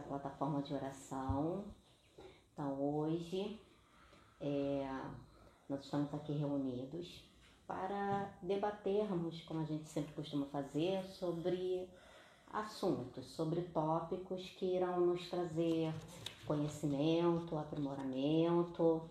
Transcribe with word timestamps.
nossa 0.00 0.08
plataforma 0.08 0.62
de 0.62 0.74
oração. 0.74 1.64
Então, 2.52 2.80
hoje 2.80 3.60
é, 4.40 4.88
nós 5.68 5.84
estamos 5.84 6.12
aqui 6.14 6.32
reunidos 6.32 7.22
para 7.66 8.32
debatermos, 8.42 9.42
como 9.42 9.60
a 9.60 9.64
gente 9.64 9.88
sempre 9.88 10.12
costuma 10.14 10.46
fazer, 10.46 11.04
sobre 11.04 11.88
assuntos, 12.52 13.26
sobre 13.26 13.62
tópicos 13.62 14.42
que 14.58 14.76
irão 14.76 15.00
nos 15.00 15.28
trazer 15.28 15.94
conhecimento, 16.46 17.56
aprimoramento 17.56 19.02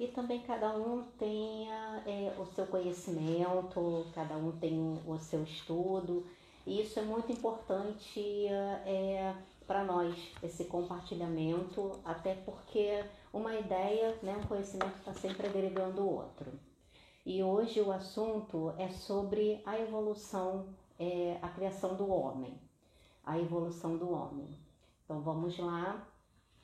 e 0.00 0.08
também 0.08 0.40
cada 0.42 0.76
um 0.76 1.04
tenha 1.18 2.02
é, 2.06 2.34
o 2.38 2.46
seu 2.46 2.66
conhecimento, 2.66 4.06
cada 4.14 4.36
um 4.36 4.52
tem 4.52 5.00
o 5.06 5.18
seu 5.18 5.42
estudo. 5.44 6.26
E 6.66 6.82
isso 6.82 6.98
é 6.98 7.02
muito 7.02 7.30
importante 7.32 8.46
é, 8.48 9.34
para 9.68 9.84
nós, 9.84 10.16
esse 10.42 10.64
compartilhamento, 10.64 12.00
até 12.04 12.34
porque 12.34 13.04
uma 13.32 13.54
ideia, 13.54 14.18
né, 14.20 14.36
um 14.36 14.48
conhecimento 14.48 14.98
está 14.98 15.14
sempre 15.14 15.46
agregando 15.46 16.02
o 16.02 16.12
outro. 16.12 16.50
E 17.24 17.40
hoje 17.40 17.80
o 17.80 17.92
assunto 17.92 18.74
é 18.76 18.88
sobre 18.88 19.62
a 19.64 19.78
evolução, 19.78 20.66
é, 20.98 21.38
a 21.40 21.48
criação 21.48 21.94
do 21.94 22.10
homem, 22.10 22.58
a 23.24 23.38
evolução 23.38 23.96
do 23.96 24.10
homem. 24.10 24.48
Então 25.04 25.20
vamos 25.20 25.56
lá, 25.56 26.04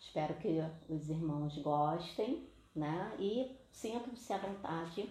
espero 0.01 0.35
que 0.35 0.61
os 0.89 1.09
irmãos 1.09 1.57
gostem 1.59 2.49
né? 2.75 3.15
E 3.19 3.57
sintam-se 3.71 4.33
à 4.33 4.39
vontade 4.39 5.09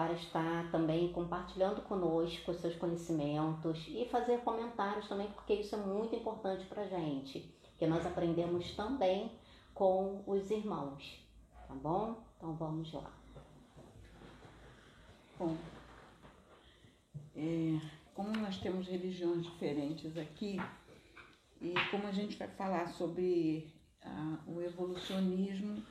para 0.00 0.14
estar 0.14 0.70
também 0.70 1.12
compartilhando 1.12 1.82
conosco 1.82 2.52
os 2.52 2.56
seus 2.56 2.74
conhecimentos 2.76 3.86
e 3.86 4.06
fazer 4.06 4.38
comentários 4.38 5.06
também, 5.06 5.30
porque 5.32 5.52
isso 5.52 5.74
é 5.74 5.78
muito 5.78 6.16
importante 6.16 6.64
para 6.64 6.84
a 6.84 6.86
gente, 6.86 7.54
que 7.76 7.86
nós 7.86 8.06
aprendemos 8.06 8.74
também 8.74 9.30
com 9.74 10.22
os 10.26 10.50
irmãos, 10.50 11.22
tá 11.68 11.74
bom? 11.74 12.16
Então 12.34 12.54
vamos 12.54 12.90
lá. 12.94 13.12
Bom, 15.38 15.54
é, 17.36 17.78
como 18.14 18.30
nós 18.38 18.56
temos 18.56 18.86
religiões 18.86 19.44
diferentes 19.44 20.16
aqui, 20.16 20.56
e 21.60 21.74
como 21.90 22.06
a 22.06 22.12
gente 22.12 22.38
vai 22.38 22.48
falar 22.48 22.88
sobre 22.88 23.70
ah, 24.02 24.38
o 24.46 24.62
evolucionismo, 24.62 25.82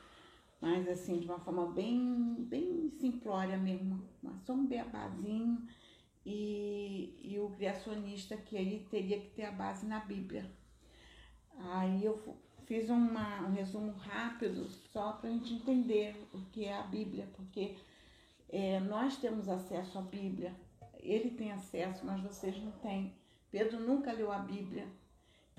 mas 0.62 0.88
assim, 0.88 1.20
de 1.20 1.26
uma 1.26 1.40
forma 1.40 1.72
bem, 1.72 2.36
bem 2.40 2.90
simplória 3.00 3.58
mesmo, 3.58 4.04
só 4.46 4.54
um 4.54 4.66
beabazinho 4.66 5.66
e, 6.26 7.16
e 7.22 7.40
o 7.40 7.50
criacionista 7.52 8.36
que 8.36 8.58
aí 8.58 8.86
teria 8.90 9.20
que 9.20 9.30
ter 9.30 9.46
a 9.46 9.52
base 9.52 9.86
na 9.86 10.00
Bíblia. 10.00 10.52
Aí 11.58 12.04
eu 12.04 12.38
fiz 12.66 12.90
uma, 12.90 13.42
um 13.48 13.52
resumo 13.52 13.94
rápido 13.94 14.68
só 14.92 15.14
para 15.14 15.30
a 15.30 15.34
gente 15.34 15.54
entender 15.54 16.16
o 16.34 16.42
que 16.52 16.66
é 16.66 16.78
a 16.78 16.84
Bíblia, 16.84 17.28
porque 17.34 17.76
é, 18.50 18.80
nós 18.80 19.18
temos 19.18 19.50
acesso 19.50 19.98
à 19.98 20.02
Bíblia, 20.02 20.54
ele 21.00 21.32
tem 21.32 21.52
acesso, 21.52 22.06
mas 22.06 22.22
vocês 22.22 22.58
não 22.62 22.72
têm. 22.74 23.16
Pedro 23.50 23.80
nunca 23.80 24.12
leu 24.12 24.32
a 24.32 24.40
Bíblia, 24.40 24.88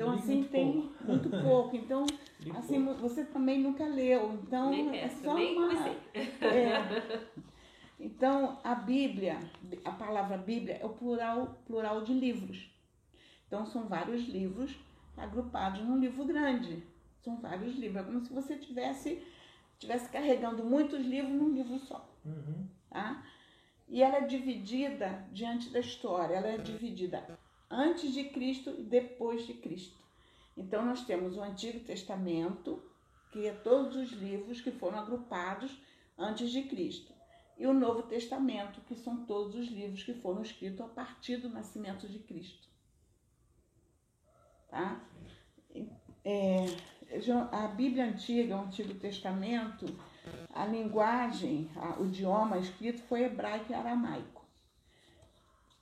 então, 0.01 0.15
assim, 0.15 0.35
muito 0.37 0.51
tem 0.51 0.73
pouco. 0.73 1.05
muito 1.05 1.31
pouco. 1.31 1.77
Então, 1.77 2.07
assim, 2.57 2.83
pouco. 2.83 3.01
você 3.01 3.25
também 3.25 3.61
nunca 3.61 3.87
leu. 3.87 4.33
Então, 4.43 4.71
nem 4.71 4.99
é 4.99 5.09
só 5.09 5.35
uma... 5.35 5.69
É. 6.41 7.31
Então, 8.03 8.59
a 8.65 8.75
Bíblia, 8.75 9.39
a 9.85 9.91
palavra 9.91 10.39
Bíblia 10.39 10.79
é 10.81 10.87
o 10.87 10.89
plural, 10.89 11.61
plural 11.67 12.01
de 12.03 12.15
livros. 12.15 12.71
Então, 13.47 13.67
são 13.67 13.89
vários 13.89 14.27
livros 14.27 14.75
agrupados 15.19 15.83
num 15.83 15.99
livro 15.99 16.25
grande. 16.25 16.83
São 17.21 17.37
vários 17.37 17.77
livros. 17.77 18.01
É 18.01 18.07
como 18.07 18.25
se 18.25 18.33
você 18.33 18.57
tivesse, 18.57 19.23
tivesse 19.79 20.09
carregando 20.09 20.65
muitos 20.65 21.05
livros 21.05 21.35
num 21.35 21.51
livro 21.51 21.79
só. 21.79 22.09
Uhum. 22.25 22.67
Tá? 22.89 23.23
E 23.87 24.03
ela 24.03 24.17
é 24.17 24.27
dividida 24.27 25.27
diante 25.31 25.69
da 25.69 25.81
história. 25.81 26.37
Ela 26.37 26.49
é 26.49 26.57
dividida 26.57 27.39
antes 27.71 28.13
de 28.13 28.25
Cristo 28.25 28.75
e 28.77 28.83
depois 28.83 29.47
de 29.47 29.55
Cristo. 29.55 29.97
Então 30.57 30.85
nós 30.85 31.05
temos 31.05 31.37
o 31.37 31.43
Antigo 31.43 31.81
Testamento, 31.81 32.83
que 33.31 33.47
é 33.47 33.53
todos 33.53 33.97
os 33.97 34.11
livros 34.13 34.61
que 34.61 34.73
foram 34.73 34.99
agrupados 34.99 35.81
antes 36.19 36.51
de 36.51 36.63
Cristo, 36.65 37.13
e 37.57 37.67
o 37.67 37.73
Novo 37.73 38.03
Testamento, 38.03 38.81
que 38.83 38.95
são 38.95 39.25
todos 39.25 39.55
os 39.55 39.69
livros 39.69 40.03
que 40.03 40.15
foram 40.15 40.43
escritos 40.43 40.81
a 40.81 40.89
partir 40.89 41.37
do 41.37 41.49
nascimento 41.49 42.09
de 42.09 42.19
Cristo. 42.19 42.69
Tá? 44.69 45.01
É, 46.25 46.67
a 47.53 47.69
Bíblia 47.69 48.07
Antiga, 48.07 48.57
o 48.57 48.65
Antigo 48.65 48.95
Testamento, 48.95 49.87
a 50.53 50.67
linguagem, 50.67 51.71
o 51.99 52.05
idioma 52.05 52.59
escrito 52.59 53.03
foi 53.03 53.25
hebraico 53.25 53.73
e 53.73 53.75
aramaico. 53.75 54.45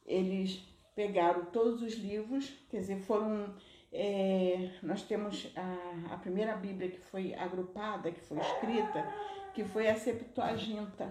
Eles 0.05 0.63
pegaram 0.99 1.45
todos 1.45 1.81
os 1.81 1.95
livros, 1.95 2.53
quer 2.69 2.81
dizer, 2.81 2.99
foram. 3.03 3.55
É, 3.93 4.73
nós 4.83 5.01
temos 5.03 5.49
a, 5.55 6.15
a 6.15 6.17
primeira 6.19 6.57
Bíblia 6.57 6.91
que 6.91 6.99
foi 6.99 7.33
agrupada, 7.35 8.11
que 8.11 8.21
foi 8.21 8.37
escrita, 8.39 9.07
que 9.55 9.65
foi 9.65 9.89
a 9.89 9.95
Septuaginta, 9.95 11.09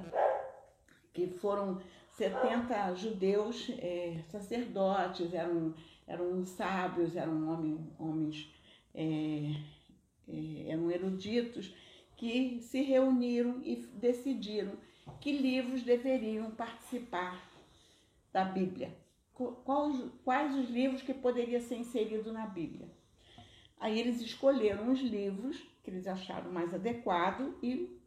que 1.14 1.28
foram 1.28 1.81
70 2.12 2.96
judeus 2.96 3.72
é, 3.80 4.20
sacerdotes, 4.28 5.34
eram, 5.34 5.74
eram 6.06 6.46
sábios, 6.46 7.16
eram 7.16 7.88
homens, 7.97 8.53
é, 8.94 9.53
é, 10.28 10.70
eram 10.70 10.92
eruditos, 10.92 11.74
que 12.18 12.59
se 12.59 12.81
reuniram 12.81 13.62
e 13.64 13.78
decidiram 13.94 14.74
que 15.22 15.31
livros 15.31 15.81
deveriam 15.81 16.52
participar 16.52 17.42
da 18.34 18.44
Bíblia 18.44 19.06
quais, 19.38 20.03
quais 20.24 20.56
os 20.56 20.70
livros 20.70 21.02
que 21.02 21.14
poderia 21.14 21.62
ser 21.62 21.78
inserido 21.78 22.31
na 22.34 22.48
Bíblia. 22.48 22.90
Aí 23.80 24.00
eles 24.00 24.20
escolheram 24.22 24.92
os 24.92 25.00
livros 25.00 25.58
que 25.84 25.92
eles 25.92 26.08
acharam 26.08 26.52
mais 26.52 26.74
adequado 26.74 27.56
e 27.62 27.97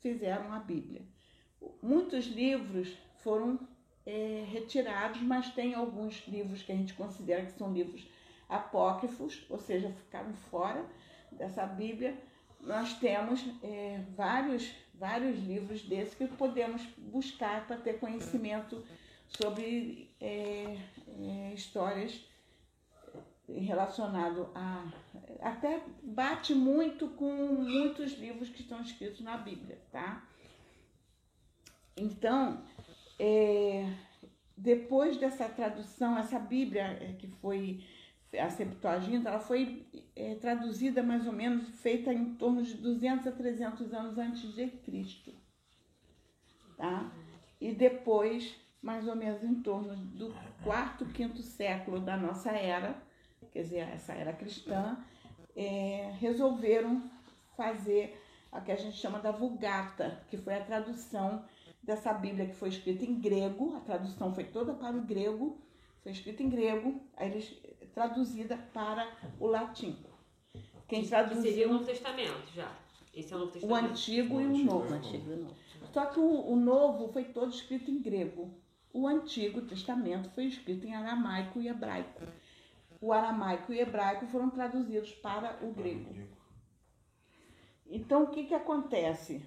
fizeram 0.00 0.52
a 0.52 0.58
Bíblia. 0.58 1.02
Muitos 1.82 2.26
livros 2.26 2.96
foram 3.18 3.60
é, 4.06 4.44
retirados, 4.48 5.20
mas 5.20 5.50
tem 5.50 5.74
alguns 5.74 6.26
livros 6.26 6.62
que 6.62 6.72
a 6.72 6.74
gente 6.74 6.94
considera 6.94 7.44
que 7.44 7.52
são 7.52 7.72
livros 7.72 8.08
apócrifos, 8.48 9.44
ou 9.50 9.58
seja, 9.58 9.92
ficaram 9.92 10.32
fora 10.32 10.84
dessa 11.30 11.66
Bíblia. 11.66 12.16
Nós 12.60 12.94
temos 12.94 13.44
é, 13.62 14.02
vários, 14.16 14.72
vários 14.94 15.38
livros 15.38 15.82
desses 15.82 16.14
que 16.14 16.26
podemos 16.26 16.82
buscar 16.96 17.66
para 17.66 17.76
ter 17.76 18.00
conhecimento 18.00 18.82
sobre 19.28 20.07
é, 20.20 20.78
é, 21.20 21.52
histórias 21.54 22.24
relacionado 23.48 24.50
a 24.54 24.92
até 25.40 25.82
bate 26.02 26.54
muito 26.54 27.08
com 27.08 27.32
muitos 27.32 28.12
livros 28.18 28.48
que 28.48 28.60
estão 28.60 28.80
escritos 28.82 29.20
na 29.20 29.36
Bíblia, 29.36 29.78
tá? 29.90 30.26
Então, 31.96 32.62
é, 33.18 33.90
depois 34.56 35.16
dessa 35.16 35.48
tradução, 35.48 36.18
essa 36.18 36.38
Bíblia 36.38 36.98
é, 37.00 37.14
que 37.18 37.28
foi 37.40 37.84
a 38.38 38.50
Septuaginta, 38.50 39.28
ela 39.28 39.40
foi 39.40 39.86
é, 40.14 40.34
traduzida 40.34 41.02
mais 41.02 41.26
ou 41.26 41.32
menos, 41.32 41.68
feita 41.80 42.12
em 42.12 42.34
torno 42.34 42.62
de 42.62 42.74
200 42.74 43.26
a 43.26 43.32
300 43.32 43.92
anos 43.94 44.18
antes 44.18 44.54
de 44.54 44.68
Cristo, 44.68 45.32
tá? 46.76 47.10
E 47.60 47.72
depois 47.72 48.54
mais 48.82 49.06
ou 49.08 49.16
menos 49.16 49.42
em 49.42 49.60
torno 49.62 49.96
do 49.96 50.34
quarto, 50.62 51.04
quinto 51.06 51.42
século 51.42 52.00
da 52.00 52.16
nossa 52.16 52.50
era, 52.52 52.96
quer 53.52 53.62
dizer, 53.62 53.88
essa 53.88 54.12
era 54.12 54.32
cristã, 54.32 54.96
é, 55.56 56.14
resolveram 56.18 57.02
fazer 57.56 58.20
a 58.52 58.60
que 58.60 58.72
a 58.72 58.76
gente 58.76 58.96
chama 58.96 59.18
da 59.18 59.30
Vulgata, 59.30 60.22
que 60.30 60.36
foi 60.36 60.54
a 60.54 60.64
tradução 60.64 61.44
dessa 61.82 62.12
Bíblia 62.12 62.46
que 62.46 62.54
foi 62.54 62.68
escrita 62.68 63.04
em 63.04 63.20
grego, 63.20 63.76
a 63.76 63.80
tradução 63.80 64.34
foi 64.34 64.44
toda 64.44 64.72
para 64.74 64.96
o 64.96 65.02
grego, 65.02 65.58
foi 66.02 66.12
escrita 66.12 66.42
em 66.42 66.48
grego, 66.48 67.00
aí 67.16 67.30
eles 67.30 67.58
traduzida 67.94 68.56
para 68.72 69.10
o 69.40 69.46
latim. 69.46 69.96
Quem 70.86 71.04
traduziu 71.04 71.42
seria 71.42 71.68
o 71.68 71.72
Novo 71.72 71.84
Testamento 71.84 72.52
já. 72.54 72.72
Esse 73.12 73.32
é 73.32 73.36
o 73.36 73.40
Novo 73.40 73.52
Testamento. 73.52 73.84
O 73.84 73.90
Antigo 73.90 74.36
o 74.36 74.40
e 74.40 74.44
o 74.44 74.64
Novo. 74.64 74.90
O 74.90 74.94
Antigo 74.94 75.30
e 75.30 75.34
o 75.34 75.36
Novo. 75.38 75.56
Só 75.92 76.06
que 76.06 76.20
o, 76.20 76.52
o 76.52 76.56
Novo 76.56 77.08
foi 77.08 77.24
todo 77.24 77.52
escrito 77.52 77.90
em 77.90 78.00
grego. 78.00 78.54
O 78.92 79.06
Antigo 79.06 79.62
Testamento 79.62 80.30
foi 80.30 80.46
escrito 80.46 80.86
em 80.86 80.94
aramaico 80.94 81.60
e 81.60 81.68
hebraico. 81.68 82.22
O 83.00 83.12
aramaico 83.12 83.72
e 83.72 83.80
hebraico 83.80 84.26
foram 84.26 84.50
traduzidos 84.50 85.12
para 85.12 85.58
o 85.62 85.72
grego. 85.72 86.14
Então, 87.86 88.24
o 88.24 88.30
que, 88.30 88.44
que 88.44 88.54
acontece? 88.54 89.42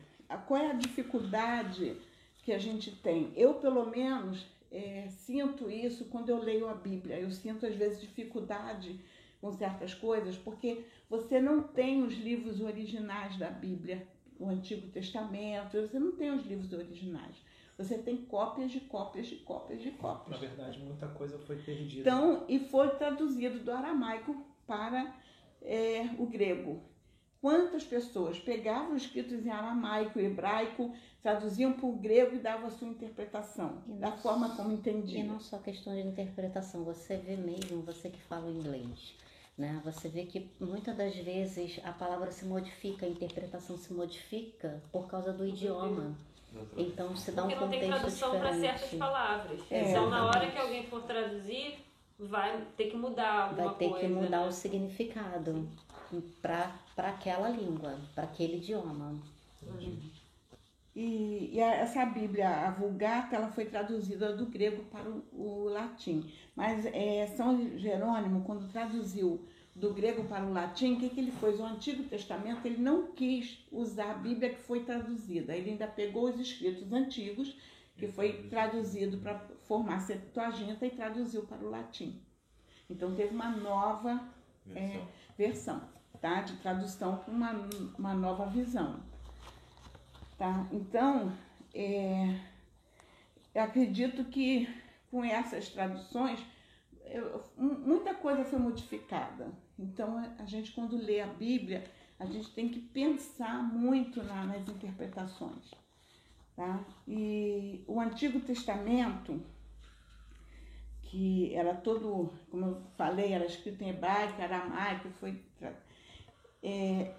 Qual 0.48 0.60
é 0.60 0.72
a 0.72 0.76
dificuldade 0.76 1.98
que 2.44 2.52
a 2.54 2.58
gente 2.58 2.96
tem? 2.96 3.34
Eu, 3.36 3.56
pelo 3.56 3.86
menos, 3.90 4.48
é, 4.72 5.08
sinto 5.10 5.70
isso 5.70 6.06
quando 6.06 6.30
eu 6.30 6.38
leio 6.38 6.70
a 6.70 6.74
Bíblia. 6.74 7.20
Eu 7.20 7.32
sinto, 7.32 7.66
às 7.66 7.76
vezes, 7.76 8.00
dificuldade 8.00 9.00
com 9.42 9.52
certas 9.52 9.94
coisas, 9.94 10.38
porque 10.38 10.86
você 11.10 11.42
não 11.42 11.64
tem 11.64 12.04
os 12.04 12.14
livros 12.14 12.62
originais 12.62 13.38
da 13.38 13.50
Bíblia, 13.50 14.08
o 14.40 14.48
Antigo 14.48 14.88
Testamento, 14.90 15.82
você 15.82 16.00
não 16.00 16.12
tem 16.14 16.32
os 16.32 16.46
livros 16.46 16.72
originais. 16.72 17.36
Você 17.84 17.98
tem 17.98 18.18
cópias 18.18 18.72
de 18.72 18.80
cópias 18.82 19.28
de 19.28 19.36
cópias 19.38 19.82
de 19.82 19.92
cópias. 19.92 20.40
Na 20.42 20.48
verdade, 20.48 20.80
muita 20.80 21.08
coisa 21.08 21.38
foi 21.40 21.58
perdida. 21.58 22.02
Então, 22.10 22.44
e 22.48 22.60
foi 22.60 22.90
traduzido 22.96 23.60
do 23.60 23.72
aramaico 23.72 24.46
para 24.68 25.14
é, 25.62 26.04
o 26.18 26.26
grego. 26.26 26.82
Quantas 27.42 27.84
pessoas 27.84 28.38
pegavam 28.40 28.96
escritos 28.96 29.44
em 29.46 29.50
aramaico 29.50 30.20
e 30.20 30.26
hebraico, 30.26 30.94
traduziam 31.24 31.74
para 31.74 31.88
o 31.88 31.94
grego 31.94 32.36
e 32.36 32.40
davam 32.40 32.68
a 32.68 32.70
sua 32.70 32.88
interpretação, 32.88 33.82
E 33.88 33.94
da 33.94 34.12
forma 34.12 34.50
só- 34.50 34.58
como 34.58 34.72
E 34.72 34.76
entendiam. 34.76 35.26
não 35.28 35.40
só 35.40 35.58
questão 35.58 35.94
de 35.96 36.02
interpretação, 36.02 36.84
você 36.84 37.18
vê 37.18 37.36
mesmo, 37.36 37.82
você 37.82 38.10
que 38.12 38.22
fala 38.22 38.46
o 38.48 38.52
inglês, 38.52 39.16
né? 39.58 39.82
Você 39.84 40.08
vê 40.08 40.26
que 40.26 40.52
muitas 40.60 40.96
das 40.96 41.16
vezes 41.16 41.82
a 41.84 41.92
palavra 41.92 42.32
se 42.32 42.46
modifica, 42.46 43.08
a 43.08 43.10
interpretação 43.10 43.76
se 43.76 43.92
modifica 43.92 44.80
por 44.92 45.08
causa 45.08 45.34
do 45.34 45.44
idioma. 45.48 46.16
Então 46.76 47.16
se 47.16 47.32
dá 47.32 47.44
um 47.44 47.48
Porque 47.48 47.62
não 47.62 47.70
tem 47.70 47.80
contexto 47.80 48.02
tradução 48.02 48.40
para 48.40 48.54
certas 48.54 48.82
diferente. 48.82 48.98
palavras. 48.98 49.60
É, 49.72 49.90
então, 49.90 50.10
na 50.10 50.26
hora 50.26 50.52
que 50.52 50.58
alguém 50.58 50.86
for 50.86 51.02
traduzir, 51.04 51.80
vai 52.20 52.62
ter 52.76 52.90
que 52.90 52.98
mudar 52.98 53.50
alguma 53.50 53.68
Vai 53.68 53.76
ter 53.76 53.90
coisa. 53.90 54.08
que 54.08 54.14
mudar 54.14 54.42
né? 54.42 54.48
o 54.48 54.52
significado 54.52 55.68
para 56.42 56.74
aquela 56.98 57.50
língua, 57.50 57.98
para 58.14 58.26
aquele 58.26 58.58
idioma. 58.58 59.16
E, 60.94 61.52
e 61.54 61.60
essa 61.60 62.06
Bíblia, 62.06 62.50
a 62.50 62.72
Vulgata, 62.72 63.36
ela 63.38 63.48
foi 63.48 63.66
traduzida 63.66 64.36
do 64.36 64.46
grego 64.46 64.84
para 64.92 65.10
o, 65.10 65.24
o 65.32 65.70
latim. 65.70 66.30
Mas 66.54 66.86
é, 66.88 67.28
São 67.28 67.78
Jerônimo, 67.78 68.44
quando 68.44 68.70
traduziu 68.72 69.42
do 69.76 69.94
grego 69.94 70.26
para 70.26 70.46
o 70.46 70.52
latim, 70.52 70.94
o 70.96 71.00
que, 71.00 71.10
que 71.10 71.20
ele 71.20 71.32
fez? 71.32 71.60
O 71.60 71.64
Antigo 71.64 72.04
Testamento, 72.04 72.66
ele 72.66 72.78
não 72.82 73.12
quis 73.14 73.66
usar 73.72 74.12
a 74.12 74.16
Bíblia 74.16 74.50
que 74.50 74.60
foi 74.62 74.84
traduzida. 74.84 75.56
Ele 75.56 75.72
ainda 75.72 75.88
pegou 75.88 76.30
os 76.30 76.40
escritos 76.40 76.92
antigos, 76.92 77.56
que 77.98 78.08
foi 78.08 78.44
traduzido 78.50 79.18
para 79.20 79.40
formar 79.68 80.00
Septuaginta 80.02 80.86
e 80.86 80.90
traduziu 80.90 81.44
para 81.44 81.58
o 81.66 81.70
latim. 81.70 82.22
Então 82.90 83.16
teve 83.16 83.34
uma 83.34 83.50
nova 83.50 84.22
é, 84.76 85.02
versão, 85.38 85.82
tá? 86.20 86.42
De 86.42 86.58
tradução 86.58 87.18
para 87.18 87.34
uma, 87.34 87.52
uma 87.98 88.14
nova 88.14 88.46
visão. 88.48 89.02
Tá? 90.38 90.68
Então, 90.72 91.32
é, 91.74 92.36
eu 93.54 93.64
acredito 93.64 94.26
que 94.26 94.68
com 95.10 95.24
essas 95.24 95.70
traduções, 95.70 96.40
eu- 97.06 97.44
mu- 97.58 97.80
muita 97.80 98.14
coisa 98.16 98.44
foi 98.44 98.58
modificada. 98.60 99.52
Então, 99.78 100.18
a- 100.40 100.46
gente, 100.46 100.72
quando 100.72 100.96
lê 100.98 101.22
a 101.22 101.28
Bíblia, 101.28 101.84
a 102.20 102.26
gente 102.26 102.50
tem 102.52 102.70
que 102.70 102.80
pensar 102.80 103.64
muito 103.64 104.22
na- 104.24 104.46
nas 104.46 104.68
interpretações. 104.68 105.72
Tá? 106.56 106.84
E 107.08 107.84
o 107.88 108.00
Antigo 108.00 108.40
Testamento, 108.40 109.42
que 111.04 111.54
era 111.56 111.74
todo, 111.74 112.32
como 112.50 112.66
eu 112.66 112.82
falei, 112.96 113.34
era 113.34 113.46
escrito 113.46 113.82
em 113.84 113.90
hebraico, 113.90 114.42
aramaico, 114.42 115.10
foi 115.12 115.42
é, 116.64 117.16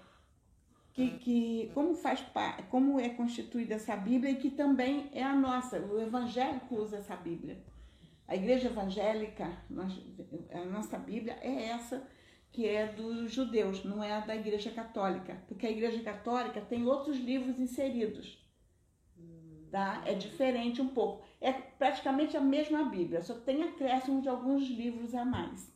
que, 0.93 1.17
que 1.17 1.71
como 1.73 1.95
faz 1.95 2.23
como 2.69 2.99
é 2.99 3.09
constituída 3.09 3.75
essa 3.75 3.95
Bíblia 3.95 4.31
e 4.31 4.37
que 4.37 4.49
também 4.49 5.09
é 5.11 5.23
a 5.23 5.35
nossa, 5.35 5.79
o 5.79 5.99
evangélico 5.99 6.75
usa 6.75 6.97
essa 6.97 7.15
Bíblia. 7.15 7.57
A 8.27 8.35
igreja 8.35 8.67
evangélica, 8.69 9.51
a 10.51 10.65
nossa 10.65 10.97
Bíblia 10.97 11.37
é 11.41 11.65
essa 11.65 12.01
que 12.53 12.67
é 12.67 12.85
dos 12.85 13.31
judeus, 13.33 13.83
não 13.83 14.01
é 14.03 14.13
a 14.13 14.19
da 14.21 14.35
igreja 14.35 14.69
católica, 14.71 15.35
porque 15.47 15.65
a 15.67 15.71
igreja 15.71 16.01
católica 16.01 16.61
tem 16.61 16.85
outros 16.85 17.17
livros 17.17 17.59
inseridos. 17.59 18.37
Tá? 19.71 20.03
É 20.05 20.13
diferente 20.13 20.79
um 20.81 20.89
pouco. 20.89 21.23
É 21.41 21.51
praticamente 21.51 22.37
a 22.37 22.41
mesma 22.41 22.83
Bíblia, 22.85 23.23
só 23.23 23.33
tem 23.33 23.63
acréscimo 23.63 24.21
de 24.21 24.29
alguns 24.29 24.63
livros 24.69 25.15
a 25.15 25.25
mais. 25.25 25.73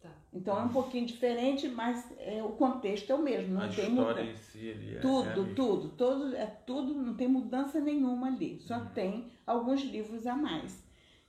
Tá. 0.00 0.08
Então 0.32 0.58
é 0.58 0.62
um 0.62 0.70
pouquinho 0.70 1.04
diferente, 1.06 1.68
mas 1.68 2.10
é, 2.18 2.42
o 2.42 2.48
contexto 2.52 3.10
é 3.10 3.14
o 3.14 3.22
mesmo, 3.22 3.52
não 3.54 3.62
a 3.62 3.68
tem 3.68 3.90
história 3.90 4.24
mudança. 4.24 4.30
em 4.30 4.36
si 4.36 4.66
ele 4.66 4.96
é, 4.96 5.00
Tudo, 5.00 5.54
tudo, 5.54 5.88
todo, 5.90 6.34
é 6.34 6.46
tudo, 6.46 6.94
não 6.94 7.14
tem 7.14 7.28
mudança 7.28 7.78
nenhuma 7.78 8.28
ali, 8.28 8.58
só 8.60 8.78
Uhum. 8.78 8.86
tem 8.94 9.30
alguns 9.46 9.82
livros 9.82 10.26
a 10.26 10.34
mais. 10.34 10.82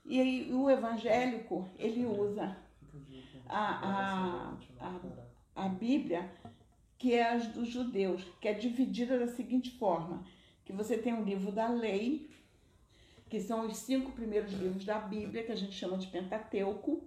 E 0.06 0.22
aí, 0.22 0.54
o 0.54 0.70
evangélico, 0.70 1.68
ele 1.78 2.06
usa 2.06 2.56
a, 3.50 4.54
a, 4.80 4.86
a, 5.56 5.66
a 5.66 5.70
Bíblia, 5.70 6.30
que 6.98 7.14
é 7.14 7.30
as 7.34 7.48
dos 7.48 7.70
judeus, 7.70 8.24
que 8.42 8.48
é 8.48 8.54
dividida 8.54 9.18
da 9.20 9.28
seguinte 9.28 9.72
forma, 9.78 10.26
que 10.66 10.74
você 10.74 10.98
tem 10.98 11.14
o 11.14 11.24
livro 11.24 11.52
da 11.52 11.68
lei, 11.68 12.30
que 13.30 13.40
são 13.40 13.66
os 13.68 13.78
cinco 13.78 14.12
primeiros 14.12 14.54
livros 14.54 14.86
da 14.86 15.00
Bíblia, 15.00 15.44
que 15.44 15.52
a 15.52 15.56
gente 15.56 15.74
chama 15.74 15.98
de 15.98 16.08
Pentateuco, 16.08 17.04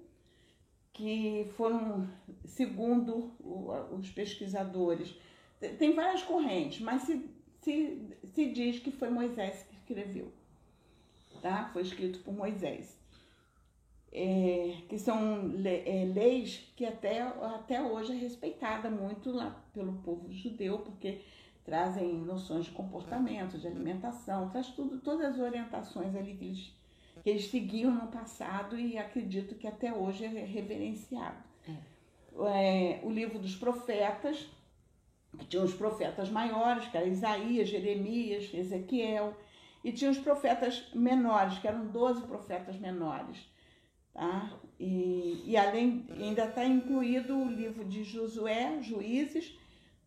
que 0.93 1.49
foram, 1.57 2.09
segundo 2.45 3.33
os 3.97 4.11
pesquisadores, 4.11 5.17
tem- 5.59 5.77
tem 5.77 5.95
várias 5.95 6.23
correntes, 6.23 6.81
mas 6.81 7.03
se, 7.03 7.25
se, 7.63 8.03
se 8.35 8.53
diz 8.53 8.79
que 8.81 8.91
foi 8.91 9.09
Moisés 9.09 9.63
que 9.63 9.75
escreveu, 9.77 10.33
tá? 11.41 11.71
Foi 11.73 11.83
escrito 11.83 12.19
por 12.21 12.35
Moisés. 12.35 13.00
É, 14.13 14.77
que 14.89 14.99
são 14.99 15.53
é, 15.65 16.05
leis 16.13 16.73
que 16.75 16.85
até, 16.85 17.21
até 17.23 17.81
hoje 17.81 18.13
é 18.13 18.17
respeitada 18.17 18.91
muito 18.91 19.31
lá 19.31 19.65
pelo 19.73 19.93
povo 20.03 20.33
judeu, 20.33 20.81
porque 20.81 21.21
trazem 21.65 22.15
noções 22.15 22.65
de 22.65 22.73
comportamento, 22.73 23.57
de 23.57 23.69
alimentação, 23.69 24.51
traz 24.51 24.67
tudo, 24.69 24.99
todas 24.99 25.35
as 25.35 25.39
orientações 25.39 26.17
ali 26.17 26.35
que 26.35 26.45
eles, 26.45 26.75
que 27.23 27.31
eles 27.31 27.47
seguiam 27.51 27.93
no 27.93 28.09
passado 28.09 28.77
e 28.77 28.99
acredito 28.99 29.55
que 29.55 29.69
até 29.69 29.93
hoje 29.93 30.25
é 30.25 30.29
reverenciado. 30.29 31.39
É, 32.53 33.01
o 33.05 33.11
livro 33.11 33.39
dos 33.39 33.55
profetas, 33.55 34.49
que 35.39 35.47
tinha 35.47 35.63
os 35.63 35.75
profetas 35.75 36.29
maiores, 36.31 36.89
que 36.89 36.97
eram 36.97 37.09
Isaías, 37.09 37.69
Jeremias, 37.69 38.53
Ezequiel, 38.53 39.37
e 39.85 39.93
tinha 39.93 40.11
os 40.11 40.19
profetas 40.19 40.91
menores, 40.95 41.59
que 41.59 41.69
eram 41.69 41.87
12 41.87 42.23
profetas 42.23 42.77
menores. 42.77 43.39
Tá? 44.13 44.59
E, 44.79 45.43
e 45.47 45.57
além, 45.57 46.07
ainda 46.11 46.45
está 46.45 46.65
incluído 46.65 47.37
o 47.37 47.51
livro 47.51 47.85
de 47.85 48.03
Josué, 48.03 48.83
Juízes, 48.83 49.57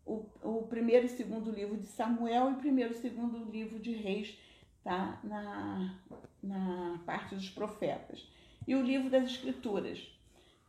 o, 0.05 0.25
o 0.41 0.63
primeiro 0.63 1.05
e 1.05 1.09
segundo 1.09 1.51
livro 1.51 1.77
de 1.77 1.87
Samuel 1.87 2.49
e 2.49 2.53
o 2.53 2.57
primeiro 2.57 2.93
e 2.93 2.97
segundo 2.97 3.49
livro 3.49 3.79
de 3.79 3.93
Reis, 3.93 4.37
tá? 4.83 5.19
na, 5.23 5.99
na 6.41 7.01
parte 7.05 7.35
dos 7.35 7.49
profetas. 7.49 8.27
E 8.67 8.75
o 8.75 8.81
livro 8.81 9.09
das 9.09 9.23
Escrituras, 9.25 9.99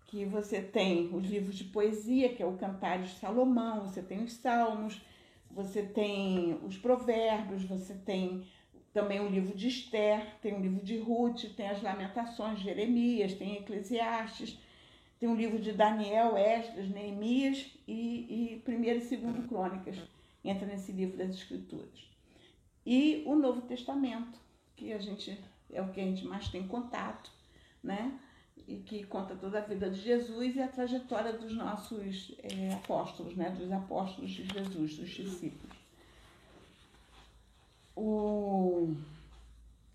que 0.06 0.24
você 0.24 0.60
tem 0.60 1.14
os 1.14 1.26
livros 1.26 1.56
de 1.56 1.64
poesia, 1.64 2.32
que 2.32 2.42
é 2.42 2.46
o 2.46 2.56
Cantares 2.56 3.10
de 3.10 3.18
Salomão, 3.18 3.88
você 3.88 4.02
tem 4.02 4.22
os 4.22 4.34
Salmos, 4.34 5.00
você 5.50 5.82
tem 5.82 6.58
os 6.64 6.76
Provérbios, 6.76 7.64
você 7.64 7.94
tem 7.94 8.44
também 8.94 9.18
o 9.18 9.28
livro 9.28 9.54
de 9.56 9.66
Esther, 9.66 10.36
tem 10.40 10.54
o 10.54 10.60
livro 10.60 10.82
de 10.82 10.96
Ruth, 10.96 11.42
tem 11.56 11.68
as 11.68 11.82
Lamentações 11.82 12.58
de 12.58 12.64
Jeremias, 12.64 13.34
tem 13.34 13.56
Eclesiastes, 13.56 14.56
tem 15.18 15.28
o 15.28 15.34
livro 15.34 15.58
de 15.58 15.72
Daniel, 15.72 16.36
Esdras, 16.36 16.88
Neemias 16.88 17.66
e, 17.88 18.62
e 18.64 18.70
1 18.70 18.84
e 18.84 19.16
2 19.16 19.46
Crônicas, 19.48 19.98
entra 20.44 20.64
nesse 20.64 20.92
livro 20.92 21.18
das 21.18 21.30
Escrituras. 21.30 22.08
E 22.86 23.24
o 23.26 23.34
Novo 23.34 23.62
Testamento, 23.62 24.38
que 24.76 24.92
a 24.92 24.98
gente 24.98 25.36
é 25.72 25.82
o 25.82 25.88
que 25.88 26.00
a 26.00 26.04
gente 26.04 26.24
mais 26.24 26.46
tem 26.48 26.68
contato, 26.68 27.32
né? 27.82 28.16
E 28.68 28.76
que 28.76 29.02
conta 29.04 29.34
toda 29.34 29.58
a 29.58 29.62
vida 29.62 29.90
de 29.90 30.00
Jesus 30.00 30.54
e 30.54 30.60
a 30.60 30.68
trajetória 30.68 31.32
dos 31.32 31.52
nossos 31.56 32.32
eh, 32.44 32.72
apóstolos, 32.74 33.34
né? 33.34 33.50
Dos 33.50 33.72
apóstolos 33.72 34.30
de 34.30 34.44
Jesus, 34.44 34.96
dos 34.96 35.10
discípulos. 35.10 35.73
O, 37.96 38.94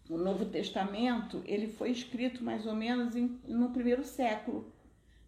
o 0.09 0.17
Novo 0.17 0.45
Testamento, 0.45 1.41
ele 1.45 1.67
foi 1.67 1.91
escrito 1.91 2.43
mais 2.43 2.65
ou 2.65 2.75
menos 2.75 3.15
em, 3.15 3.39
no 3.47 3.71
primeiro 3.71 4.03
século 4.03 4.71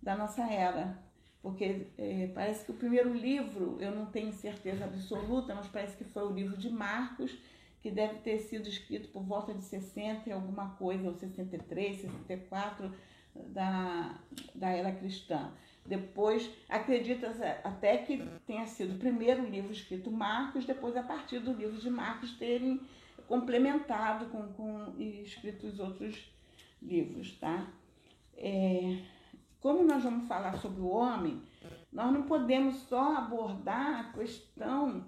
da 0.02 0.16
nossa 0.16 0.44
era, 0.44 0.98
porque 1.42 1.88
eh, 1.98 2.32
parece 2.34 2.66
que 2.66 2.72
o 2.72 2.76
primeiro 2.76 3.14
livro, 3.14 3.78
eu 3.80 3.94
não 3.94 4.06
tenho 4.06 4.32
certeza 4.32 4.86
absoluta, 4.86 5.54
mas 5.54 5.68
parece 5.68 5.98
que 5.98 6.04
foi 6.04 6.24
o 6.24 6.32
livro 6.32 6.58
de 6.58 6.70
Marcos, 6.70 7.38
que 7.82 7.92
deve 7.92 8.20
ter 8.20 8.40
sido 8.40 8.70
escrito 8.70 9.10
por 9.10 9.24
volta 9.24 9.54
de 9.54 9.64
60 9.64 10.30
e 10.30 10.32
alguma 10.32 10.70
coisa, 10.76 11.08
ou 11.08 11.16
63, 11.16 12.02
64, 12.02 12.92
da, 13.36 14.20
da 14.54 14.70
era 14.70 14.92
cristã. 14.92 15.52
Depois, 15.86 16.50
acredita 16.70 17.28
até 17.64 17.98
que 17.98 18.26
tenha 18.46 18.66
sido 18.68 18.96
o 18.96 19.00
primeiro 19.00 19.44
livro 19.44 19.72
escrito 19.72 20.12
Marcos, 20.12 20.66
depois, 20.66 20.96
a 20.96 21.04
partir 21.04 21.40
do 21.40 21.54
livro 21.54 21.78
de 21.80 21.90
Marcos, 21.90 22.34
terem 22.34 22.80
complementado 23.28 24.28
com, 24.28 24.54
com 24.54 24.94
e 24.98 25.24
escrito 25.24 25.68
os 25.68 25.80
outros 25.80 26.32
livros, 26.82 27.38
tá? 27.40 27.68
É, 28.36 29.00
como 29.60 29.84
nós 29.84 30.04
vamos 30.04 30.28
falar 30.28 30.58
sobre 30.58 30.82
o 30.82 30.90
homem, 30.90 31.42
nós 31.92 32.12
não 32.12 32.24
podemos 32.24 32.76
só 32.84 33.18
abordar 33.18 34.00
a 34.00 34.14
questão 34.14 35.06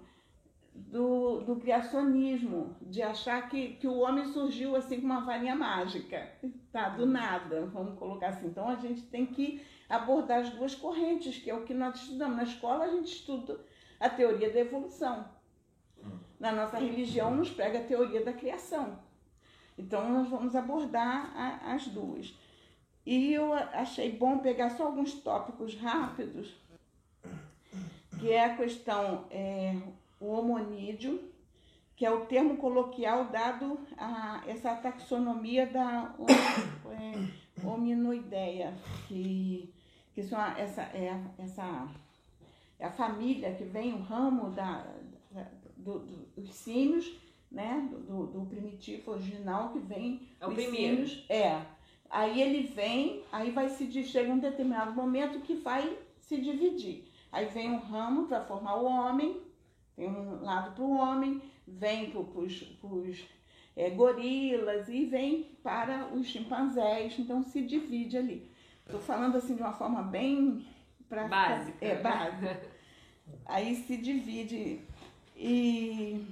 do, 0.74 1.40
do 1.40 1.56
criacionismo, 1.56 2.76
de 2.82 3.00
achar 3.00 3.48
que, 3.48 3.74
que 3.74 3.86
o 3.86 3.98
homem 3.98 4.24
surgiu 4.26 4.74
assim 4.74 5.00
com 5.00 5.06
uma 5.06 5.20
varinha 5.20 5.54
mágica, 5.54 6.32
tá? 6.72 6.88
Do 6.90 7.06
nada, 7.06 7.66
vamos 7.66 7.98
colocar 7.98 8.28
assim. 8.28 8.48
Então 8.48 8.68
a 8.68 8.76
gente 8.76 9.02
tem 9.02 9.26
que 9.26 9.62
abordar 9.96 10.40
as 10.40 10.50
duas 10.50 10.74
correntes, 10.74 11.38
que 11.38 11.50
é 11.50 11.54
o 11.54 11.64
que 11.64 11.74
nós 11.74 11.96
estudamos. 11.96 12.36
Na 12.36 12.42
escola 12.44 12.84
a 12.84 12.90
gente 12.90 13.12
estuda 13.12 13.58
a 13.98 14.08
teoria 14.08 14.50
da 14.50 14.60
evolução. 14.60 15.28
Na 16.38 16.52
nossa 16.52 16.78
religião 16.78 17.34
nos 17.34 17.50
prega 17.50 17.78
a 17.78 17.84
teoria 17.84 18.24
da 18.24 18.32
criação. 18.32 18.98
Então 19.78 20.08
nós 20.10 20.28
vamos 20.28 20.54
abordar 20.54 21.32
a, 21.36 21.74
as 21.74 21.86
duas. 21.88 22.34
E 23.06 23.32
eu 23.32 23.52
achei 23.52 24.12
bom 24.12 24.38
pegar 24.38 24.70
só 24.70 24.86
alguns 24.86 25.14
tópicos 25.14 25.76
rápidos, 25.76 26.54
que 28.18 28.30
é 28.30 28.44
a 28.44 28.56
questão 28.56 29.26
é, 29.30 29.76
o 30.18 30.32
homonídeo, 30.32 31.20
que 31.96 32.06
é 32.06 32.10
o 32.10 32.24
termo 32.26 32.56
coloquial 32.56 33.26
dado 33.26 33.78
a 33.96 34.42
essa 34.46 34.74
taxonomia 34.76 35.66
da 35.66 36.14
é, 36.90 37.66
hominoideia, 37.66 38.74
que, 39.06 39.72
que 40.14 40.22
são 40.22 40.40
a, 40.40 40.58
essa, 40.58 40.82
é, 40.82 41.20
essa 41.38 41.88
é 42.78 42.86
a 42.86 42.90
família 42.90 43.54
que 43.54 43.64
vem, 43.64 43.94
o 43.94 44.02
ramo 44.02 44.50
da, 44.50 44.86
da 45.30 45.46
do, 45.76 45.98
do, 45.98 46.16
dos 46.36 46.54
símios, 46.54 47.18
né, 47.50 47.88
do, 48.08 48.26
do, 48.26 48.46
primitivo 48.46 49.12
original 49.12 49.70
que 49.70 49.78
vem 49.78 50.28
é 50.40 50.46
o 50.46 50.52
primeiro. 50.52 51.06
símios. 51.06 51.26
É. 51.28 51.62
Aí 52.10 52.40
ele 52.40 52.66
vem, 52.66 53.22
aí 53.30 53.50
vai 53.50 53.68
se 53.68 53.90
chega 54.04 54.32
um 54.32 54.38
determinado 54.38 54.92
momento 54.92 55.40
que 55.40 55.54
vai 55.54 55.96
se 56.18 56.40
dividir. 56.40 57.04
Aí 57.30 57.46
vem 57.46 57.70
um 57.70 57.78
ramo 57.78 58.26
para 58.26 58.44
formar 58.44 58.76
o 58.76 58.84
homem, 58.84 59.40
tem 59.96 60.08
um 60.08 60.42
lado 60.42 60.74
para 60.74 60.84
o 60.84 60.96
homem, 60.96 61.42
vem 61.66 62.10
para 62.10 62.20
os 62.20 63.24
é, 63.76 63.90
gorilas 63.90 64.88
e 64.88 65.04
vem 65.04 65.50
para 65.62 66.08
os 66.14 66.26
chimpanzés, 66.26 67.18
então 67.18 67.42
se 67.42 67.62
divide 67.62 68.16
ali. 68.16 68.50
Estou 68.86 69.00
falando 69.00 69.36
assim 69.36 69.54
de 69.54 69.62
uma 69.62 69.72
forma 69.72 70.02
bem 70.02 70.66
pra, 71.08 71.26
básica. 71.26 71.84
É, 71.84 72.00
básica. 72.00 72.62
Aí 73.46 73.74
se 73.76 73.96
divide. 73.96 74.80
E, 75.36 76.24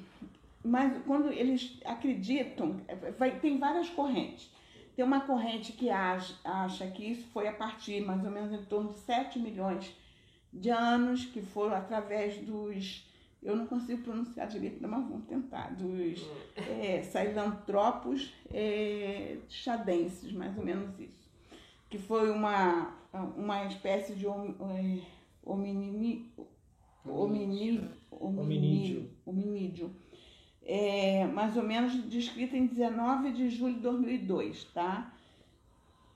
mas 0.65 1.03
quando 1.05 1.33
eles 1.33 1.81
acreditam, 1.85 2.81
vai, 3.19 3.39
tem 3.41 3.59
várias 3.59 3.89
correntes. 3.89 4.51
Tem 4.95 5.05
uma 5.05 5.21
corrente 5.21 5.73
que 5.73 5.89
acha, 5.89 6.35
acha 6.45 6.87
que 6.91 7.13
isso 7.13 7.27
foi 7.33 7.49
a 7.49 7.53
partir 7.53 8.05
mais 8.05 8.23
ou 8.25 8.31
menos 8.31 8.53
em 8.53 8.65
torno 8.65 8.93
de 8.93 8.99
7 9.01 9.39
milhões 9.39 9.97
de 10.53 10.69
anos, 10.69 11.25
que 11.25 11.41
foram 11.41 11.75
através 11.75 12.37
dos 12.39 13.11
eu 13.43 13.57
não 13.57 13.67
consigo 13.67 14.03
pronunciar 14.03 14.47
direito, 14.47 14.79
mas 14.81 14.91
vamos 14.91 15.27
tentar, 15.27 15.75
dos 15.75 16.25
é, 16.55 17.03
sailantropos 17.03 18.33
é, 18.49 19.39
chadenses, 19.49 20.33
mais 20.33 20.57
ou 20.57 20.65
menos 20.65 20.97
isso. 21.01 21.22
Que 21.93 21.99
foi 21.99 22.31
uma, 22.31 22.97
uma 23.37 23.67
espécie 23.67 24.15
de 24.15 24.27
é, 24.27 24.31
hominini, 25.45 26.33
hominídeo, 27.05 27.91
hominídeo, 28.11 29.11
hominídeo 29.27 29.95
é, 30.65 31.27
mais 31.27 31.57
ou 31.57 31.63
menos 31.63 31.93
descrita 32.09 32.57
em 32.57 32.67
19 32.67 33.33
de 33.33 33.51
julho 33.51 33.75
de 33.75 33.81
2002, 33.81 34.65
tá? 34.73 35.13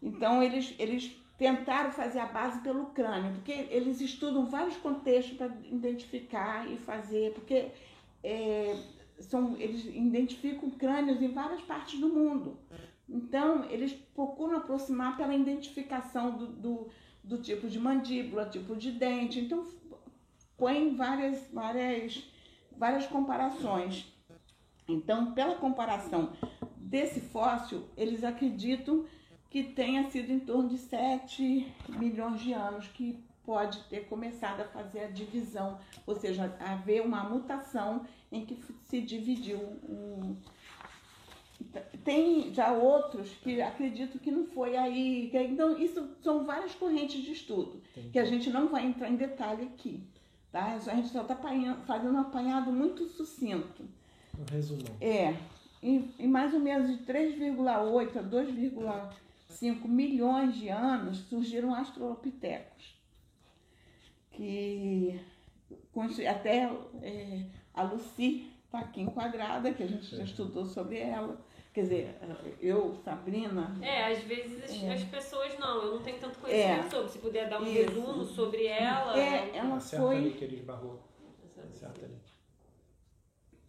Então, 0.02 0.42
eles, 0.42 0.74
eles 0.78 1.16
tentaram 1.36 1.90
fazer 1.90 2.20
a 2.20 2.26
base 2.26 2.60
pelo 2.60 2.86
crânio, 2.86 3.34
porque 3.34 3.52
eles 3.70 4.00
estudam 4.00 4.46
vários 4.46 4.76
contextos 4.76 5.36
para 5.36 5.52
identificar 5.70 6.70
e 6.70 6.76
fazer, 6.78 7.32
porque 7.34 7.68
é, 8.22 8.80
são, 9.18 9.56
eles 9.58 9.84
identificam 9.84 10.70
crânios 10.70 11.20
em 11.20 11.28
várias 11.28 11.62
partes 11.62 11.98
do 11.98 12.08
mundo. 12.08 12.56
Então, 13.08 13.64
eles 13.70 13.92
procuram 13.92 14.56
aproximar 14.58 15.16
pela 15.16 15.34
identificação 15.34 16.36
do, 16.36 16.46
do, 16.46 16.88
do 17.22 17.38
tipo 17.38 17.68
de 17.68 17.78
mandíbula, 17.78 18.46
tipo 18.46 18.74
de 18.74 18.90
dente. 18.90 19.40
Então, 19.40 19.64
põem 20.56 20.96
várias, 20.96 21.46
várias, 21.52 22.28
várias 22.76 23.06
comparações. 23.06 24.12
Então, 24.88 25.32
pela 25.32 25.56
comparação 25.56 26.32
desse 26.76 27.20
fóssil, 27.20 27.84
eles 27.96 28.22
acreditam 28.24 29.04
que 29.50 29.64
tenha 29.64 30.10
sido 30.10 30.32
em 30.32 30.40
torno 30.40 30.68
de 30.68 30.78
7 30.78 31.74
milhões 31.88 32.40
de 32.40 32.52
anos 32.52 32.86
que 32.88 33.24
pode 33.44 33.84
ter 33.84 34.06
começado 34.08 34.60
a 34.60 34.64
fazer 34.64 35.04
a 35.04 35.10
divisão, 35.10 35.78
ou 36.04 36.16
seja, 36.16 36.56
haver 36.58 37.00
uma 37.00 37.22
mutação 37.22 38.04
em 38.30 38.44
que 38.44 38.60
se 38.82 39.00
dividiu 39.00 39.58
um... 39.58 40.36
Tem 42.04 42.52
já 42.52 42.72
outros 42.72 43.30
que 43.42 43.60
acredito 43.60 44.18
que 44.18 44.30
não 44.30 44.46
foi 44.46 44.76
aí. 44.76 45.28
Que, 45.30 45.38
então, 45.38 45.78
isso 45.78 46.08
são 46.22 46.44
várias 46.44 46.74
correntes 46.74 47.22
de 47.22 47.32
estudo, 47.32 47.82
Entendi. 47.90 48.10
que 48.10 48.18
a 48.18 48.24
gente 48.24 48.50
não 48.50 48.68
vai 48.68 48.86
entrar 48.86 49.10
em 49.10 49.16
detalhe 49.16 49.64
aqui. 49.64 50.02
Tá? 50.52 50.74
A 50.74 50.94
gente 50.94 51.08
só 51.08 51.22
está 51.22 51.34
fazendo 51.34 52.14
um 52.14 52.20
apanhado 52.20 52.72
muito 52.72 53.06
sucinto. 53.08 53.84
Um 54.38 54.52
resumo. 54.52 54.84
É. 55.00 55.34
Em, 55.82 56.10
em 56.18 56.28
mais 56.28 56.52
ou 56.54 56.60
menos 56.60 56.88
de 56.88 57.04
3,8 57.04 58.16
a 58.16 58.22
2,8 58.22 59.12
5 59.56 59.88
milhões 59.88 60.54
de 60.56 60.68
anos 60.68 61.18
surgiram 61.28 61.74
astrolopitecos, 61.74 62.94
que 64.32 65.18
até 66.28 66.70
é, 67.02 67.46
a 67.72 67.82
Lucy 67.82 68.50
está 68.64 68.80
aqui 68.80 69.00
enquadrada, 69.00 69.72
que 69.72 69.82
a 69.82 69.86
gente 69.86 70.14
já 70.14 70.24
estudou 70.24 70.66
sobre 70.66 70.98
ela. 70.98 71.40
Quer 71.76 71.82
dizer, 71.82 72.18
eu, 72.58 72.96
Sabrina. 73.04 73.76
É, 73.82 74.10
às 74.10 74.20
vezes 74.20 74.64
as, 74.64 74.82
é. 74.82 74.94
as 74.94 75.04
pessoas 75.04 75.58
não, 75.58 75.82
eu 75.82 75.96
não 75.96 76.02
tenho 76.02 76.18
tanto 76.18 76.38
conhecimento 76.38 76.86
é. 76.86 76.88
sobre. 76.88 77.08
Se 77.10 77.18
puder 77.18 77.50
dar 77.50 77.60
um 77.60 77.66
Isso. 77.66 77.74
resumo 77.74 78.24
sobre 78.24 78.64
ela. 78.64 79.14
É, 79.20 79.54
ela 79.54 79.78
foi. 79.78 80.16
Ali 80.16 80.30
que 80.30 80.44
ele 80.44 80.56
esbarrou. 80.56 81.02
ali. 82.00 82.16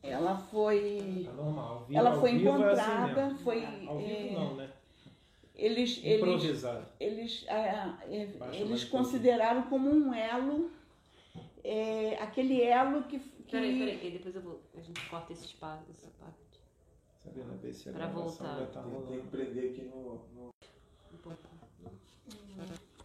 Ela 0.02 0.38
foi. 0.38 1.24
Tá 1.26 1.34
normal. 1.34 1.84
Vivo, 1.86 2.00
ela 2.00 2.18
foi 2.18 2.32
encontrada, 2.32 3.20
é 3.20 3.26
assim 3.26 3.44
foi. 3.44 3.66
Ao 3.66 3.98
vivo 3.98 4.10
é, 4.10 4.32
não, 4.32 4.56
né? 4.56 4.70
eles 5.54 6.00
eles 6.02 6.64
eles, 7.02 7.46
ah, 7.50 8.00
eles 8.54 8.86
consideraram 8.86 9.64
como 9.64 9.90
um 9.90 10.14
elo 10.14 10.72
é, 11.62 12.16
aquele 12.22 12.62
elo 12.62 13.04
que, 13.04 13.20
que 13.20 13.52
peraí 13.52 13.78
peraí 13.78 14.12
depois 14.12 14.34
eu 14.34 14.42
vou 14.44 14.62
a 14.78 14.82
gente 14.82 15.10
corta 15.10 15.34
esse 15.34 15.46
espaço 15.46 15.84
essa 15.90 16.08
parte 17.28 17.40
Sabrina, 17.40 17.58
vê 17.62 17.74
se 17.74 17.90
a 17.90 17.94
pra 17.94 18.08
voltar. 18.08 18.66
tá 18.68 18.82
rolando. 18.82 19.08
tem 19.08 19.22
que 19.22 19.28
prender 19.28 19.72
aqui 19.72 19.82
no, 19.84 20.22
no... 20.36 20.50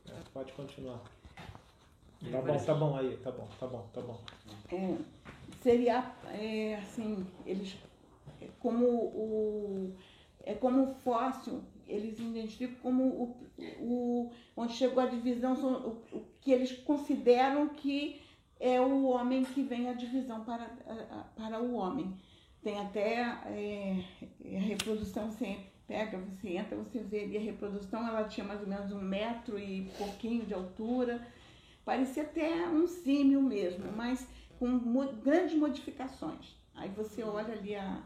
É, 0.09 0.14
pode 0.33 0.52
continuar. 0.52 1.02
Tá 2.31 2.41
bom 2.41 2.57
tá 2.57 2.75
bom 2.75 2.97
aí 2.97 3.17
tá 3.17 3.33
bom 3.33 3.49
tá 3.59 3.67
bom 3.67 3.88
tá 3.93 4.00
bom. 4.00 4.21
É, 4.71 4.97
seria 5.61 6.14
é, 6.29 6.76
assim 6.76 7.26
eles 7.45 7.76
como 8.61 8.87
o 8.87 9.97
é 10.45 10.55
como 10.55 10.85
o 10.85 10.95
fóssil 10.95 11.62
eles 11.87 12.19
identificam 12.19 12.76
como 12.81 13.05
o, 13.05 13.37
o 13.81 14.33
onde 14.57 14.73
chegou 14.75 15.02
a 15.02 15.07
divisão, 15.07 15.55
o, 15.55 16.17
o, 16.17 16.25
que 16.41 16.52
eles 16.52 16.73
consideram 16.73 17.69
que 17.71 18.23
é 18.61 18.81
o 18.81 19.07
homem 19.07 19.45
que 19.45 19.62
vem 19.62 19.88
a 19.88 19.93
divisão 19.93 20.45
para, 20.45 20.71
para 21.35 21.61
o 21.61 21.75
homem. 21.75 22.17
Tem 22.62 22.78
até 22.78 23.21
é, 23.21 24.04
a 24.57 24.61
reprodução, 24.61 25.31
você 25.31 25.59
pega, 25.87 26.19
você 26.19 26.50
entra, 26.50 26.76
você 26.76 27.00
vê 27.00 27.25
ali 27.25 27.37
a 27.37 27.40
reprodução, 27.40 28.07
ela 28.07 28.25
tinha 28.25 28.47
mais 28.47 28.61
ou 28.61 28.66
menos 28.69 28.92
um 28.92 29.00
metro 29.00 29.59
e 29.59 29.90
pouquinho 29.99 30.47
de 30.47 30.54
altura, 30.54 31.26
parecia 31.85 32.23
até 32.23 32.69
um 32.69 32.87
símio 32.87 33.42
mesmo, 33.42 33.90
mas 33.97 34.26
com 34.59 34.78
grandes 35.23 35.57
modificações. 35.57 36.57
Aí 36.75 36.88
você 36.90 37.23
olha 37.25 37.52
ali 37.52 37.75
a, 37.75 38.00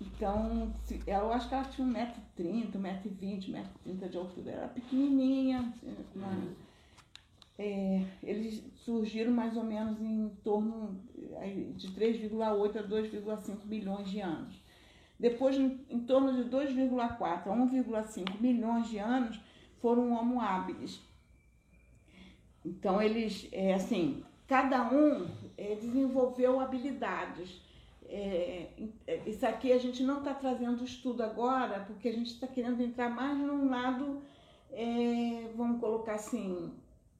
então, 0.00 0.72
eu 1.06 1.32
acho 1.32 1.48
que 1.48 1.54
ela 1.54 1.64
tinha 1.64 1.86
1,30m, 1.86 2.72
1,20m, 2.72 3.64
1,30m 3.86 4.08
de 4.08 4.16
altura. 4.16 4.50
Era 4.50 4.68
pequenininha. 4.68 5.60
Assim, 5.60 5.96
uma. 6.14 6.63
É, 7.58 8.04
eles 8.22 8.62
surgiram 8.76 9.32
mais 9.32 9.56
ou 9.56 9.62
menos 9.62 10.00
em 10.00 10.28
torno 10.42 11.00
de 11.76 11.88
3,8 11.88 12.76
a 12.76 12.82
2,5 12.82 13.64
bilhões 13.64 14.10
de 14.10 14.20
anos. 14.20 14.62
Depois, 15.18 15.56
em, 15.56 15.80
em 15.88 16.00
torno 16.00 16.32
de 16.32 16.50
2,4 16.50 17.22
a 17.22 17.40
1,5 17.44 18.40
milhões 18.40 18.88
de 18.88 18.98
anos, 18.98 19.40
foram 19.80 20.12
Homo 20.12 20.40
habilis. 20.40 21.00
Então, 22.64 23.00
eles, 23.00 23.48
é, 23.52 23.74
assim, 23.74 24.24
cada 24.48 24.90
um 24.92 25.28
é, 25.56 25.76
desenvolveu 25.76 26.60
habilidades 26.60 27.62
é, 28.06 28.68
é, 29.06 29.22
isso 29.26 29.46
aqui 29.46 29.72
a 29.72 29.78
gente 29.78 30.02
não 30.02 30.18
está 30.18 30.34
trazendo 30.34 30.84
estudo 30.84 31.22
agora, 31.22 31.80
porque 31.80 32.08
a 32.08 32.12
gente 32.12 32.32
está 32.32 32.46
querendo 32.46 32.80
entrar 32.82 33.08
mais 33.08 33.36
num 33.38 33.68
lado 33.68 34.22
é, 34.70 35.50
vamos 35.56 35.80
colocar 35.80 36.14
assim, 36.14 36.72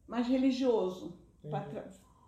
mais 0.09 0.27
religioso. 0.27 1.15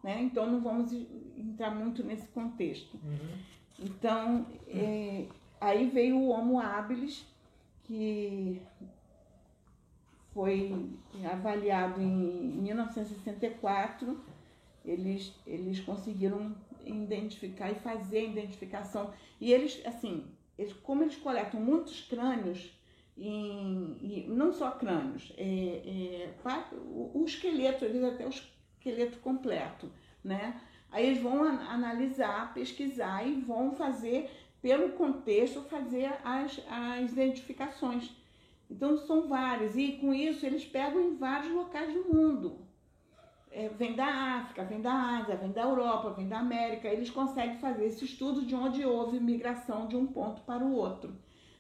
Né? 0.03 0.23
Então 0.23 0.51
não 0.51 0.61
vamos 0.61 0.93
entrar 1.37 1.75
muito 1.75 2.05
nesse 2.05 2.29
contexto. 2.29 2.95
Uhum. 3.03 3.39
Então, 3.79 4.47
é, 4.69 5.27
aí 5.61 5.89
veio 5.91 6.17
o 6.17 6.29
Homo 6.29 6.59
habilis, 6.59 7.27
que 7.85 8.61
foi 10.33 10.91
avaliado 11.31 12.01
em 12.01 12.07
1964. 12.61 14.21
Eles, 14.85 15.35
eles 15.47 15.81
conseguiram 15.81 16.55
identificar 16.85 17.71
e 17.71 17.75
fazer 17.75 18.19
a 18.19 18.25
identificação. 18.25 19.13
E 19.41 19.53
eles, 19.53 19.81
assim, 19.85 20.25
eles, 20.59 20.73
como 20.73 21.03
eles 21.03 21.17
coletam 21.17 21.61
muitos 21.61 22.03
crânios, 22.03 22.73
em, 23.17 24.27
não 24.29 24.53
só 24.53 24.71
crânios, 24.73 25.33
é, 25.37 25.45
é, 25.45 26.35
o, 26.73 27.11
o, 27.15 27.25
esqueleto, 27.25 27.85
eles 27.85 28.05
até 28.05 28.27
o 28.27 28.29
esqueleto 28.29 29.19
completo, 29.21 29.91
né? 30.23 30.61
Aí 30.91 31.07
eles 31.07 31.23
vão 31.23 31.43
analisar, 31.45 32.53
pesquisar 32.53 33.27
e 33.27 33.41
vão 33.41 33.73
fazer, 33.73 34.31
pelo 34.63 34.91
contexto, 34.91 35.63
fazer 35.63 36.13
as, 36.25 36.61
as 36.69 37.13
identificações. 37.13 38.15
Então 38.71 38.97
são 38.99 39.29
vários, 39.29 39.77
e 39.77 39.93
com 39.93 40.13
isso 40.13 40.45
eles 40.45 40.65
pegam 40.65 41.01
em 41.01 41.17
vários 41.17 41.53
locais 41.53 41.93
do 41.93 42.13
mundo. 42.13 42.67
É, 43.51 43.69
vem 43.71 43.95
da 43.95 44.07
África, 44.07 44.65
vem 44.65 44.83
da 44.83 44.93
Ásia, 44.93 45.37
vem 45.37 45.51
da 45.51 45.63
Europa, 45.63 46.11
vem 46.11 46.29
da 46.29 46.41
América. 46.41 46.89
Eles 46.89 47.09
conseguem 47.09 47.59
fazer 47.59 47.87
esse 47.87 48.05
estudo 48.05 48.45
de 48.45 48.55
onde 48.55 48.85
houve 48.85 49.19
migração 49.19 49.87
de 49.87 49.97
um 49.97 50.07
ponto 50.07 50.43
para 50.43 50.63
o 50.63 50.75
outro 50.75 51.17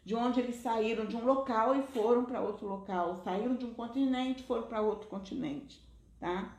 de 0.06 0.14
onde 0.14 0.38
eles 0.38 0.54
saíram 0.56 1.04
de 1.04 1.16
um 1.16 1.24
local 1.24 1.74
e 1.74 1.82
foram 1.82 2.24
para 2.24 2.40
outro 2.40 2.64
local, 2.64 3.16
saíram 3.24 3.56
de 3.56 3.64
um 3.64 3.74
continente 3.74 4.40
e 4.40 4.46
foram 4.46 4.62
para 4.62 4.80
outro 4.80 5.08
continente, 5.08 5.82
tá? 6.20 6.56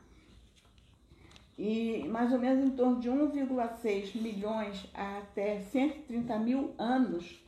E 1.56 2.06
mais 2.08 2.30
ou 2.30 2.38
menos 2.38 2.62
em 2.62 2.76
torno 2.76 3.00
de 3.00 3.08
1,6 3.08 4.20
milhões 4.20 4.86
até 4.92 5.62
130 5.62 6.38
mil 6.40 6.74
anos 6.76 7.42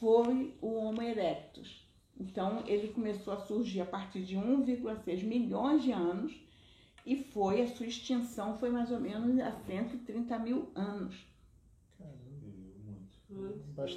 foi 0.00 0.56
o 0.62 0.74
Homo 0.74 1.02
erectus. 1.02 1.86
Então 2.18 2.64
ele 2.66 2.88
começou 2.88 3.34
a 3.34 3.40
surgir 3.40 3.82
a 3.82 3.86
partir 3.86 4.22
de 4.22 4.36
1,6 4.36 5.22
milhões 5.22 5.82
de 5.82 5.92
anos 5.92 6.34
e 7.04 7.14
foi 7.14 7.60
a 7.60 7.68
sua 7.68 7.86
extinção 7.86 8.56
foi 8.56 8.70
mais 8.70 8.90
ou 8.90 8.98
menos 8.98 9.38
a 9.38 9.52
130 9.52 10.38
mil 10.38 10.72
anos. 10.74 11.14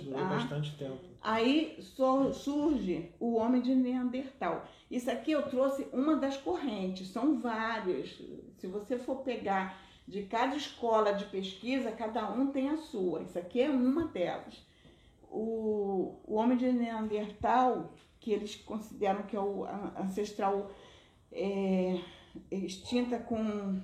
Durou 0.03 0.19
tá? 0.19 0.29
bastante 0.29 0.75
tempo. 0.77 1.08
Aí 1.21 1.77
surge 1.81 3.11
o 3.19 3.35
homem 3.35 3.61
de 3.61 3.75
Neandertal. 3.75 4.65
Isso 4.89 5.11
aqui 5.11 5.31
eu 5.31 5.43
trouxe 5.49 5.88
uma 5.91 6.15
das 6.15 6.38
correntes, 6.38 7.09
são 7.09 7.39
várias. 7.39 8.17
Se 8.57 8.67
você 8.67 8.97
for 8.97 9.17
pegar 9.17 9.81
de 10.07 10.23
cada 10.23 10.55
escola 10.55 11.13
de 11.13 11.25
pesquisa, 11.25 11.91
cada 11.91 12.31
um 12.31 12.47
tem 12.47 12.69
a 12.69 12.77
sua. 12.77 13.21
Isso 13.21 13.38
aqui 13.38 13.61
é 13.61 13.69
uma 13.69 14.05
delas. 14.05 14.65
O, 15.29 16.15
o 16.25 16.35
homem 16.35 16.57
de 16.57 16.71
Neandertal, 16.71 17.93
que 18.19 18.31
eles 18.31 18.55
consideram 18.55 19.23
que 19.23 19.35
é 19.35 19.39
o 19.39 19.65
ancestral 19.97 20.71
é, 21.31 21.99
extinta 22.49 23.19
com 23.19 23.81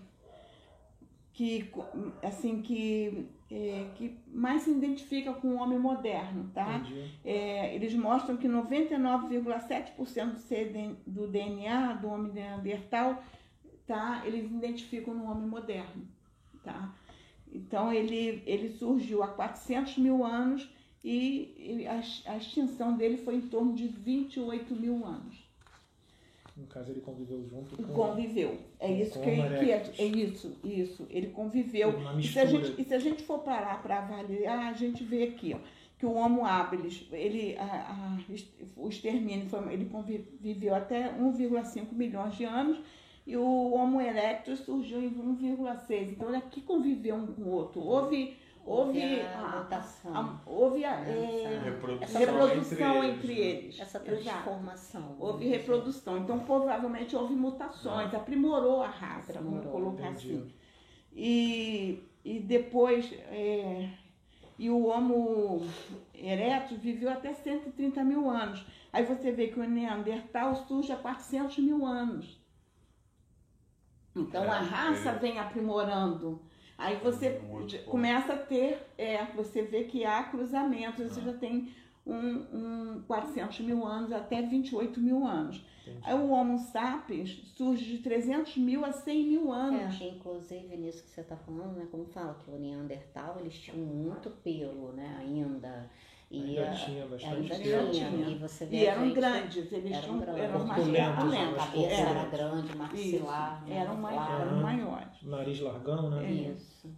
que 1.33 1.69
assim 2.23 2.61
que 2.61 3.29
é, 3.51 3.91
que 3.95 4.17
mais 4.27 4.61
se 4.63 4.71
identifica 4.71 5.31
com 5.33 5.49
o 5.49 5.57
homem 5.57 5.77
moderno, 5.77 6.49
tá? 6.53 6.81
É, 7.23 7.75
eles 7.75 7.93
mostram 7.93 8.37
que 8.37 8.47
99,7% 8.47 10.95
do 11.05 11.27
DNA 11.27 11.93
do 11.93 12.07
homem 12.07 12.33
neandertal, 12.33 13.23
tá? 13.85 14.23
Eles 14.25 14.49
identificam 14.49 15.13
no 15.13 15.29
homem 15.29 15.47
moderno, 15.47 16.07
tá? 16.63 16.91
Então 17.51 17.93
ele 17.93 18.41
ele 18.45 18.69
surgiu 18.69 19.21
há 19.23 19.27
400 19.27 19.97
mil 19.99 20.25
anos 20.25 20.67
e 21.03 21.85
a, 21.87 22.01
a 22.31 22.37
extinção 22.37 22.97
dele 22.97 23.17
foi 23.17 23.35
em 23.35 23.41
torno 23.41 23.73
de 23.73 23.87
28 23.87 24.75
mil 24.75 25.05
anos. 25.05 25.44
No 26.55 26.67
caso, 26.67 26.89
ele 26.89 27.01
conviveu 27.01 27.45
junto 27.49 27.75
com. 27.75 27.93
Conviveu. 27.93 28.57
É 28.79 28.89
isso 28.89 29.19
que, 29.19 29.25
que 29.25 29.71
é, 29.71 29.91
é, 29.97 30.05
isso, 30.05 30.57
isso. 30.63 31.05
Ele 31.09 31.27
conviveu. 31.27 31.93
E 32.17 32.25
se, 32.25 32.39
a 32.39 32.45
gente, 32.45 32.81
e 32.81 32.85
se 32.85 32.93
a 32.93 32.99
gente 32.99 33.23
for 33.23 33.39
parar 33.39 33.81
para 33.83 33.97
avaliar, 33.97 34.71
a 34.71 34.73
gente 34.73 35.03
vê 35.03 35.23
aqui, 35.23 35.53
ó, 35.53 35.59
que 35.97 36.05
o 36.05 36.13
Homo 36.13 36.45
habilis, 36.45 37.05
ele, 37.11 37.57
a, 37.57 37.63
a, 37.65 38.17
o 38.77 38.87
extermínio, 38.87 39.49
foi, 39.49 39.73
ele 39.73 39.85
conviveu 39.85 40.75
até 40.75 41.11
1,5 41.11 41.91
milhões 41.91 42.35
de 42.35 42.45
anos 42.45 42.79
e 43.27 43.35
o 43.35 43.73
Homo 43.73 43.99
erectus 43.99 44.59
surgiu 44.59 45.01
em 45.01 45.09
1,6. 45.09 46.11
Então, 46.11 46.29
ele 46.29 46.37
aqui 46.37 46.61
conviveu 46.61 47.15
um 47.15 47.27
com 47.27 47.41
o 47.41 47.49
outro. 47.49 47.81
Houve 47.81 48.37
houve 48.65 49.21
a, 49.21 49.57
mutação, 49.59 50.15
a, 50.15 50.41
houve 50.45 50.83
a, 50.83 50.95
é, 51.01 51.61
reprodução, 51.63 52.19
reprodução 52.19 53.03
entre, 53.03 53.05
eles, 53.05 53.17
entre 53.17 53.39
eles. 53.39 53.79
Essa 53.79 53.99
transformação. 53.99 55.15
Houve 55.19 55.47
reprodução. 55.47 56.17
Então, 56.17 56.39
provavelmente 56.39 57.15
houve 57.15 57.35
mutações, 57.35 58.13
ah. 58.13 58.17
aprimorou 58.17 58.81
a 58.81 58.87
raça, 58.87 59.33
aprimorou, 59.33 59.61
vamos 59.61 59.71
colocar 59.71 60.11
entendi. 60.11 60.33
assim. 60.33 60.53
E, 61.13 62.03
e 62.23 62.39
depois, 62.39 63.13
é, 63.29 63.89
e 64.57 64.69
o 64.69 64.87
Homo 64.87 65.65
erectus 66.13 66.79
viveu 66.79 67.09
até 67.09 67.33
130 67.33 68.03
mil 68.03 68.29
anos. 68.29 68.65
Aí 68.91 69.05
você 69.05 69.31
vê 69.31 69.47
que 69.47 69.59
o 69.59 69.63
Neandertal 69.63 70.55
surge 70.67 70.91
há 70.91 70.97
400 70.97 71.59
mil 71.59 71.85
anos. 71.85 72.43
Então, 74.15 74.45
é, 74.45 74.49
a 74.49 74.59
raça 74.59 75.09
é. 75.09 75.19
vem 75.19 75.37
aprimorando 75.37 76.41
Aí 76.77 76.97
você 76.97 77.41
começa 77.85 78.33
a 78.33 78.37
ter, 78.37 78.85
é, 78.97 79.23
você 79.35 79.61
vê 79.61 79.85
que 79.85 80.03
há 80.03 80.23
cruzamentos, 80.23 81.11
você 81.11 81.19
ah. 81.21 81.23
já 81.23 81.33
tem 81.33 81.73
um, 82.05 82.97
um 82.97 83.03
400 83.07 83.59
mil 83.61 83.85
anos 83.85 84.11
até 84.11 84.41
28 84.41 84.99
mil 84.99 85.25
anos. 85.25 85.63
Entendi. 85.81 85.99
Aí 86.03 86.13
o 86.15 86.29
Homo 86.29 86.57
sapiens 86.59 87.41
surge 87.55 87.85
de 87.85 87.97
300 87.99 88.57
mil 88.57 88.83
a 88.83 88.91
100 88.91 89.27
mil 89.27 89.51
anos. 89.51 90.01
É, 90.01 90.09
inclusive 90.09 90.77
nisso 90.77 91.03
que 91.03 91.09
você 91.09 91.21
está 91.21 91.35
falando, 91.35 91.77
né, 91.77 91.87
como 91.91 92.05
fala 92.05 92.35
que 92.43 92.49
o 92.49 92.59
Neandertal, 92.59 93.37
eles 93.39 93.57
tinham 93.57 93.77
muito 93.77 94.29
pelo, 94.29 94.91
né, 94.91 95.17
ainda. 95.19 95.89
E 96.35 96.59
ainda 96.59 96.75
tinha 96.75 97.05
bastante 97.07 97.53
ainda 97.53 97.89
tinha. 97.91 98.29
E, 98.29 98.35
você 98.35 98.65
vê 98.65 98.77
e 98.77 98.85
eram 98.85 99.03
gente, 99.05 99.15
grandes, 99.15 99.71
eles 99.71 99.91
eram, 99.91 100.19
grandes. 100.19 100.43
eram 100.43 100.65
mais 100.65 100.83
corpulentos. 100.83 101.33
A 101.33 101.65
cabeça 101.65 101.93
era, 101.93 102.09
era 102.09 102.29
grande, 102.29 102.77
maxilar. 102.77 103.61
Isso, 103.61 103.69
né, 103.69 103.77
eram, 103.77 103.95
mais, 103.95 104.41
eram 104.41 104.61
maiores. 104.61 105.21
Nariz 105.23 105.59
largão, 105.61 106.09
né? 106.09 106.31
Isso. 106.31 106.93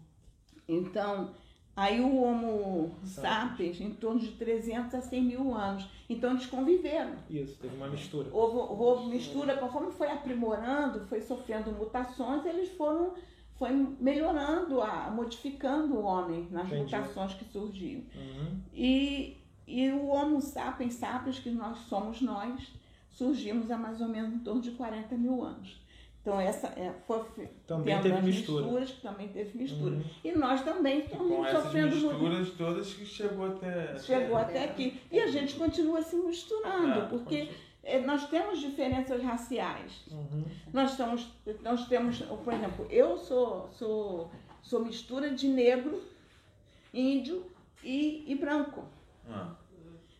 Então, 0.68 1.32
aí 1.76 2.02
o 2.02 2.22
Homo 2.22 2.96
sapiens, 3.04 3.80
em 3.80 3.94
torno 3.94 4.20
de 4.20 4.32
300 4.32 4.96
a 4.96 5.02
100 5.02 5.22
mil 5.22 5.54
anos. 5.54 5.88
Então, 6.10 6.32
eles 6.32 6.48
conviveram. 6.48 7.16
Isso, 7.30 7.58
teve 7.60 7.76
uma 7.76 7.88
mistura. 7.88 8.30
Houve, 8.32 8.58
houve 8.82 9.10
mistura, 9.10 9.56
conforme 9.58 9.92
foi 9.92 10.10
aprimorando, 10.10 11.06
foi 11.06 11.22
sofrendo 11.22 11.72
mutações, 11.72 12.46
eles 12.46 12.70
foram 12.70 13.14
foi 13.58 13.72
melhorando, 14.00 14.82
a, 14.82 15.10
modificando 15.10 15.96
o 15.96 16.04
homem 16.04 16.48
nas 16.52 16.68
Entendi. 16.68 16.84
mutações 16.84 17.34
que 17.34 17.46
surgiam. 17.46 18.02
Uhum. 18.16 18.60
E, 18.74 19.38
e 19.66 19.90
o 19.92 20.08
Homo 20.08 20.42
sapiens 20.42 20.96
sapiens, 20.96 21.40
que 21.40 21.50
nós 21.50 21.80
somos 21.90 22.22
nós, 22.22 22.72
surgimos 23.10 23.72
há 23.72 23.78
mais 23.78 24.00
ou 24.00 24.08
menos 24.08 24.34
em 24.34 24.40
torno 24.40 24.62
de 24.62 24.72
40 24.72 25.16
mil 25.16 25.44
anos. 25.44 25.82
Então, 26.28 26.42
essa 26.42 26.68
é, 26.68 26.94
foi 27.08 27.24
também 27.66 28.02
teve 28.02 28.22
mistura. 28.22 28.66
misturas, 28.66 28.92
que 28.92 29.02
também 29.02 29.30
teve 29.30 29.58
mistura. 29.58 29.96
Uhum. 29.96 30.04
E 30.26 30.32
nós 30.34 30.62
também 30.62 31.00
estamos 31.00 31.50
sofrendo 31.50 31.96
misturas 31.96 32.50
todas 32.52 32.94
que 32.94 33.06
chegou 33.06 33.46
até 33.46 33.98
chegou 33.98 34.36
até 34.36 34.66
aqui. 34.66 35.00
E 35.10 35.22
a 35.22 35.28
gente 35.28 35.56
continua 35.56 36.02
se 36.02 36.18
misturando, 36.18 37.00
é, 37.00 37.06
porque 37.06 37.36
é, 37.36 37.50
nós 38.06 38.28
temos 38.30 38.60
diferenças 38.60 39.24
raciais. 39.24 40.06
Uhum. 40.12 40.44
Nós, 40.74 40.92
estamos, 40.92 41.32
nós 41.62 41.88
temos, 41.88 42.22
por 42.22 42.54
exemplo, 42.54 42.86
eu 42.90 43.18
sou, 43.18 43.70
sou, 43.72 44.32
sou 44.62 44.84
mistura 44.84 45.32
de 45.32 45.48
negro, 45.48 46.02
índio 46.94 47.46
e, 47.84 48.24
e 48.28 48.36
branco. 48.36 48.84
Ah. 49.30 49.56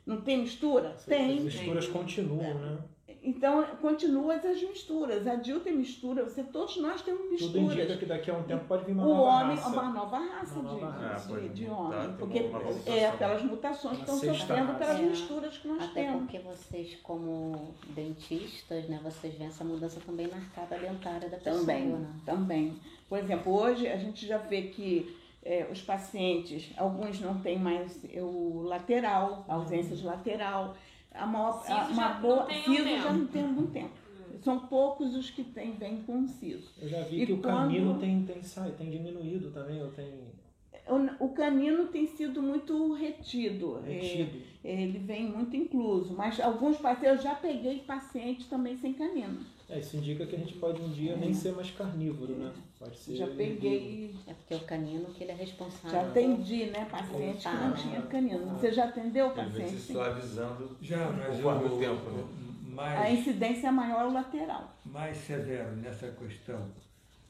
Não 0.06 0.22
tem 0.22 0.40
mistura? 0.40 0.96
Sim, 0.98 1.10
tem. 1.10 1.38
As 1.38 1.44
misturas 1.44 1.88
continuam, 1.88 2.54
né? 2.54 2.78
Então, 3.24 3.64
continua 3.82 4.36
as 4.36 4.62
misturas. 4.62 5.28
A 5.28 5.36
Dil 5.36 5.60
tem 5.60 5.76
mistura, 5.76 6.24
você, 6.24 6.44
todos 6.44 6.78
nós 6.78 7.02
temos 7.02 7.30
misturas. 7.30 7.54
Tudo 7.54 7.74
indica 7.74 7.98
que 7.98 8.06
daqui 8.06 8.32
a 8.32 8.38
um 8.38 8.44
tempo 8.44 8.66
pode 8.66 8.86
vir 8.86 8.94
uma 8.94 9.06
o 9.06 9.08
nova 9.10 9.44
homem, 9.44 9.56
raça. 9.58 9.70
Uma 9.70 9.90
nova 9.92 10.18
raça 10.18 10.60
uma 10.60 10.70
de, 10.70 10.82
nova 10.82 10.90
raça. 10.92 11.34
de, 11.34 11.42
de, 11.42 11.50
de 11.50 11.70
homem. 11.70 12.16
Porque 12.18 12.40
é 12.86 13.12
pelas 13.12 13.44
mutações 13.44 13.98
que 13.98 14.04
estão 14.04 14.18
sofrendo, 14.18 14.74
pelas 14.76 15.00
é, 15.00 15.04
misturas 15.04 15.58
que 15.58 15.68
nós 15.68 15.84
até 15.84 16.04
temos. 16.04 16.22
porque 16.22 16.40
vocês, 16.40 16.96
como 17.04 17.74
dentistas, 17.90 18.88
né, 18.88 19.00
vocês 19.04 19.34
veem 19.34 19.50
essa 19.50 19.64
mudança 19.64 20.00
também 20.06 20.28
na 20.28 20.38
arcada 20.38 20.78
dentária 20.78 21.30
da 21.30 21.38
pessoa. 21.38 21.60
Também, 21.60 21.88
né? 21.88 22.08
também. 22.26 22.80
Por 23.10 23.20
exemplo, 23.20 23.54
hoje 23.54 23.88
a 23.88 23.98
gente 23.98 24.26
já 24.26 24.38
vê 24.38 24.64
que 24.64 25.16
é, 25.44 25.68
os 25.72 25.82
pacientes, 25.82 26.72
alguns 26.76 27.22
não 27.22 27.40
têm 27.40 27.58
mais 27.58 28.00
o 28.16 28.64
lateral, 28.64 29.46
a 29.48 29.56
ausência 29.56 29.96
de 29.96 30.04
lateral 30.06 30.76
a 31.18 31.26
maior, 31.26 31.62
Siso 31.62 31.74
a- 31.74 31.88
uma 31.88 31.94
já 31.96 32.14
não 32.14 32.22
boa. 32.22 32.44
tem 32.46 32.70
um 32.70 33.02
já 33.02 33.14
não 33.14 33.28
tem 33.28 33.44
algum 33.44 33.68
tempo. 33.68 33.90
São 34.42 34.60
poucos 34.60 35.16
os 35.16 35.30
que 35.32 35.44
tem, 35.44 35.72
vêm 35.74 36.04
com 36.04 36.28
siso. 36.28 36.72
Eu 36.80 36.88
já 36.88 37.02
vi 37.02 37.22
E 37.22 37.26
que 37.26 37.34
o 37.34 37.42
quando- 37.42 37.56
canino 37.72 37.98
tem, 38.00 38.24
tem, 38.24 38.44
sai, 38.44 38.72
tem 38.72 38.90
diminuído 38.92 39.50
também, 39.52 39.82
ou 39.82 39.90
tem 39.92 40.14
O, 41.20 41.26
o 41.26 41.30
canino 41.34 41.88
tem 41.88 42.06
sido 42.08 42.42
muito 42.42 42.94
retido. 42.94 43.82
é, 43.86 43.90
retido. 43.94 44.38
ele 44.64 45.00
vem 45.00 45.26
muito 45.30 45.56
incluso. 45.56 46.14
Mas 46.14 46.40
alguns 46.40 46.78
pacientes, 46.78 47.18
eu 47.18 47.24
já 47.32 47.36
peguei 47.36 47.80
pacientes 47.80 48.46
também 48.48 48.78
sem 48.78 48.94
canino. 48.94 49.40
É, 49.70 49.80
isso 49.80 49.98
indica 49.98 50.26
que 50.26 50.36
a 50.36 50.40
gente 50.40 50.54
pode 50.54 50.82
um 50.82 50.90
dia 50.90 51.18
nem 51.18 51.34
ser 51.34 51.52
mais 51.52 51.70
carnívoro, 51.72 52.34
né? 52.36 52.54
Pode 52.80 52.98
ser. 52.98 53.18
Já 53.18 53.28
peguei, 53.28 54.16
É 54.26 54.34
porque 54.34 54.56
o 54.56 54.62
canino 54.62 55.06
que 55.14 55.24
ele 55.24 55.32
é 55.34 55.36
responsável. 55.36 55.92
já 55.92 56.08
atendi, 56.08 56.66
né, 56.68 56.86
paciente 56.86 57.50
que 57.50 57.56
não 57.56 57.74
tinha 57.74 58.02
canino. 58.04 58.46
Você 58.52 58.72
já 58.72 58.86
atendeu 58.86 59.34
vezes 59.34 59.52
paciente? 59.52 59.82
se 59.82 59.92
suavizando 59.92 60.78
Já, 60.82 61.10
mas 61.12 61.36
conforme 61.36 61.66
o, 61.68 61.76
o 61.76 61.80
tempo. 61.80 62.10
Né? 62.12 62.24
A 62.70 62.72
mais, 62.76 63.20
incidência 63.20 63.68
é 63.68 63.72
maior 63.72 64.14
lateral. 64.14 64.74
mais 64.86 65.18
severo 65.18 65.76
nessa 65.76 66.12
questão 66.12 66.70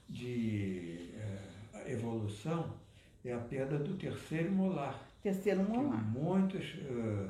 de 0.09 1.09
eh, 1.15 1.91
evolução 1.93 2.71
é 3.25 3.33
a 3.33 3.39
perda 3.39 3.79
do 3.79 3.95
terceiro 3.95 4.51
molar. 4.51 5.01
Terceiro 5.23 5.63
molar. 5.63 6.03
muitos 6.03 6.75
eh, 6.85 7.29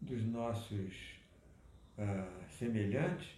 dos 0.00 0.24
nossos 0.26 1.18
ah, 1.96 2.26
semelhantes 2.58 3.28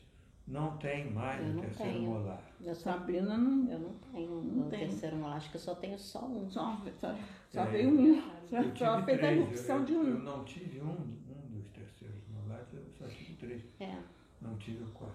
não 0.50 0.76
têm 0.78 1.10
mais 1.12 1.40
Eu 1.40 1.46
o 1.46 1.54
não 1.54 1.62
terceiro 1.62 1.92
tenho. 1.92 2.10
molar. 2.10 2.42
Eu 2.60 2.74
só, 2.74 2.92
Sabrina 2.92 3.36
não. 3.38 3.70
eu 3.70 3.78
não 3.78 3.94
tenho 4.12 4.42
Não 4.42 4.66
o 4.66 4.70
tem. 4.70 4.80
terceiro 4.80 5.16
molar, 5.16 5.36
acho 5.36 5.50
que 5.50 5.56
eu 5.56 5.60
só 5.60 5.74
tenho 5.74 5.98
só 5.98 6.26
um. 6.26 6.50
Só, 6.50 6.76
só, 6.98 7.14
só 7.50 7.62
É. 7.62 7.66
veio 7.70 7.88
um. 7.90 8.22
Eu 8.52 8.76
Só, 8.76 8.98
só 8.98 9.02
fez 9.04 9.22
a 9.22 9.32
erupção 9.32 9.78
eu, 9.78 9.84
de 9.84 9.92
eu 9.92 10.00
um. 10.00 10.18
não 10.18 10.44
tive 10.44 10.80
um, 10.80 10.90
um 10.90 11.48
dos 11.50 11.68
terceiros 11.68 12.20
molares, 12.28 12.66
eu 12.74 12.82
só 12.98 13.06
tive 13.06 13.34
três. 13.34 13.62
É. 13.78 13.96
Não 14.42 14.56
tive 14.58 14.82
o 14.82 14.88
quarto. 14.88 15.14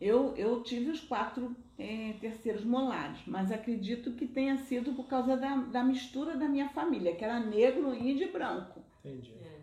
Eu, 0.00 0.34
eu 0.36 0.62
tive 0.62 0.90
os 0.90 1.00
quatro 1.00 1.54
eh, 1.78 2.14
terceiros 2.20 2.64
molares, 2.64 3.18
mas 3.26 3.50
acredito 3.52 4.12
que 4.12 4.26
tenha 4.26 4.56
sido 4.58 4.92
por 4.94 5.06
causa 5.06 5.36
da, 5.36 5.56
da 5.56 5.84
mistura 5.84 6.36
da 6.36 6.48
minha 6.48 6.68
família, 6.68 7.14
que 7.14 7.24
era 7.24 7.38
negro, 7.40 7.94
índio 7.94 8.28
e 8.28 8.32
branco. 8.32 8.80
Entendi. 9.04 9.32
É, 9.42 9.53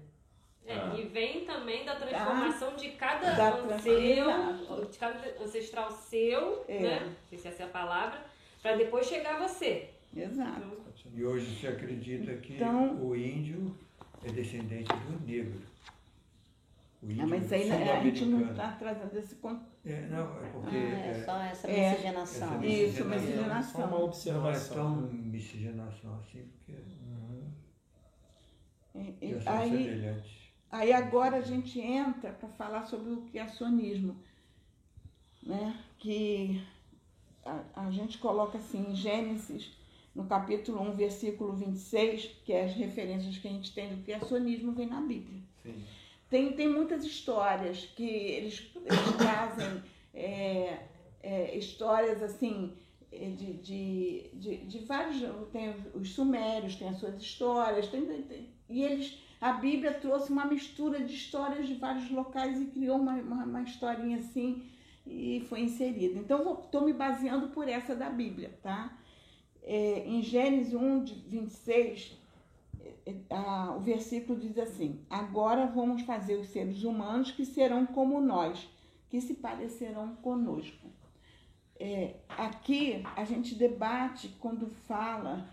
Ah. 0.73 0.95
e 0.97 1.03
vem 1.07 1.45
também 1.45 1.85
da 1.85 1.95
transformação 1.95 2.75
de 2.75 2.89
cada 2.91 3.31
Da 3.31 3.51
seu, 3.79 3.95
transformação. 4.25 4.85
de 4.89 4.97
cada 4.97 5.43
ancestral 5.43 5.91
seu, 5.91 6.65
É. 6.67 6.79
né? 6.79 6.99
Não 7.05 7.15
sei 7.29 7.37
se 7.39 7.47
essa 7.47 7.63
é 7.63 7.65
a 7.65 7.69
palavra, 7.69 8.19
para 8.61 8.75
depois 8.75 9.05
chegar 9.07 9.35
a 9.41 9.47
você. 9.47 9.89
Exato. 10.15 10.61
Continua. 10.61 11.19
E 11.19 11.23
hoje 11.25 11.59
se 11.59 11.67
acredita 11.67 12.33
que 12.37 12.53
Então- 12.53 12.95
o 13.01 13.15
índio 13.15 13.75
é 14.23 14.31
descendente 14.31 14.91
do 14.93 15.25
negro. 15.25 15.61
O 17.01 17.07
Ah, 17.07 17.11
índio 17.13 17.27
mas 17.27 17.51
aí 17.51 17.67
né, 17.69 17.91
a 17.93 18.03
gente 18.03 18.25
não 18.25 18.51
está 18.51 18.73
trazendo 18.73 19.17
esse 19.17 19.35
ponto. 19.35 19.65
É, 19.83 20.01
não, 20.01 20.43
é 20.43 20.49
porque 20.51 20.75
Ah, 20.75 20.79
é 21.07 21.09
é, 21.09 21.23
só 21.25 21.41
essa 21.41 21.67
é, 21.67 21.89
miscigenação. 21.89 22.47
essa 22.55 22.65
Isso, 22.65 23.05
miscigenação. 23.05 23.09
miscigenação. 23.19 23.71
Só 23.71 23.77
uma 23.87 23.87
não 23.87 23.97
é 23.97 24.03
observação. 24.03 24.75
tão 24.77 24.95
miscigenação 25.11 26.19
assim, 26.19 26.47
porque 26.49 26.73
eh, 28.93 29.13
já 29.33 29.41
são 29.41 29.53
Aí, 29.57 29.69
semelhantes. 29.69 30.40
Aí 30.71 30.93
agora 30.93 31.37
a 31.37 31.41
gente 31.41 31.79
entra 31.79 32.31
para 32.31 32.49
falar 32.49 32.85
sobre 32.85 33.11
o 33.11 33.21
criacionismo, 33.23 34.15
né? 35.43 35.77
que 35.99 36.61
a, 37.45 37.63
a 37.87 37.91
gente 37.91 38.17
coloca 38.17 38.57
assim 38.57 38.91
em 38.91 38.95
Gênesis, 38.95 39.71
no 40.13 40.25
capítulo 40.25 40.81
1, 40.81 40.93
versículo 40.93 41.53
26, 41.53 42.25
que 42.45 42.51
é 42.53 42.65
as 42.65 42.73
referências 42.73 43.37
que 43.37 43.47
a 43.47 43.51
gente 43.51 43.73
tem 43.73 43.95
do 43.95 44.03
criacionismo, 44.03 44.73
vem 44.73 44.87
na 44.87 45.01
Bíblia. 45.01 45.41
Sim. 45.63 45.83
Tem, 46.29 46.53
tem 46.53 46.67
muitas 46.67 47.03
histórias 47.03 47.85
que 47.95 48.03
eles, 48.03 48.71
eles 48.75 49.11
trazem 49.17 49.83
é, 50.13 50.79
é, 51.21 51.57
histórias 51.57 52.21
assim 52.23 52.73
é, 53.11 53.29
de, 53.29 53.53
de, 53.53 54.29
de, 54.33 54.57
de 54.65 54.79
vários. 54.79 55.21
Tem 55.51 55.73
os 55.93 56.09
sumérios, 56.13 56.75
tem 56.75 56.87
as 56.89 56.97
suas 56.99 57.21
histórias, 57.21 57.87
tem- 57.87 58.05
tem- 58.05 58.49
e 58.69 58.83
eles. 58.83 59.17
A 59.41 59.53
Bíblia 59.53 59.91
trouxe 59.91 60.31
uma 60.31 60.45
mistura 60.45 61.03
de 61.03 61.15
histórias 61.15 61.67
de 61.67 61.73
vários 61.73 62.11
locais 62.11 62.61
e 62.61 62.65
criou 62.67 62.99
uma, 62.99 63.13
uma, 63.13 63.43
uma 63.43 63.63
historinha 63.63 64.19
assim 64.19 64.63
e 65.05 65.43
foi 65.49 65.61
inserida. 65.61 66.19
Então, 66.19 66.61
estou 66.63 66.85
me 66.85 66.93
baseando 66.93 67.47
por 67.47 67.67
essa 67.67 67.95
da 67.95 68.07
Bíblia, 68.07 68.57
tá? 68.61 68.95
É, 69.63 70.07
em 70.07 70.21
Gênesis 70.21 70.75
1, 70.75 71.03
de 71.03 71.15
26, 71.15 72.21
ah, 73.31 73.73
o 73.75 73.79
versículo 73.79 74.39
diz 74.39 74.57
assim: 74.59 75.03
Agora 75.09 75.65
vamos 75.65 76.03
fazer 76.03 76.35
os 76.35 76.49
seres 76.49 76.83
humanos 76.83 77.31
que 77.31 77.45
serão 77.45 77.85
como 77.85 78.21
nós, 78.21 78.69
que 79.09 79.19
se 79.19 79.33
parecerão 79.33 80.15
conosco. 80.17 80.87
É, 81.79 82.17
aqui 82.29 83.01
a 83.15 83.25
gente 83.25 83.55
debate 83.55 84.29
quando 84.39 84.67
fala 84.67 85.49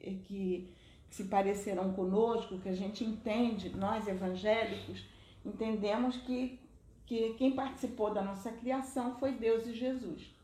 é, 0.00 0.14
que 0.14 0.70
se 1.12 1.24
parecerão 1.24 1.92
conosco, 1.92 2.58
que 2.58 2.70
a 2.70 2.74
gente 2.74 3.04
entende, 3.04 3.68
nós 3.68 4.08
evangélicos, 4.08 5.04
entendemos 5.44 6.16
que, 6.16 6.58
que 7.04 7.34
quem 7.34 7.52
participou 7.52 8.14
da 8.14 8.22
nossa 8.22 8.50
criação 8.50 9.18
foi 9.18 9.32
Deus 9.32 9.66
e 9.66 9.74
Jesus. 9.74 10.34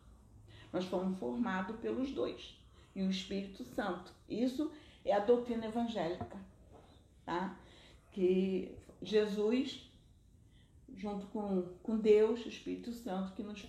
Nós 0.71 0.85
fomos 0.85 1.19
formados 1.19 1.75
pelos 1.81 2.11
dois 2.13 2.55
e 2.95 3.03
o 3.03 3.09
Espírito 3.09 3.65
Santo. 3.65 4.13
Isso 4.29 4.71
é 5.07 5.15
a 5.15 5.21
doutrina 5.21 5.65
evangélica, 5.65 6.37
tá? 7.25 7.59
Que 8.13 8.77
Jesus, 9.01 9.91
junto 10.95 11.29
com, 11.29 11.63
com 11.83 11.97
Deus, 11.97 12.45
o 12.45 12.49
Espírito 12.51 12.93
Santo, 12.93 13.33
que 13.33 13.43
nos 13.43 13.67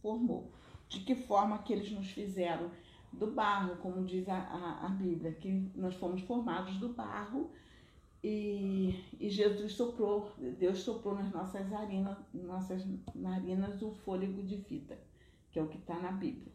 formou. 0.00 0.52
De 0.88 1.00
que 1.00 1.16
forma 1.16 1.58
que 1.58 1.72
eles 1.72 1.90
nos 1.90 2.08
fizeram? 2.12 2.70
Do 3.12 3.28
barro, 3.28 3.76
como 3.76 4.04
diz 4.04 4.28
a, 4.28 4.36
a, 4.36 4.86
a 4.86 4.88
Bíblia, 4.90 5.32
que 5.32 5.70
nós 5.74 5.94
fomos 5.94 6.20
formados 6.22 6.76
do 6.78 6.90
barro 6.90 7.50
e, 8.22 9.04
e 9.20 9.30
Jesus 9.30 9.72
soprou, 9.72 10.32
Deus 10.58 10.78
soprou 10.80 11.14
nas 11.14 11.30
nossas 11.30 11.68
narinas, 11.70 12.18
nossas 12.34 12.84
narinas 13.14 13.80
o 13.82 13.92
fôlego 13.92 14.42
de 14.42 14.56
vida, 14.56 14.98
que 15.50 15.58
é 15.58 15.62
o 15.62 15.68
que 15.68 15.78
está 15.78 15.98
na 15.98 16.12
Bíblia. 16.12 16.52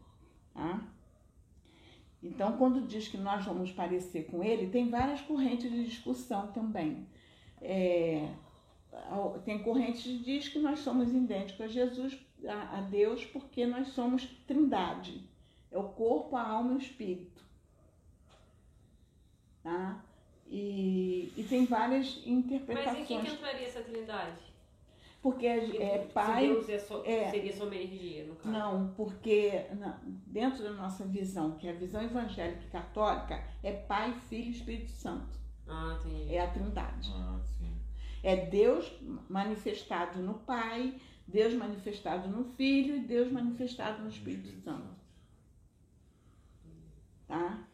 Tá? 0.54 0.86
Então, 2.22 2.56
quando 2.56 2.86
diz 2.86 3.08
que 3.08 3.16
nós 3.16 3.44
vamos 3.44 3.72
parecer 3.72 4.26
com 4.26 4.44
ele, 4.44 4.68
tem 4.68 4.88
várias 4.90 5.20
correntes 5.22 5.70
de 5.70 5.84
discussão 5.84 6.52
também. 6.52 7.06
É, 7.60 8.28
tem 9.44 9.62
correntes 9.62 10.02
que 10.02 10.18
diz 10.18 10.48
que 10.48 10.58
nós 10.58 10.80
somos 10.80 11.12
idênticos 11.12 11.60
a 11.62 11.68
Jesus, 11.68 12.18
a, 12.46 12.78
a 12.78 12.80
Deus, 12.82 13.24
porque 13.24 13.66
nós 13.66 13.88
somos 13.88 14.26
trindade. 14.46 15.28
É 15.72 15.78
o 15.78 15.84
corpo, 15.84 16.36
a 16.36 16.42
alma 16.46 16.72
e 16.72 16.76
o 16.76 16.78
espírito. 16.78 17.42
Tá? 19.62 20.02
E, 20.48 21.32
e 21.36 21.44
tem 21.44 21.64
várias 21.64 22.14
Mas 22.16 22.26
em 22.26 22.32
interpretações. 22.34 23.06
quem 23.06 23.20
que 23.22 23.30
entraria 23.30 23.66
essa 23.66 23.80
trindade? 23.82 24.52
Porque 25.22 25.46
é, 25.46 26.02
Se 26.02 26.12
pai, 26.12 26.48
Deus 26.48 26.68
é 26.68 26.78
só, 26.80 27.02
é. 27.04 27.30
seria 27.30 27.56
só 27.56 27.64
uma 27.64 27.76
energia, 27.76 28.24
no 28.26 28.34
caso. 28.34 28.50
Não, 28.50 28.92
porque 28.96 29.66
na- 29.78 30.00
dentro 30.26 30.64
da 30.64 30.72
nossa 30.72 31.04
visão, 31.06 31.52
que 31.52 31.68
é 31.68 31.70
a 31.70 31.74
visão 31.74 32.02
evangélica 32.02 32.64
e 32.66 32.70
católica, 32.70 33.42
é 33.62 33.72
Pai, 33.72 34.12
Filho 34.28 34.48
e 34.48 34.50
Espírito 34.50 34.90
Santo. 34.90 35.38
Ah, 35.68 35.96
entendi. 36.00 36.34
É 36.34 36.40
a 36.40 36.50
trindade. 36.50 37.08
Ah, 37.14 37.38
sim. 37.56 37.72
É 38.24 38.34
Deus 38.46 38.92
manifestado 39.28 40.20
no 40.20 40.34
Pai, 40.34 41.00
Deus 41.26 41.54
manifestado 41.54 42.28
no 42.28 42.44
Filho 42.56 42.96
e 42.96 43.00
Deus 43.00 43.30
manifestado 43.30 44.02
no 44.02 44.08
Espírito 44.08 44.50
Santo. 44.62 45.01
Tá? 47.26 47.66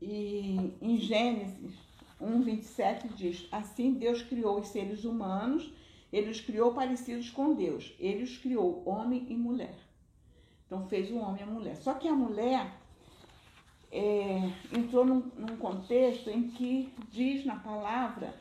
E 0.00 0.72
em 0.80 0.96
Gênesis 0.98 1.74
1, 2.20 2.42
27 2.42 3.08
diz: 3.08 3.48
Assim 3.50 3.94
Deus 3.94 4.22
criou 4.22 4.60
os 4.60 4.68
seres 4.68 5.04
humanos, 5.04 5.72
ele 6.12 6.30
os 6.30 6.40
criou 6.40 6.72
parecidos 6.72 7.30
com 7.30 7.54
Deus. 7.54 7.94
Ele 7.98 8.22
os 8.22 8.36
criou 8.38 8.82
homem 8.86 9.26
e 9.28 9.36
mulher. 9.36 9.74
Então 10.66 10.86
fez 10.86 11.10
o 11.10 11.16
homem 11.16 11.40
e 11.40 11.42
a 11.42 11.46
mulher. 11.46 11.76
Só 11.76 11.94
que 11.94 12.08
a 12.08 12.14
mulher 12.14 12.72
é, 13.90 14.50
entrou 14.76 15.04
num, 15.04 15.20
num 15.36 15.56
contexto 15.56 16.28
em 16.30 16.48
que 16.48 16.92
diz 17.10 17.44
na 17.44 17.56
palavra 17.56 18.34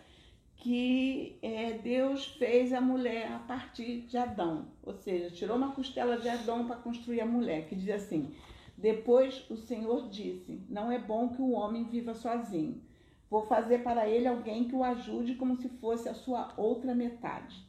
que 0.58 1.38
é, 1.42 1.74
Deus 1.74 2.26
fez 2.26 2.72
a 2.72 2.80
mulher 2.80 3.32
a 3.34 3.40
partir 3.40 4.02
de 4.02 4.18
Adão, 4.18 4.68
ou 4.82 4.94
seja, 4.94 5.30
tirou 5.30 5.58
uma 5.58 5.74
costela 5.74 6.18
de 6.18 6.30
Adão 6.30 6.66
para 6.66 6.78
construir 6.78 7.20
a 7.20 7.26
mulher, 7.26 7.68
que 7.68 7.76
diz 7.76 7.90
assim: 7.90 8.34
Depois 8.78 9.50
o 9.50 9.58
Senhor 9.58 10.10
disse: 10.10 10.62
Não 10.70 10.92
é 10.92 11.00
bom 11.00 11.30
que 11.30 11.42
o 11.42 11.52
homem 11.52 11.86
viva 11.86 12.14
sozinho. 12.14 12.82
Vou 13.30 13.44
fazer 13.44 13.80
para 13.84 14.08
ele 14.08 14.28
alguém 14.28 14.68
que 14.68 14.76
o 14.76 14.84
ajude 14.84 15.36
como 15.36 15.56
se 15.56 15.70
fosse 15.70 16.08
a 16.08 16.14
sua 16.14 16.54
outra 16.58 16.94
metade. 16.94 17.66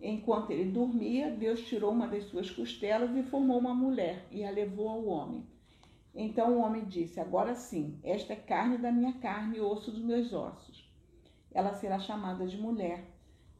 Enquanto 0.00 0.50
ele 0.50 0.70
dormia, 0.70 1.30
Deus 1.30 1.62
tirou 1.66 1.92
uma 1.92 2.06
das 2.06 2.24
suas 2.24 2.50
costelas 2.50 3.16
e 3.16 3.22
formou 3.22 3.58
uma 3.58 3.74
mulher 3.74 4.26
e 4.30 4.44
a 4.44 4.50
levou 4.50 4.88
ao 4.88 5.04
homem. 5.06 5.46
Então 6.14 6.56
o 6.56 6.60
homem 6.60 6.84
disse: 6.84 7.20
Agora 7.20 7.54
sim, 7.54 7.98
esta 8.02 8.32
é 8.32 8.36
carne 8.36 8.78
da 8.78 8.92
minha 8.92 9.14
carne 9.14 9.58
e 9.58 9.60
osso 9.60 9.90
dos 9.90 10.00
meus 10.00 10.32
ossos 10.32 10.88
ela 11.52 11.74
será 11.74 11.98
chamada 11.98 12.46
de 12.46 12.56
mulher, 12.56 13.04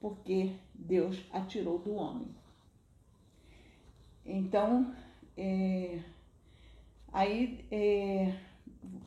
porque 0.01 0.55
Deus 0.75 1.25
a 1.33 1.41
tirou 1.41 1.79
do 1.79 1.95
homem. 1.95 2.29
Então, 4.25 4.95
é, 5.37 6.01
aí 7.13 7.65
é, 7.71 8.35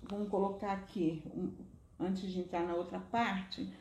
vamos 0.03 0.29
colocar 0.29 0.73
aqui, 0.73 1.23
um, 1.35 1.51
antes 1.99 2.31
de 2.31 2.39
entrar 2.39 2.63
na 2.63 2.73
outra 2.73 2.99
parte, 2.99 3.71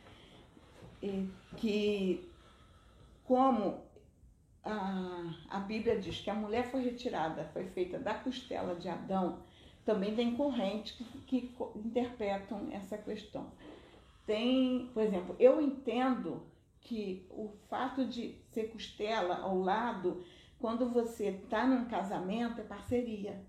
é, 1.01 1.23
que 1.57 2.29
como 3.23 3.81
a, 4.63 5.33
a 5.49 5.59
Bíblia 5.59 5.99
diz 5.99 6.19
que 6.19 6.29
a 6.29 6.35
mulher 6.35 6.69
foi 6.69 6.81
retirada, 6.81 7.49
foi 7.53 7.65
feita 7.67 7.97
da 7.97 8.13
costela 8.13 8.75
de 8.75 8.89
Adão, 8.89 9.39
também 9.85 10.15
tem 10.15 10.35
correntes 10.35 10.91
que, 10.91 11.03
que 11.25 11.55
interpretam 11.75 12.69
essa 12.71 12.97
questão. 12.97 13.51
Tem, 14.25 14.89
por 14.93 15.01
exemplo, 15.01 15.35
eu 15.39 15.59
entendo 15.59 16.43
que 16.81 17.25
o 17.29 17.49
fato 17.69 18.05
de 18.05 18.35
ser 18.51 18.69
costela 18.71 19.37
ao 19.37 19.57
lado, 19.57 20.23
quando 20.59 20.89
você 20.89 21.29
está 21.29 21.65
num 21.65 21.85
casamento, 21.85 22.61
é 22.61 22.63
parceria. 22.63 23.41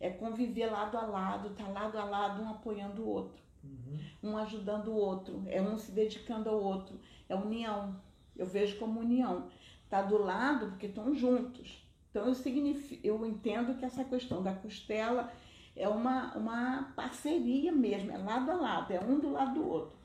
É 0.00 0.08
conviver 0.08 0.66
lado 0.66 0.96
a 0.96 1.02
lado, 1.02 1.50
tá 1.50 1.68
lado 1.68 1.98
a 1.98 2.04
lado, 2.04 2.42
um 2.42 2.48
apoiando 2.48 3.02
o 3.02 3.08
outro, 3.08 3.42
uhum. 3.62 3.98
um 4.22 4.36
ajudando 4.38 4.88
o 4.88 4.96
outro, 4.96 5.44
é 5.46 5.60
um 5.60 5.76
se 5.76 5.92
dedicando 5.92 6.48
ao 6.48 6.60
outro, 6.60 6.98
é 7.28 7.34
união. 7.34 8.00
Eu 8.34 8.46
vejo 8.46 8.78
como 8.78 9.00
união. 9.00 9.50
Tá 9.90 10.02
do 10.02 10.16
lado 10.16 10.68
porque 10.68 10.86
estão 10.86 11.14
juntos. 11.14 11.84
Então 12.10 12.26
eu, 12.26 12.34
significo, 12.34 13.06
eu 13.06 13.24
entendo 13.26 13.76
que 13.78 13.84
essa 13.84 14.02
questão 14.02 14.42
da 14.42 14.54
costela 14.54 15.32
é 15.76 15.88
uma, 15.88 16.34
uma 16.36 16.92
parceria 16.96 17.70
mesmo, 17.72 18.10
é 18.10 18.18
lado 18.18 18.50
a 18.50 18.54
lado, 18.54 18.92
é 18.92 19.00
um 19.00 19.18
do 19.18 19.30
lado 19.30 19.54
do 19.54 19.68
outro. 19.68 19.96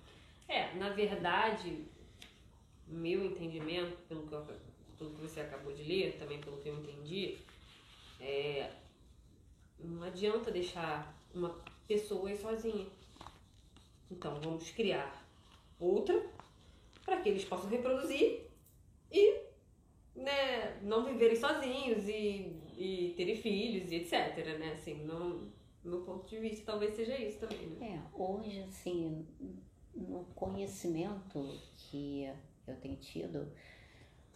É, 0.47 0.73
na 0.75 0.89
verdade, 0.89 1.85
meu 2.87 3.25
entendimento, 3.25 3.97
pelo 4.07 4.27
que, 4.27 4.33
eu, 4.33 4.45
pelo 4.97 5.09
que 5.11 5.21
você 5.21 5.41
acabou 5.41 5.73
de 5.73 5.83
ler, 5.83 6.17
também 6.17 6.39
pelo 6.39 6.57
que 6.57 6.69
eu 6.69 6.75
entendi, 6.75 7.37
é, 8.19 8.71
não 9.79 10.03
adianta 10.03 10.51
deixar 10.51 11.15
uma 11.33 11.55
pessoa 11.87 12.29
aí 12.29 12.37
sozinha. 12.37 12.87
Então, 14.09 14.39
vamos 14.41 14.69
criar 14.71 15.25
outra 15.79 16.25
para 17.03 17.21
que 17.21 17.29
eles 17.29 17.45
possam 17.45 17.69
reproduzir 17.69 18.49
e 19.11 19.45
né, 20.15 20.79
não 20.81 21.05
viverem 21.05 21.35
sozinhos 21.35 22.07
e, 22.07 22.55
e 22.77 23.13
terem 23.15 23.35
filhos 23.35 23.91
e 23.91 23.95
etc, 23.95 24.57
né? 24.57 24.73
Assim, 24.73 25.03
não, 25.05 25.51
meu 25.83 26.01
ponto 26.01 26.27
de 26.27 26.39
vista 26.39 26.71
talvez 26.71 26.95
seja 26.95 27.17
isso 27.17 27.39
também, 27.39 27.67
né? 27.67 28.01
É, 28.01 28.17
hoje, 28.17 28.61
assim, 28.61 29.25
no 29.93 30.25
conhecimento 30.35 31.59
que 31.77 32.29
eu 32.67 32.75
tenho 32.77 32.95
tido 32.97 33.51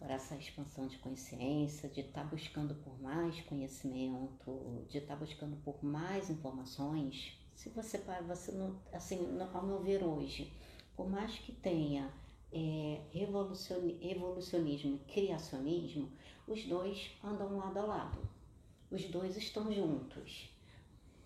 por 0.00 0.10
essa 0.10 0.34
expansão 0.34 0.86
de 0.86 0.96
consciência, 0.98 1.86
de 1.90 2.00
estar 2.00 2.22
tá 2.22 2.26
buscando 2.26 2.74
por 2.74 2.98
mais 3.02 3.38
conhecimento, 3.42 4.86
de 4.88 4.96
estar 4.96 5.14
tá 5.14 5.20
buscando 5.20 5.56
por 5.58 5.84
mais 5.84 6.30
informações. 6.30 7.38
Se 7.54 7.68
você 7.68 7.98
para, 7.98 8.22
você 8.22 8.50
não, 8.50 8.80
assim, 8.94 9.18
ao 9.52 9.62
meu 9.62 9.78
ver 9.82 10.02
hoje, 10.02 10.50
por 10.96 11.08
mais 11.08 11.38
que 11.38 11.52
tenha 11.52 12.10
é, 12.50 13.02
evolucionismo 13.12 14.96
e 14.96 15.12
criacionismo, 15.12 16.10
os 16.48 16.64
dois 16.64 17.10
andam 17.22 17.58
lado 17.58 17.78
a 17.78 17.84
lado. 17.84 18.28
Os 18.90 19.04
dois 19.04 19.36
estão 19.36 19.70
juntos. 19.70 20.50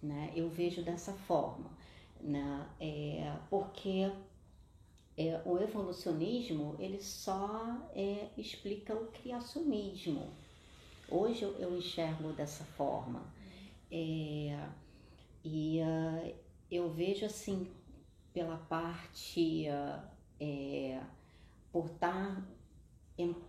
Né? 0.02 0.32
Eu 0.34 0.50
vejo 0.50 0.82
dessa 0.82 1.12
forma. 1.12 1.70
Né? 2.20 2.68
É, 2.80 3.36
porque 3.48 4.10
é, 5.16 5.40
o 5.44 5.58
evolucionismo 5.58 6.74
ele 6.78 7.00
só 7.00 7.88
é, 7.94 8.28
explica 8.36 8.94
o 8.94 9.06
criacionismo. 9.08 10.32
Hoje 11.08 11.42
eu, 11.42 11.52
eu 11.58 11.76
enxergo 11.76 12.32
dessa 12.32 12.64
forma. 12.64 13.22
É, 13.90 14.68
e 15.44 15.78
uh, 15.80 16.34
eu 16.70 16.90
vejo 16.90 17.26
assim, 17.26 17.70
pela 18.32 18.56
parte, 18.56 19.66
uh, 19.68 21.04
por 21.70 21.86
estar 21.86 22.36
tá 22.36 22.42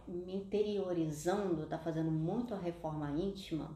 me 0.08 0.36
interiorizando, 0.36 1.64
estar 1.64 1.78
tá 1.78 1.84
fazendo 1.84 2.12
muito 2.12 2.54
a 2.54 2.60
reforma 2.60 3.10
íntima, 3.12 3.76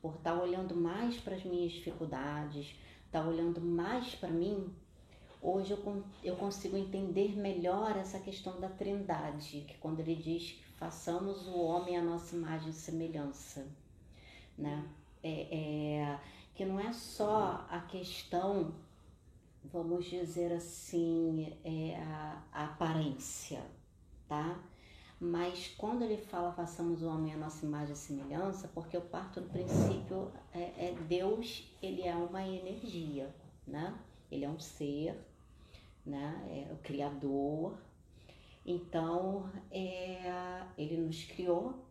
por 0.00 0.16
estar 0.16 0.36
tá 0.36 0.42
olhando 0.42 0.76
mais 0.76 1.16
para 1.16 1.34
as 1.34 1.44
minhas 1.44 1.72
dificuldades, 1.72 2.66
estar 3.06 3.22
tá 3.22 3.28
olhando 3.28 3.60
mais 3.60 4.14
para 4.14 4.30
mim, 4.30 4.72
hoje 5.46 5.70
eu, 5.70 6.04
eu 6.24 6.36
consigo 6.36 6.76
entender 6.76 7.36
melhor 7.36 7.96
essa 7.96 8.18
questão 8.18 8.60
da 8.60 8.68
trindade, 8.68 9.64
que 9.66 9.78
quando 9.78 10.00
ele 10.00 10.16
diz 10.16 10.52
que 10.52 10.72
façamos 10.72 11.46
o 11.46 11.56
homem 11.58 11.96
à 11.96 12.02
nossa 12.02 12.34
imagem 12.34 12.70
e 12.70 12.74
semelhança, 12.74 13.66
né? 14.58 14.84
É, 15.22 15.56
é, 15.56 16.20
que 16.54 16.64
não 16.64 16.80
é 16.80 16.92
só 16.92 17.66
a 17.70 17.80
questão, 17.80 18.74
vamos 19.64 20.06
dizer 20.06 20.52
assim, 20.52 21.56
é 21.64 21.96
a, 21.96 22.42
a 22.52 22.64
aparência, 22.64 23.62
tá? 24.28 24.60
Mas 25.18 25.74
quando 25.78 26.02
ele 26.02 26.18
fala 26.18 26.52
façamos 26.52 27.02
o 27.02 27.08
homem 27.08 27.32
à 27.32 27.36
nossa 27.36 27.64
imagem 27.64 27.94
e 27.94 27.96
semelhança, 27.96 28.68
porque 28.74 28.96
eu 28.96 29.00
parto 29.00 29.40
do 29.40 29.48
princípio 29.48 30.30
é, 30.52 30.88
é 30.88 30.96
Deus, 31.08 31.72
ele 31.80 32.02
é 32.02 32.14
uma 32.14 32.46
energia, 32.46 33.34
né? 33.66 33.96
Ele 34.30 34.44
é 34.44 34.48
um 34.48 34.58
ser 34.58 35.16
né? 36.06 36.66
É 36.68 36.72
o 36.72 36.76
Criador. 36.78 37.76
Então, 38.64 39.50
é, 39.70 40.62
ele 40.78 40.96
nos 40.98 41.24
criou. 41.24 41.84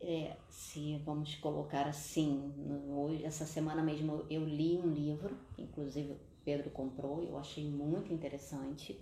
É, 0.00 0.36
se 0.48 0.96
vamos 1.04 1.34
colocar 1.36 1.86
assim, 1.86 2.54
no, 2.56 3.14
essa 3.22 3.44
semana 3.44 3.82
mesmo 3.82 4.24
eu 4.30 4.46
li 4.46 4.78
um 4.78 4.88
livro, 4.88 5.36
inclusive 5.58 6.16
Pedro 6.42 6.70
comprou, 6.70 7.22
eu 7.22 7.36
achei 7.38 7.70
muito 7.70 8.10
interessante, 8.10 8.98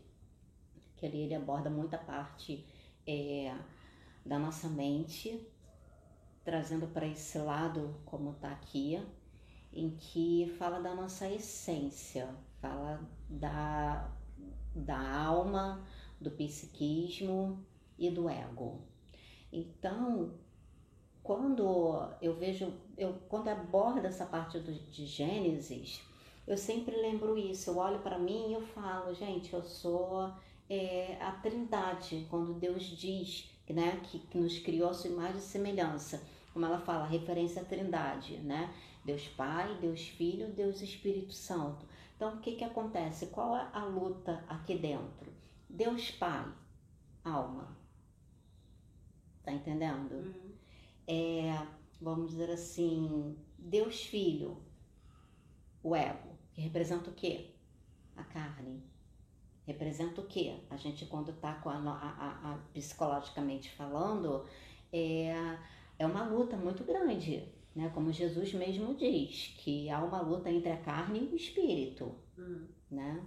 que 0.96 1.06
ali 1.06 1.18
ele 1.18 1.36
aborda 1.36 1.70
muita 1.70 1.96
parte 1.96 2.66
é, 3.06 3.56
da 4.26 4.40
nossa 4.40 4.68
mente, 4.68 5.40
trazendo 6.44 6.88
para 6.88 7.06
esse 7.06 7.38
lado, 7.38 7.94
como 8.04 8.32
está 8.32 8.50
aqui, 8.50 9.00
em 9.72 9.90
que 9.90 10.52
fala 10.58 10.80
da 10.80 10.94
nossa 10.96 11.28
essência, 11.30 12.28
fala 12.60 13.00
da, 13.28 14.10
da 14.74 15.24
alma, 15.24 15.84
do 16.20 16.30
psiquismo 16.30 17.64
e 17.98 18.10
do 18.10 18.28
ego. 18.28 18.80
Então, 19.52 20.32
quando 21.22 22.08
eu 22.20 22.34
vejo, 22.34 22.72
eu 22.96 23.14
quando 23.28 23.48
abordo 23.48 24.06
essa 24.06 24.26
parte 24.26 24.58
do, 24.58 24.72
de 24.72 25.06
Gênesis, 25.06 26.00
eu 26.46 26.56
sempre 26.56 26.96
lembro 26.96 27.36
isso. 27.36 27.70
Eu 27.70 27.76
olho 27.76 27.98
para 27.98 28.18
mim 28.18 28.50
e 28.50 28.54
eu 28.54 28.62
falo, 28.62 29.14
gente, 29.14 29.52
eu 29.52 29.62
sou 29.62 30.32
é, 30.68 31.18
a 31.20 31.32
Trindade. 31.32 32.26
Quando 32.30 32.54
Deus 32.54 32.82
diz, 32.84 33.50
né, 33.68 34.00
que, 34.04 34.18
que 34.20 34.38
nos 34.38 34.58
criou 34.58 34.90
a 34.90 34.94
sua 34.94 35.10
imagem 35.10 35.38
e 35.38 35.42
semelhança, 35.42 36.22
como 36.52 36.64
ela 36.64 36.80
fala, 36.80 37.06
referência 37.06 37.62
à 37.62 37.64
Trindade, 37.64 38.38
né? 38.38 38.74
Deus 39.04 39.26
Pai, 39.28 39.78
Deus 39.80 40.00
Filho, 40.00 40.48
Deus 40.48 40.82
Espírito 40.82 41.32
Santo. 41.32 41.86
Então, 42.18 42.34
o 42.34 42.40
que, 42.40 42.56
que 42.56 42.64
acontece? 42.64 43.28
Qual 43.28 43.56
é 43.56 43.70
a 43.72 43.84
luta 43.84 44.44
aqui 44.48 44.76
dentro? 44.76 45.32
Deus 45.70 46.10
Pai, 46.10 46.52
alma. 47.24 47.78
Tá 49.44 49.52
entendendo? 49.52 50.14
Uhum. 50.14 50.52
É, 51.06 51.64
vamos 52.00 52.32
dizer 52.32 52.50
assim, 52.50 53.38
Deus 53.56 54.04
Filho, 54.06 54.60
o 55.80 55.94
ego, 55.94 56.36
que 56.52 56.60
representa 56.60 57.08
o 57.08 57.14
quê? 57.14 57.54
A 58.16 58.24
carne. 58.24 58.82
Representa 59.64 60.20
o 60.20 60.26
quê? 60.26 60.64
A 60.70 60.76
gente, 60.76 61.06
quando 61.06 61.32
tá 61.34 61.54
com 61.60 61.70
a, 61.70 61.76
a, 61.76 62.52
a 62.52 62.58
psicologicamente 62.72 63.70
falando, 63.76 64.44
é, 64.92 65.56
é 65.96 66.04
uma 66.04 66.24
luta 66.24 66.56
muito 66.56 66.82
grande 66.82 67.56
né? 67.78 67.92
Como 67.94 68.12
Jesus 68.12 68.52
mesmo 68.54 68.92
diz, 68.96 69.54
que 69.58 69.88
há 69.88 70.02
uma 70.02 70.20
luta 70.20 70.50
entre 70.50 70.72
a 70.72 70.76
carne 70.76 71.20
e 71.20 71.32
o 71.32 71.36
espírito, 71.36 72.12
hum. 72.36 72.66
né? 72.90 73.24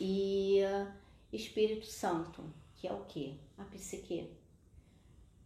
E 0.00 0.58
uh, 0.64 0.92
Espírito 1.32 1.86
Santo, 1.86 2.42
que 2.74 2.88
é 2.88 2.92
o 2.92 3.04
que? 3.04 3.38
A 3.56 3.62
psique. 3.62 4.28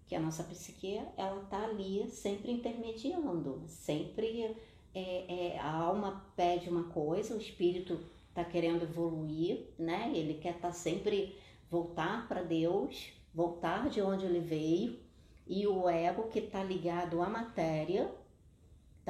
Que 0.06 0.14
a 0.14 0.20
nossa 0.20 0.42
psique, 0.44 1.02
ela 1.18 1.44
tá 1.50 1.64
ali 1.64 2.08
sempre 2.08 2.50
intermediando, 2.50 3.62
sempre 3.66 4.56
é, 4.94 5.52
é, 5.54 5.58
a 5.58 5.70
alma 5.70 6.24
pede 6.34 6.70
uma 6.70 6.84
coisa, 6.84 7.34
o 7.34 7.40
espírito 7.40 8.00
tá 8.32 8.42
querendo 8.42 8.84
evoluir, 8.84 9.66
né? 9.78 10.10
Ele 10.14 10.32
quer 10.32 10.56
estar 10.56 10.68
tá 10.68 10.72
sempre 10.72 11.36
voltar 11.70 12.26
para 12.26 12.42
Deus, 12.42 13.12
voltar 13.34 13.90
de 13.90 14.00
onde 14.00 14.24
ele 14.24 14.40
veio, 14.40 14.98
e 15.46 15.66
o 15.66 15.90
ego 15.90 16.28
que 16.28 16.38
está 16.38 16.64
ligado 16.64 17.20
à 17.20 17.28
matéria, 17.28 18.10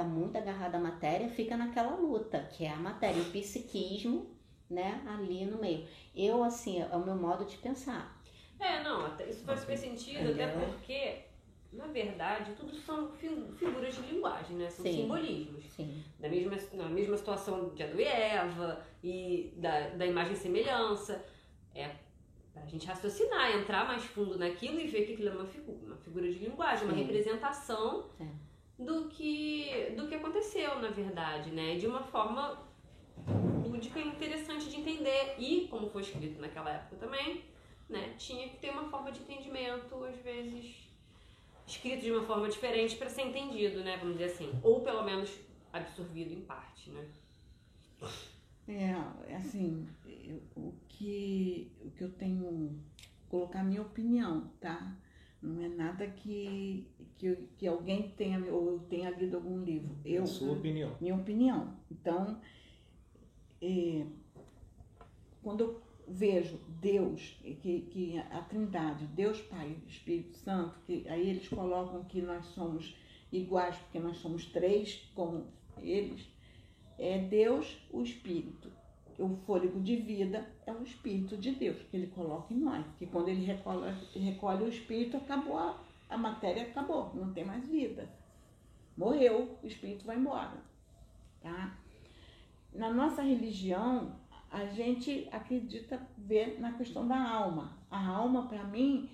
está 0.00 0.04
muito 0.04 0.36
agarrado 0.36 0.74
à 0.76 0.78
matéria, 0.78 1.28
fica 1.28 1.56
naquela 1.56 1.94
luta, 1.96 2.40
que 2.52 2.64
é 2.64 2.70
a 2.70 2.76
matéria, 2.76 3.20
o 3.22 3.30
psiquismo, 3.30 4.34
né, 4.68 5.02
ali 5.06 5.44
no 5.44 5.58
meio. 5.58 5.86
Eu, 6.14 6.42
assim, 6.42 6.80
é 6.80 6.86
o 6.96 7.04
meu 7.04 7.16
modo 7.16 7.44
de 7.44 7.56
pensar. 7.58 8.18
É, 8.58 8.82
não, 8.82 9.06
isso 9.28 9.44
faz 9.44 9.60
super 9.60 9.76
sentido, 9.76 10.30
até 10.32 10.48
porque, 10.48 11.24
na 11.72 11.86
verdade, 11.86 12.52
tudo 12.54 12.74
são 12.76 13.10
fi- 13.12 13.46
figuras 13.58 13.94
de 13.94 14.02
linguagem, 14.02 14.56
né? 14.56 14.68
São 14.70 14.84
Sim. 14.84 15.02
simbolismos. 15.02 15.64
Sim, 15.72 16.02
Da 16.18 16.28
mesma, 16.28 16.56
na 16.74 16.88
mesma 16.88 17.16
situação 17.16 17.74
de 17.74 17.82
Adão 17.82 17.98
e 18.00 18.04
Eva 18.04 18.84
e 19.02 19.52
da, 19.56 19.90
da 19.90 20.06
imagem 20.06 20.34
e 20.34 20.36
semelhança. 20.36 21.24
É 21.74 21.90
pra 22.52 22.66
gente 22.66 22.86
raciocinar, 22.86 23.56
entrar 23.56 23.86
mais 23.86 24.04
fundo 24.04 24.36
naquilo 24.36 24.78
e 24.80 24.86
ver 24.88 25.06
que 25.06 25.12
aquilo 25.14 25.28
é 25.28 25.32
uma, 25.32 25.46
figu 25.46 25.72
uma 25.86 25.96
figura 25.96 26.30
de 26.30 26.38
linguagem, 26.40 26.84
uma 26.84 26.94
Sim. 26.94 27.00
representação 27.04 28.10
É. 28.20 28.26
do 28.80 29.08
que, 29.08 29.92
do 29.96 30.08
que 30.08 30.14
aconteceu, 30.14 30.80
na 30.80 30.88
verdade, 30.88 31.50
né? 31.50 31.76
De 31.76 31.86
uma 31.86 32.02
forma 32.02 32.58
lúdica 33.64 33.98
e 34.00 34.08
interessante 34.08 34.70
de 34.70 34.76
entender. 34.80 35.34
E, 35.38 35.68
como 35.68 35.90
foi 35.90 36.02
escrito 36.02 36.40
naquela 36.40 36.70
época 36.70 36.96
também, 36.96 37.44
né? 37.88 38.14
Tinha 38.16 38.48
que 38.48 38.56
ter 38.56 38.70
uma 38.70 38.88
forma 38.88 39.12
de 39.12 39.20
entendimento, 39.20 40.02
às 40.04 40.16
vezes 40.16 40.88
escrito 41.66 42.02
de 42.02 42.10
uma 42.10 42.24
forma 42.24 42.48
diferente 42.48 42.96
para 42.96 43.08
ser 43.08 43.22
entendido, 43.22 43.84
né? 43.84 43.96
Vamos 43.98 44.14
dizer 44.18 44.32
assim. 44.32 44.50
Ou 44.62 44.80
pelo 44.80 45.04
menos 45.04 45.30
absorvido 45.72 46.32
em 46.32 46.40
parte, 46.40 46.90
né? 46.90 47.06
É, 48.66 49.34
assim, 49.34 49.86
eu- 50.06 50.42
o 50.56 50.72
que, 50.88 51.70
o 51.80 51.90
que 51.90 52.02
eu 52.04 52.10
tenho, 52.12 52.80
colocar 53.28 53.62
minha 53.62 53.82
opinião, 53.82 54.48
tá? 54.60 54.96
Não 55.42 55.62
é 55.62 55.68
nada 55.68 56.06
que, 56.06 56.86
que, 57.16 57.34
que 57.56 57.66
alguém 57.66 58.10
tenha, 58.10 58.38
ou 58.52 58.72
eu 58.72 58.78
tenha 58.80 59.10
lido 59.10 59.36
algum 59.36 59.62
livro. 59.62 59.96
Eu, 60.04 60.24
A 60.24 60.26
sua 60.26 60.52
opinião. 60.52 60.94
minha 61.00 61.14
opinião. 61.14 61.76
Então, 61.90 62.40
é, 63.62 64.06
quando 65.42 65.60
eu 65.60 65.82
vejo 66.06 66.58
Deus, 66.80 67.38
que, 67.62 67.88
que 67.90 68.18
a 68.18 68.42
Trindade, 68.42 69.06
Deus 69.06 69.40
Pai 69.42 69.76
e 69.86 69.88
Espírito 69.88 70.36
Santo, 70.38 70.78
que 70.84 71.08
aí 71.08 71.30
eles 71.30 71.48
colocam 71.48 72.04
que 72.04 72.20
nós 72.20 72.44
somos 72.46 72.96
iguais, 73.32 73.76
porque 73.76 73.98
nós 73.98 74.18
somos 74.18 74.44
três 74.46 75.10
com 75.14 75.46
eles, 75.78 76.28
é 76.98 77.18
Deus, 77.18 77.78
o 77.90 78.02
Espírito. 78.02 78.70
O 79.20 79.36
fôlego 79.46 79.80
de 79.80 79.96
vida 79.96 80.50
é 80.66 80.72
o 80.72 80.82
Espírito 80.82 81.36
de 81.36 81.52
Deus, 81.52 81.76
que 81.90 81.96
ele 81.96 82.06
coloca 82.06 82.54
em 82.54 82.58
nós. 82.58 82.84
Que 82.98 83.06
quando 83.06 83.28
ele 83.28 83.44
recolhe, 83.44 83.92
recolhe 84.14 84.64
o 84.64 84.68
Espírito, 84.68 85.18
acabou 85.18 85.58
a, 85.58 85.78
a 86.08 86.16
matéria, 86.16 86.62
acabou, 86.62 87.12
não 87.14 87.32
tem 87.32 87.44
mais 87.44 87.66
vida. 87.68 88.08
Morreu, 88.96 89.58
o 89.62 89.66
Espírito 89.66 90.06
vai 90.06 90.16
embora. 90.16 90.62
Tá? 91.42 91.76
Na 92.72 92.90
nossa 92.92 93.22
religião, 93.22 94.16
a 94.50 94.64
gente 94.66 95.28
acredita 95.30 96.00
ver 96.16 96.58
na 96.60 96.72
questão 96.72 97.06
da 97.06 97.20
alma. 97.20 97.76
A 97.90 98.06
alma, 98.06 98.46
para 98.46 98.64
mim, 98.64 99.08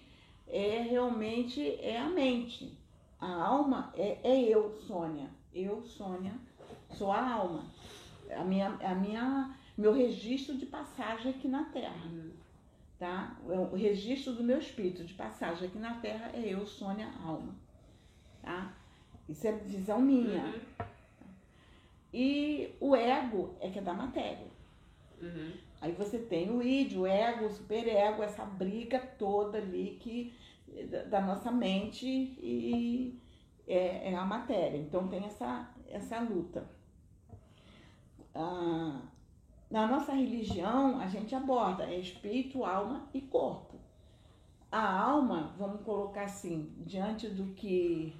é 0.46 0.82
realmente 0.82 1.60
é 1.80 1.98
a 1.98 2.08
mente. 2.08 2.78
A 3.20 3.44
alma 3.44 3.92
é, 3.96 4.18
é 4.22 4.42
eu, 4.42 4.70
Sônia. 4.86 5.28
Eu, 5.54 5.82
Sônia, 5.84 6.32
sou 6.90 7.10
a 7.10 7.32
alma. 7.32 7.64
A 8.30 8.44
minha, 8.44 8.68
a 8.82 8.94
minha, 8.94 9.56
meu 9.76 9.92
registro 9.92 10.56
de 10.56 10.66
passagem 10.66 11.32
aqui 11.32 11.48
na 11.48 11.64
Terra. 11.64 12.10
Tá? 12.98 13.36
O 13.44 13.76
registro 13.76 14.32
do 14.32 14.42
meu 14.42 14.58
espírito 14.58 15.04
de 15.04 15.14
passagem 15.14 15.68
aqui 15.68 15.78
na 15.78 16.00
Terra 16.00 16.30
é 16.32 16.40
eu, 16.40 16.66
Sônia, 16.66 17.12
alma. 17.22 17.54
Tá? 18.42 18.74
Isso 19.28 19.46
é 19.46 19.52
visão 19.52 20.00
minha. 20.00 20.44
Uhum. 20.44 20.86
E 22.12 22.74
o 22.80 22.96
ego 22.96 23.54
é 23.60 23.68
que 23.68 23.78
é 23.78 23.82
da 23.82 23.92
matéria. 23.92 24.46
Uhum. 25.20 25.52
Aí 25.80 25.92
você 25.92 26.18
tem 26.18 26.50
o 26.50 26.62
id, 26.62 26.96
o 26.96 27.06
ego, 27.06 27.46
o 27.46 27.50
superego, 27.50 28.22
essa 28.22 28.44
briga 28.44 28.98
toda 29.18 29.58
ali 29.58 29.98
que 30.00 30.32
da, 30.90 31.02
da 31.04 31.20
nossa 31.20 31.50
mente 31.50 32.06
e 32.06 33.18
é, 33.66 34.12
é 34.12 34.14
a 34.14 34.24
matéria. 34.24 34.78
Então 34.78 35.08
tem 35.08 35.24
essa, 35.24 35.68
essa 35.88 36.20
luta. 36.20 36.68
Ah, 38.34 39.02
na 39.70 39.86
nossa 39.86 40.12
religião, 40.12 41.00
a 41.00 41.06
gente 41.08 41.34
aborda 41.34 41.84
é 41.84 41.98
espírito, 41.98 42.64
alma 42.64 43.08
e 43.12 43.20
corpo. 43.20 43.76
A 44.70 45.00
alma, 45.02 45.54
vamos 45.58 45.82
colocar 45.82 46.24
assim, 46.24 46.72
diante 46.78 47.28
do 47.28 47.52
que, 47.54 48.14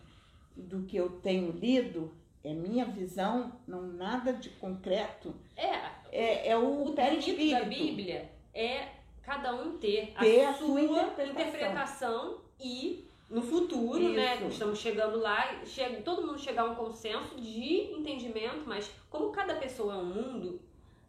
do 0.57 0.83
que 0.85 0.97
eu 0.97 1.11
tenho 1.21 1.53
lido, 1.53 2.13
é 2.43 2.53
minha 2.53 2.85
visão, 2.85 3.53
não 3.67 3.83
nada 3.83 4.33
de 4.33 4.51
concreto, 4.51 5.35
É, 5.57 5.75
é, 6.13 6.49
é 6.51 6.57
o, 6.57 6.85
o 6.85 6.93
perispírito. 6.93 7.59
da 7.61 7.65
Bíblia 7.65 8.31
é 8.55 8.89
cada 9.23 9.55
um 9.55 9.77
ter, 9.79 10.15
Ter 10.19 10.45
a, 10.45 10.55
sua 10.55 10.67
sua 10.69 10.81
interpretação. 10.81 11.31
interpretação 11.33 12.39
e 12.61 13.09
no 13.29 13.43
futuro, 13.43 14.09
né, 14.11 14.37
Isso. 14.37 14.47
estamos 14.47 14.79
chegando 14.79 15.19
lá, 15.19 15.61
chega, 15.65 16.01
todo 16.03 16.25
mundo 16.25 16.39
chegar 16.39 16.63
a 16.63 16.71
um 16.71 16.75
consenso 16.77 17.35
de 17.35 17.93
entendimento, 17.93 18.63
mas 18.67 18.89
como 19.11 19.31
cada 19.31 19.57
pessoa 19.57 19.95
é 19.95 19.97
um 19.97 20.05
mundo, 20.07 20.61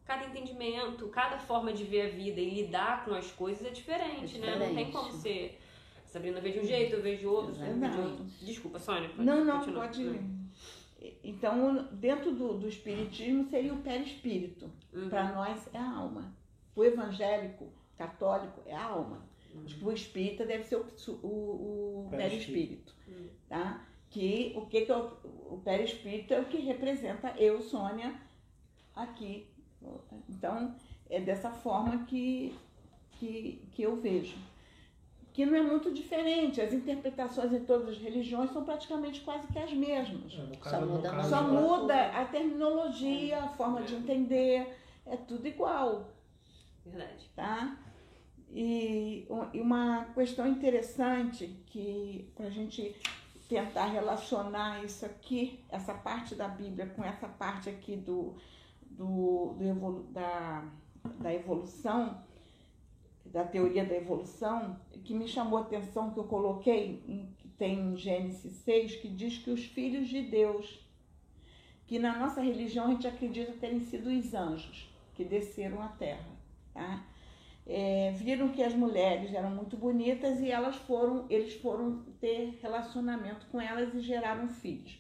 cada 0.07 0.25
entendimento, 0.25 1.07
cada 1.09 1.37
forma 1.37 1.73
de 1.73 1.83
ver 1.83 2.07
a 2.07 2.09
vida 2.09 2.39
e 2.39 2.49
lidar 2.49 3.03
com 3.05 3.13
as 3.13 3.29
coisas 3.31 3.65
é 3.65 3.69
diferente, 3.69 4.37
É 4.37 4.39
né? 4.39 4.51
Não 4.53 4.59
tem 4.59 4.69
diferente. 4.85 4.91
como 4.91 5.11
ser 5.11 5.59
Sabrina 6.05 6.39
vê 6.39 6.51
de 6.53 6.59
um 6.61 6.63
jeito, 6.65 6.95
eu 6.95 7.01
vejo 7.01 7.19
de 7.19 7.27
outro, 7.27 7.53
vê 7.53 7.89
de 7.89 7.99
outro. 7.99 8.23
Desculpa, 8.41 8.79
Sônia. 8.79 9.09
pode 9.09 9.23
Não, 9.23 9.43
não, 9.43 9.59
continuar. 9.59 9.87
pode. 9.87 10.19
Então, 11.23 11.87
dentro 11.91 12.31
do, 12.33 12.57
do 12.57 12.67
espiritismo 12.67 13.43
seria 13.49 13.73
o 13.73 13.81
perispírito. 13.81 14.71
Uhum. 14.93 15.09
Para 15.09 15.31
nós 15.33 15.69
é 15.73 15.77
a 15.77 15.91
alma. 15.97 16.33
O 16.75 16.83
evangélico, 16.83 17.71
católico, 17.97 18.61
é 18.65 18.73
a 18.75 18.83
alma. 18.85 19.27
Uhum. 19.53 19.87
O 19.89 19.91
espírita 19.91 20.45
deve 20.45 20.63
ser 20.63 20.77
o, 20.77 20.85
o, 21.23 22.05
o 22.05 22.07
Perispírito. 22.09 22.93
perispírito. 22.93 22.95
Uhum. 23.07 23.29
Tá? 23.49 23.85
Que 24.09 24.53
o 24.55 24.65
que, 24.65 24.81
que 24.85 24.91
é 24.91 24.97
o, 24.97 25.11
o 25.51 25.61
perispírito 25.63 26.33
é 26.33 26.39
o 26.39 26.45
que 26.45 26.57
representa 26.57 27.33
eu, 27.37 27.61
Sônia, 27.61 28.15
aqui. 28.95 29.47
Então, 30.29 30.75
é 31.09 31.19
dessa 31.19 31.49
forma 31.49 32.05
que, 32.05 32.57
que, 33.13 33.61
que 33.71 33.83
eu 33.83 33.95
vejo. 33.95 34.37
Que 35.33 35.45
não 35.45 35.55
é 35.55 35.61
muito 35.61 35.93
diferente. 35.93 36.59
As 36.59 36.73
interpretações 36.73 37.53
em 37.53 37.63
todas 37.63 37.89
as 37.89 37.97
religiões 37.97 38.51
são 38.51 38.63
praticamente 38.63 39.21
quase 39.21 39.47
que 39.47 39.59
as 39.59 39.71
mesmas. 39.71 40.33
É, 40.33 40.55
Só 40.55 40.69
caso, 40.69 40.85
no 40.85 40.95
muda 40.95 41.09
caso, 41.09 41.29
Só 41.29 41.43
muda 41.43 42.07
a 42.07 42.25
terminologia, 42.25 43.43
a 43.43 43.49
forma 43.49 43.83
de 43.83 43.95
entender, 43.95 44.75
é 45.05 45.15
tudo 45.15 45.47
igual, 45.47 46.09
Verdade. 46.83 47.29
tá? 47.35 47.77
E, 48.49 49.27
e 49.53 49.61
uma 49.61 50.05
questão 50.15 50.47
interessante 50.47 51.47
que 51.67 52.31
para 52.35 52.47
a 52.47 52.49
gente 52.49 52.95
tentar 53.47 53.85
relacionar 53.85 54.83
isso 54.83 55.05
aqui, 55.05 55.63
essa 55.69 55.93
parte 55.93 56.35
da 56.35 56.47
Bíblia 56.47 56.87
com 56.87 57.03
essa 57.03 57.27
parte 57.27 57.69
aqui 57.69 57.95
do, 57.95 58.35
do, 58.97 59.53
do 59.57 59.63
evolu 59.63 60.03
da, 60.12 60.65
da 61.19 61.33
evolução, 61.33 62.21
da 63.25 63.43
teoria 63.43 63.86
da 63.86 63.95
evolução, 63.95 64.77
que 65.03 65.13
me 65.13 65.27
chamou 65.27 65.60
a 65.60 65.62
atenção, 65.62 66.12
que 66.12 66.19
eu 66.19 66.23
coloquei, 66.23 67.01
que 67.38 67.47
tem 67.49 67.79
em 67.79 67.97
Gênesis 67.97 68.51
6, 68.63 68.95
que 68.97 69.07
diz 69.07 69.38
que 69.38 69.51
os 69.51 69.65
filhos 69.65 70.07
de 70.07 70.21
Deus, 70.23 70.79
que 71.86 71.99
na 71.99 72.17
nossa 72.17 72.41
religião 72.41 72.88
a 72.88 72.91
gente 72.91 73.07
acredita 73.07 73.53
terem 73.53 73.79
sido 73.81 74.10
os 74.10 74.33
anjos 74.33 74.89
que 75.15 75.23
desceram 75.23 75.81
à 75.81 75.88
terra, 75.88 76.29
tá? 76.73 77.05
É, 77.69 78.12
viram 78.15 78.47
que 78.49 78.63
as 78.63 78.73
mulheres 78.73 79.33
eram 79.33 79.49
muito 79.49 79.75
bonitas 79.75 80.39
e 80.39 80.49
elas 80.49 80.77
foram, 80.77 81.25
eles 81.29 81.53
foram 81.55 82.01
ter 82.21 82.57
relacionamento 82.62 83.45
com 83.47 83.60
elas 83.60 83.93
e 83.93 83.99
geraram 83.99 84.47
filhos, 84.47 84.97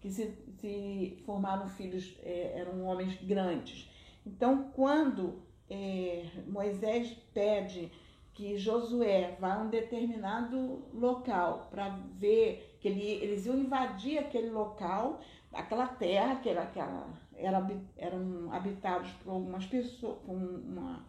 que 0.00 0.10
se, 0.10 0.34
se 0.58 1.22
formaram 1.26 1.68
filhos, 1.68 2.16
é, 2.22 2.54
eram 2.58 2.84
homens 2.84 3.14
grandes. 3.22 3.88
Então, 4.26 4.70
quando 4.74 5.42
é, 5.68 6.24
Moisés 6.46 7.12
pede 7.32 7.90
que 8.32 8.56
Josué 8.56 9.36
vá 9.38 9.54
a 9.54 9.58
um 9.62 9.68
determinado 9.68 10.82
local 10.94 11.68
para 11.70 11.88
ver 12.14 12.78
que 12.80 12.88
ele, 12.88 13.02
eles 13.02 13.44
iam 13.44 13.58
invadir 13.58 14.18
aquele 14.18 14.50
local, 14.50 15.20
aquela 15.52 15.86
terra 15.86 16.36
que 16.36 16.48
era 16.48 16.62
aquela 16.62 17.08
era, 17.34 17.58
habi- 17.58 17.80
eram 17.96 18.52
habitados 18.52 19.10
por 19.24 19.32
algumas 19.32 19.66
pessoas, 19.66 20.18
por 20.24 20.34
uma, 20.34 21.04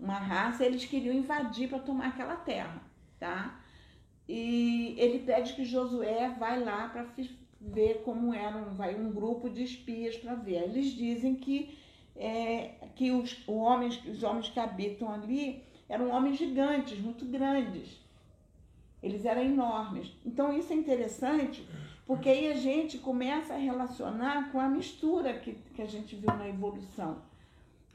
uma 0.00 0.18
raça, 0.18 0.64
eles 0.64 0.84
queriam 0.84 1.14
invadir 1.14 1.68
para 1.68 1.78
tomar 1.78 2.08
aquela 2.08 2.36
terra, 2.36 2.82
tá? 3.18 3.60
E 4.26 4.94
ele 4.98 5.18
pede 5.20 5.52
que 5.54 5.64
Josué 5.64 6.34
vai 6.38 6.62
lá 6.62 6.88
para 6.88 7.04
ver 7.72 8.02
como 8.04 8.32
era, 8.34 8.56
um- 8.56 8.74
vai 8.74 8.94
um 8.94 9.10
grupo 9.10 9.48
de 9.48 9.62
espias 9.62 10.16
para 10.16 10.34
ver. 10.34 10.62
Eles 10.64 10.86
dizem 10.92 11.34
que 11.34 11.78
é, 12.16 12.74
que 12.94 13.10
os, 13.10 13.42
homens, 13.48 14.00
os 14.06 14.22
homens 14.22 14.48
que 14.48 14.60
habitam 14.60 15.10
ali 15.12 15.64
eram 15.88 16.10
homens 16.10 16.38
gigantes, 16.38 16.98
muito 17.00 17.24
grandes. 17.24 18.00
Eles 19.02 19.24
eram 19.24 19.42
enormes. 19.42 20.12
Então 20.24 20.56
isso 20.56 20.72
é 20.72 20.76
interessante, 20.76 21.66
porque 22.06 22.28
aí 22.28 22.50
a 22.52 22.54
gente 22.56 22.98
começa 22.98 23.54
a 23.54 23.58
relacionar 23.58 24.50
com 24.52 24.60
a 24.60 24.68
mistura 24.68 25.34
que, 25.34 25.54
que 25.74 25.82
a 25.82 25.86
gente 25.86 26.14
viu 26.16 26.32
na 26.34 26.48
evolução. 26.48 27.18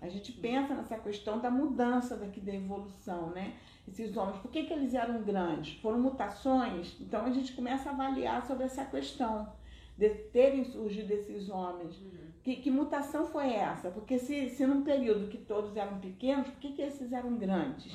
A 0.02 0.08
gente 0.08 0.32
pensa 0.34 0.74
nessa 0.76 0.98
questão 0.98 1.40
da 1.40 1.50
mudança 1.50 2.16
daqui 2.16 2.40
da 2.40 2.54
evolução, 2.54 3.32
né? 3.32 3.54
Esses 3.88 4.16
homens, 4.16 4.38
por 4.38 4.52
que, 4.52 4.64
que 4.64 4.72
eles 4.74 4.94
eram 4.94 5.22
grandes? 5.24 5.78
Foram 5.82 6.00
mutações? 6.00 6.96
Então 7.02 7.26
a 7.26 7.32
gente 7.32 7.54
começa 7.54 7.90
a 7.90 7.94
avaliar 7.94 8.46
sobre 8.46 8.66
essa 8.66 8.86
questão 8.86 9.48
de 10.00 10.10
terem 10.32 10.64
surgido 10.64 11.12
esses 11.14 11.50
homens. 11.50 12.02
Que, 12.42 12.56
que 12.56 12.72
mutação 12.72 13.26
foi 13.26 13.52
essa? 13.54 13.92
Porque 13.92 14.18
se, 14.18 14.50
se 14.50 14.66
num 14.66 14.82
período 14.82 15.28
que 15.28 15.38
todos 15.38 15.76
eram 15.76 16.00
pequenos, 16.00 16.48
por 16.48 16.60
que, 16.62 16.72
que 16.72 16.82
esses 16.82 17.12
eram 17.12 17.36
grandes? 17.38 17.94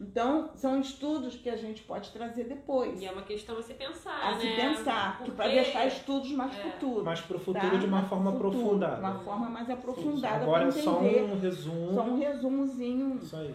Então, 0.00 0.50
são 0.54 0.80
estudos 0.80 1.36
que 1.36 1.48
a 1.50 1.56
gente 1.56 1.82
pode 1.82 2.10
trazer 2.10 2.44
depois. 2.44 3.00
E 3.00 3.04
é 3.06 3.12
uma 3.12 3.22
questão 3.22 3.56
a 3.58 3.62
se 3.62 3.74
pensar, 3.74 4.18
A 4.20 4.34
né? 4.34 4.40
se 4.40 4.56
pensar, 4.56 5.12
que 5.18 5.24
Porque- 5.26 5.36
para 5.36 5.48
deixar 5.52 5.86
estudos 5.86 6.32
mais 6.32 6.56
É. 6.58 6.62
futuros. 6.62 7.04
Mas 7.04 7.20
pro 7.20 7.38
futuro 7.38 7.70
tá? 7.70 7.76
de 7.76 7.86
uma 7.86 7.98
Mais 7.98 8.08
forma 8.08 8.32
futuro, 8.32 8.48
aprofundada. 8.48 8.94
De 8.96 9.00
uma 9.02 9.18
forma 9.20 9.50
mais 9.50 9.70
aprofundada 9.70 10.42
Agora 10.42 10.66
para 10.66 10.78
é 10.78 10.82
só 10.82 11.00
entender. 11.04 11.22
um 11.22 11.38
resumo. 11.38 11.92
Só 11.94 12.02
um 12.02 12.18
resumozinho. 12.18 13.16
Isso 13.22 13.36
aí. 13.36 13.54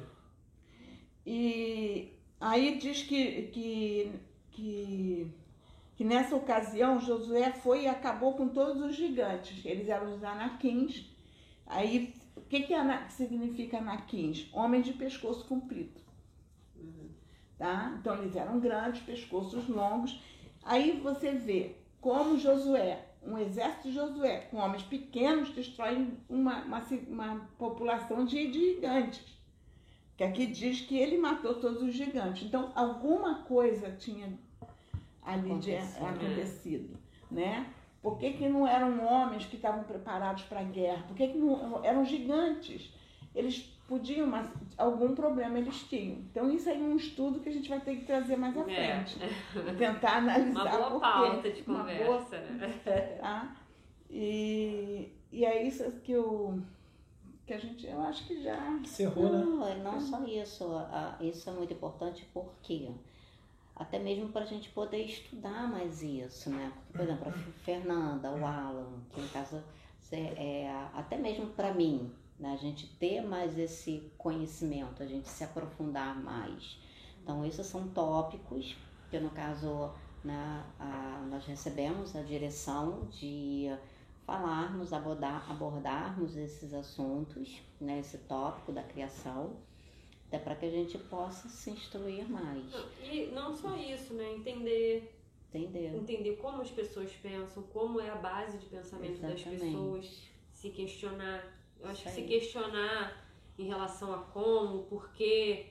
E 1.25 2.13
aí 2.39 2.77
diz 2.77 3.01
que, 3.03 3.41
que, 3.53 4.11
que, 4.51 5.31
que 5.97 6.03
nessa 6.03 6.35
ocasião 6.35 6.99
Josué 7.01 7.51
foi 7.51 7.83
e 7.83 7.87
acabou 7.87 8.35
com 8.35 8.47
todos 8.47 8.83
os 8.83 8.95
gigantes. 8.95 9.65
Eles 9.65 9.89
eram 9.89 10.13
os 10.13 10.23
anaquins. 10.23 11.11
Aí, 11.65 12.13
o 12.35 12.41
que, 12.41 12.61
que 12.61 12.73
significa 13.09 13.79
anaquins? 13.79 14.47
Homens 14.53 14.85
de 14.85 14.93
pescoço 14.93 15.45
comprido. 15.47 15.99
Tá? 17.57 17.97
Então 17.99 18.21
eles 18.21 18.35
eram 18.35 18.59
grandes, 18.59 19.01
pescoços 19.01 19.67
longos. 19.67 20.21
Aí 20.63 20.99
você 21.01 21.31
vê 21.31 21.77
como 21.99 22.37
Josué, 22.37 23.03
um 23.23 23.35
exército 23.35 23.87
de 23.87 23.95
Josué, 23.95 24.41
com 24.51 24.57
homens 24.57 24.83
pequenos, 24.83 25.49
destrói 25.49 26.07
uma, 26.29 26.63
uma, 26.63 26.83
uma 27.07 27.49
população 27.57 28.23
de, 28.23 28.51
de 28.51 28.75
gigantes. 28.75 29.25
Que 30.15 30.23
aqui 30.23 30.45
diz 30.45 30.81
que 30.81 30.95
ele 30.95 31.17
matou 31.17 31.55
todos 31.55 31.81
os 31.81 31.95
gigantes. 31.95 32.43
Então, 32.43 32.71
alguma 32.75 33.41
coisa 33.45 33.91
tinha 33.93 34.37
ali 35.27 35.59
de- 35.59 35.75
Acontecido. 35.75 36.05
acontecido, 36.07 36.97
né? 37.29 37.67
Por 38.01 38.17
que, 38.17 38.33
que 38.33 38.47
não 38.47 38.65
eram 38.67 39.03
homens 39.05 39.45
que 39.45 39.55
estavam 39.57 39.83
preparados 39.83 40.43
para 40.43 40.61
a 40.61 40.63
guerra? 40.63 41.03
Por 41.07 41.15
que, 41.17 41.27
que 41.27 41.37
não 41.37 41.83
eram 41.83 42.05
gigantes? 42.05 42.93
Eles 43.35 43.59
podiam, 43.87 44.25
mas 44.27 44.49
algum 44.77 45.13
problema 45.13 45.57
eles 45.59 45.83
tinham. 45.83 46.17
Então, 46.19 46.49
isso 46.51 46.69
aí 46.69 46.77
é 46.79 46.83
um 46.83 46.95
estudo 46.95 47.39
que 47.39 47.49
a 47.49 47.51
gente 47.51 47.67
vai 47.69 47.79
ter 47.81 47.95
que 47.97 48.05
trazer 48.05 48.35
mais 48.37 48.55
à 48.57 48.61
É. 48.71 49.03
frente. 49.03 49.17
Tentar 49.77 50.17
analisar 50.17 50.79
Uma 50.79 50.89
boa 50.89 50.99
pauta 50.99 51.49
de 51.51 51.61
Uma 51.63 51.79
conversa, 51.79 52.37
boa 52.37 52.39
né? 52.57 53.17
tá? 53.21 53.55
E, 54.09 55.11
e 55.31 55.45
é 55.45 55.63
isso 55.67 55.83
que 56.03 56.11
eu 56.13 56.61
que 57.45 57.53
a 57.53 57.57
gente, 57.59 57.87
eu 57.87 58.01
acho 58.01 58.27
que 58.27 58.41
já 58.43 58.57
Encerrou, 58.71 59.31
né? 59.31 59.37
Não, 59.45 59.67
é 59.67 59.75
não 59.75 60.01
só 60.01 60.21
isso. 60.25 60.65
isso 61.21 61.49
é 61.49 61.53
muito 61.53 61.71
importante 61.73 62.27
porque 62.33 62.89
até 63.77 63.99
mesmo 63.99 64.29
para 64.29 64.43
a 64.43 64.47
gente 64.47 64.69
poder 64.69 65.03
estudar 65.05 65.69
mais 65.69 66.01
isso, 66.01 66.49
né? 66.49 66.73
Por 66.91 67.01
exemplo, 67.01 67.29
a 67.29 67.31
Fernanda, 67.63 68.31
o 68.31 68.45
Alan, 68.45 69.01
que 69.11 69.21
no 69.21 69.29
caso 69.29 69.63
é, 70.11 70.69
até 70.93 71.17
mesmo 71.17 71.47
para 71.47 71.73
mim, 71.73 72.11
né? 72.39 72.53
A 72.53 72.57
gente 72.57 72.87
ter 72.97 73.21
mais 73.21 73.57
esse 73.57 74.11
conhecimento, 74.17 75.03
a 75.03 75.05
gente 75.05 75.27
se 75.29 75.43
aprofundar 75.43 76.15
mais. 76.15 76.79
Então, 77.21 77.45
esses 77.45 77.65
são 77.67 77.87
tópicos 77.89 78.75
que 79.09 79.19
no 79.19 79.29
caso 79.29 79.91
né, 80.23 80.63
a- 80.79 81.25
nós 81.29 81.45
recebemos 81.45 82.15
a 82.15 82.21
direção 82.21 83.07
de 83.09 83.67
falarmos, 84.25 84.91
abordar, 84.91 85.49
abordarmos 85.49 86.35
esses 86.35 86.73
assuntos, 86.73 87.61
né, 87.79 87.99
esse 87.99 88.17
tópico 88.19 88.71
da 88.71 88.83
criação, 88.83 89.55
até 90.27 90.39
para 90.39 90.55
que 90.55 90.65
a 90.65 90.69
gente 90.69 90.97
possa 90.97 91.47
se 91.47 91.71
instruir 91.71 92.29
mais, 92.29 92.65
E 93.01 93.27
não 93.27 93.55
só 93.55 93.75
isso, 93.77 94.13
né? 94.13 94.33
Entender, 94.33 95.13
entendeu? 95.53 95.95
entender 95.95 96.35
como 96.35 96.61
as 96.61 96.69
pessoas 96.69 97.11
pensam, 97.13 97.63
como 97.63 98.01
é 98.01 98.09
a 98.09 98.15
base 98.15 98.57
de 98.57 98.65
pensamento 98.65 99.21
das 99.21 99.39
Exatamente. 99.39 99.65
pessoas, 99.65 100.23
se 100.51 100.69
questionar. 100.69 101.57
Eu 101.79 101.87
acho 101.87 102.03
que 102.03 102.09
se 102.09 102.23
questionar 102.23 103.25
em 103.57 103.65
relação 103.65 104.13
a 104.13 104.17
como, 104.17 104.83
porquê, 104.83 105.67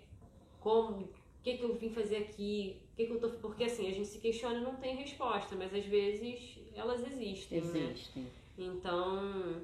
como, 0.59 1.03
o 1.03 1.09
que, 1.43 1.59
que 1.59 1.63
eu 1.63 1.75
vim 1.75 1.91
fazer 1.91 2.17
aqui, 2.17 2.81
o 2.93 2.97
que, 2.97 3.07
que 3.07 3.13
eu 3.13 3.21
tô. 3.21 3.29
Porque 3.31 3.65
assim, 3.65 3.87
a 3.87 3.93
gente 3.93 4.09
se 4.09 4.19
questiona 4.19 4.59
e 4.59 4.63
não 4.63 4.77
tem 4.77 4.97
resposta, 4.97 5.55
mas 5.55 5.75
às 5.75 5.85
vezes 5.85 6.59
elas 6.75 7.07
existem, 7.07 7.61
né? 7.61 7.91
Existem. 7.91 8.27
Então, 8.57 9.61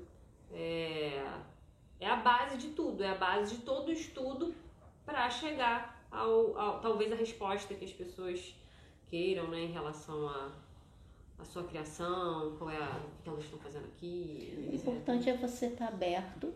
é, 0.53 1.24
é 1.99 2.07
a 2.07 2.16
base 2.16 2.59
de 2.59 2.68
tudo, 2.74 3.03
é 3.03 3.09
a 3.09 3.14
base 3.14 3.57
de 3.57 3.62
todo 3.62 3.90
estudo 3.90 4.55
para 5.05 5.28
chegar 5.30 6.07
ao, 6.11 6.57
ao- 6.59 6.80
talvez 6.80 7.11
a 7.12 7.16
resposta 7.16 7.74
que 7.74 7.84
as 7.84 7.92
pessoas 7.92 8.55
queiram, 9.09 9.48
né, 9.48 9.61
em 9.61 9.72
relação 9.72 10.28
à 10.28 10.53
a, 11.38 11.44
sua 11.44 11.64
criação, 11.64 12.55
qual 12.57 12.70
é 12.70 12.76
a, 12.76 12.96
o 13.18 13.22
que 13.22 13.28
elas 13.28 13.44
estão 13.44 13.59
fazendo 13.59 13.86
aqui. 13.86 14.68
O 14.70 14.74
importante 14.74 15.28
é 15.28 15.36
você 15.36 15.66
estar 15.66 15.88
aberto 15.88 16.53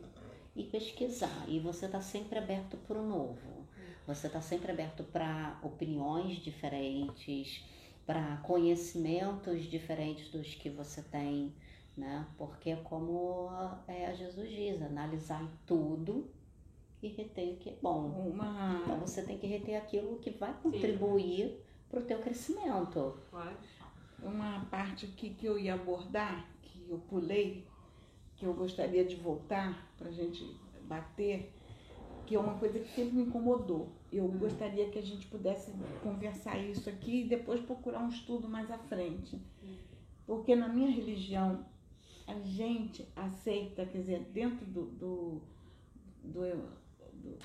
e 0.55 0.65
pesquisar. 0.65 1.45
E 1.49 1.59
você 1.59 1.87
está 1.87 2.01
sempre 2.01 2.39
aberto 2.39 2.77
para 2.87 2.99
o 2.99 3.07
novo. 3.07 3.67
Você 4.07 4.29
está 4.29 4.41
sempre 4.41 4.71
aberto 4.71 5.03
para 5.05 5.59
opiniões 5.63 6.37
diferentes, 6.37 7.65
para 8.07 8.37
conhecimentos 8.39 9.65
diferentes 9.65 10.31
dos 10.31 10.55
que 10.55 10.71
você 10.71 11.03
tem, 11.03 11.53
né? 11.97 12.25
Porque 12.39 12.77
como 12.77 13.51
é, 13.89 14.07
a 14.07 14.15
Jesus 14.15 14.49
diz, 14.49 14.81
analisar 14.81 15.45
tudo 15.67 16.31
e 17.03 17.09
reter 17.09 17.53
o 17.53 17.57
que 17.57 17.71
é 17.71 17.77
bom. 17.83 18.31
uma 18.31 18.81
Então 18.83 19.01
você 19.01 19.23
tem 19.23 19.39
que 19.39 19.47
reter 19.47 19.77
aquilo 19.77 20.19
que 20.19 20.31
vai 20.31 20.55
contribuir 20.63 21.61
para 21.89 22.01
o 22.01 22.03
teu 22.03 22.19
crescimento. 22.19 23.19
Claro. 23.31 23.57
uma 24.23 24.65
parte 24.67 25.07
aqui 25.07 25.31
que 25.31 25.47
eu 25.47 25.59
ia 25.59 25.75
abordar, 25.75 26.49
que 26.63 26.87
eu 26.89 26.99
pulei, 27.09 27.65
que 28.37 28.45
eu 28.45 28.55
gostaria 28.55 29.05
de 29.05 29.17
voltar 29.17 29.91
para 29.97 30.09
a 30.09 30.13
gente 30.13 30.45
bater, 30.83 31.53
que 32.27 32.35
é 32.35 32.39
uma 32.39 32.59
coisa 32.59 32.79
que 32.79 32.89
sempre 32.89 33.17
me 33.17 33.23
incomodou. 33.23 33.93
Eu 34.13 34.27
gostaria 34.29 34.89
que 34.91 34.99
a 34.99 35.03
gente 35.03 35.27
pudesse 35.27 35.73
conversar 36.03 36.59
isso 36.59 36.89
aqui 36.89 37.23
e 37.23 37.29
depois 37.29 37.61
procurar 37.61 38.01
um 38.01 38.09
estudo 38.09 38.49
mais 38.49 38.71
à 38.71 38.79
frente. 38.79 39.41
Porque 40.27 40.57
na 40.57 40.69
minha 40.69 40.91
religião, 40.91 41.65
a 42.27 42.35
gente 42.41 43.07
aceita, 43.15 43.87
quer 43.87 43.99
dizer, 43.99 44.21
dentro 44.33 44.67
do. 44.67 44.87
do, 44.87 45.43
do, 46.25 46.43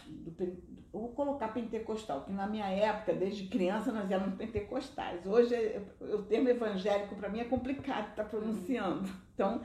do, 0.08 0.32
do 0.32 0.72
vou 0.94 1.10
colocar 1.14 1.48
pentecostal, 1.54 2.26
que 2.26 2.34
na 2.34 2.46
minha 2.48 2.66
época, 2.68 3.14
desde 3.14 3.48
criança, 3.48 3.92
nós 3.94 4.12
éramos 4.12 4.36
pentecostais. 4.36 5.26
Hoje, 5.26 5.56
é- 5.56 5.82
o 6.02 6.24
termo 6.24 6.50
evangélico 6.50 7.16
para 7.16 7.30
mim 7.30 7.40
é 7.40 7.46
complicado 7.46 8.10
estar 8.10 8.26
pronunciando. 8.26 9.10
Então, 9.34 9.62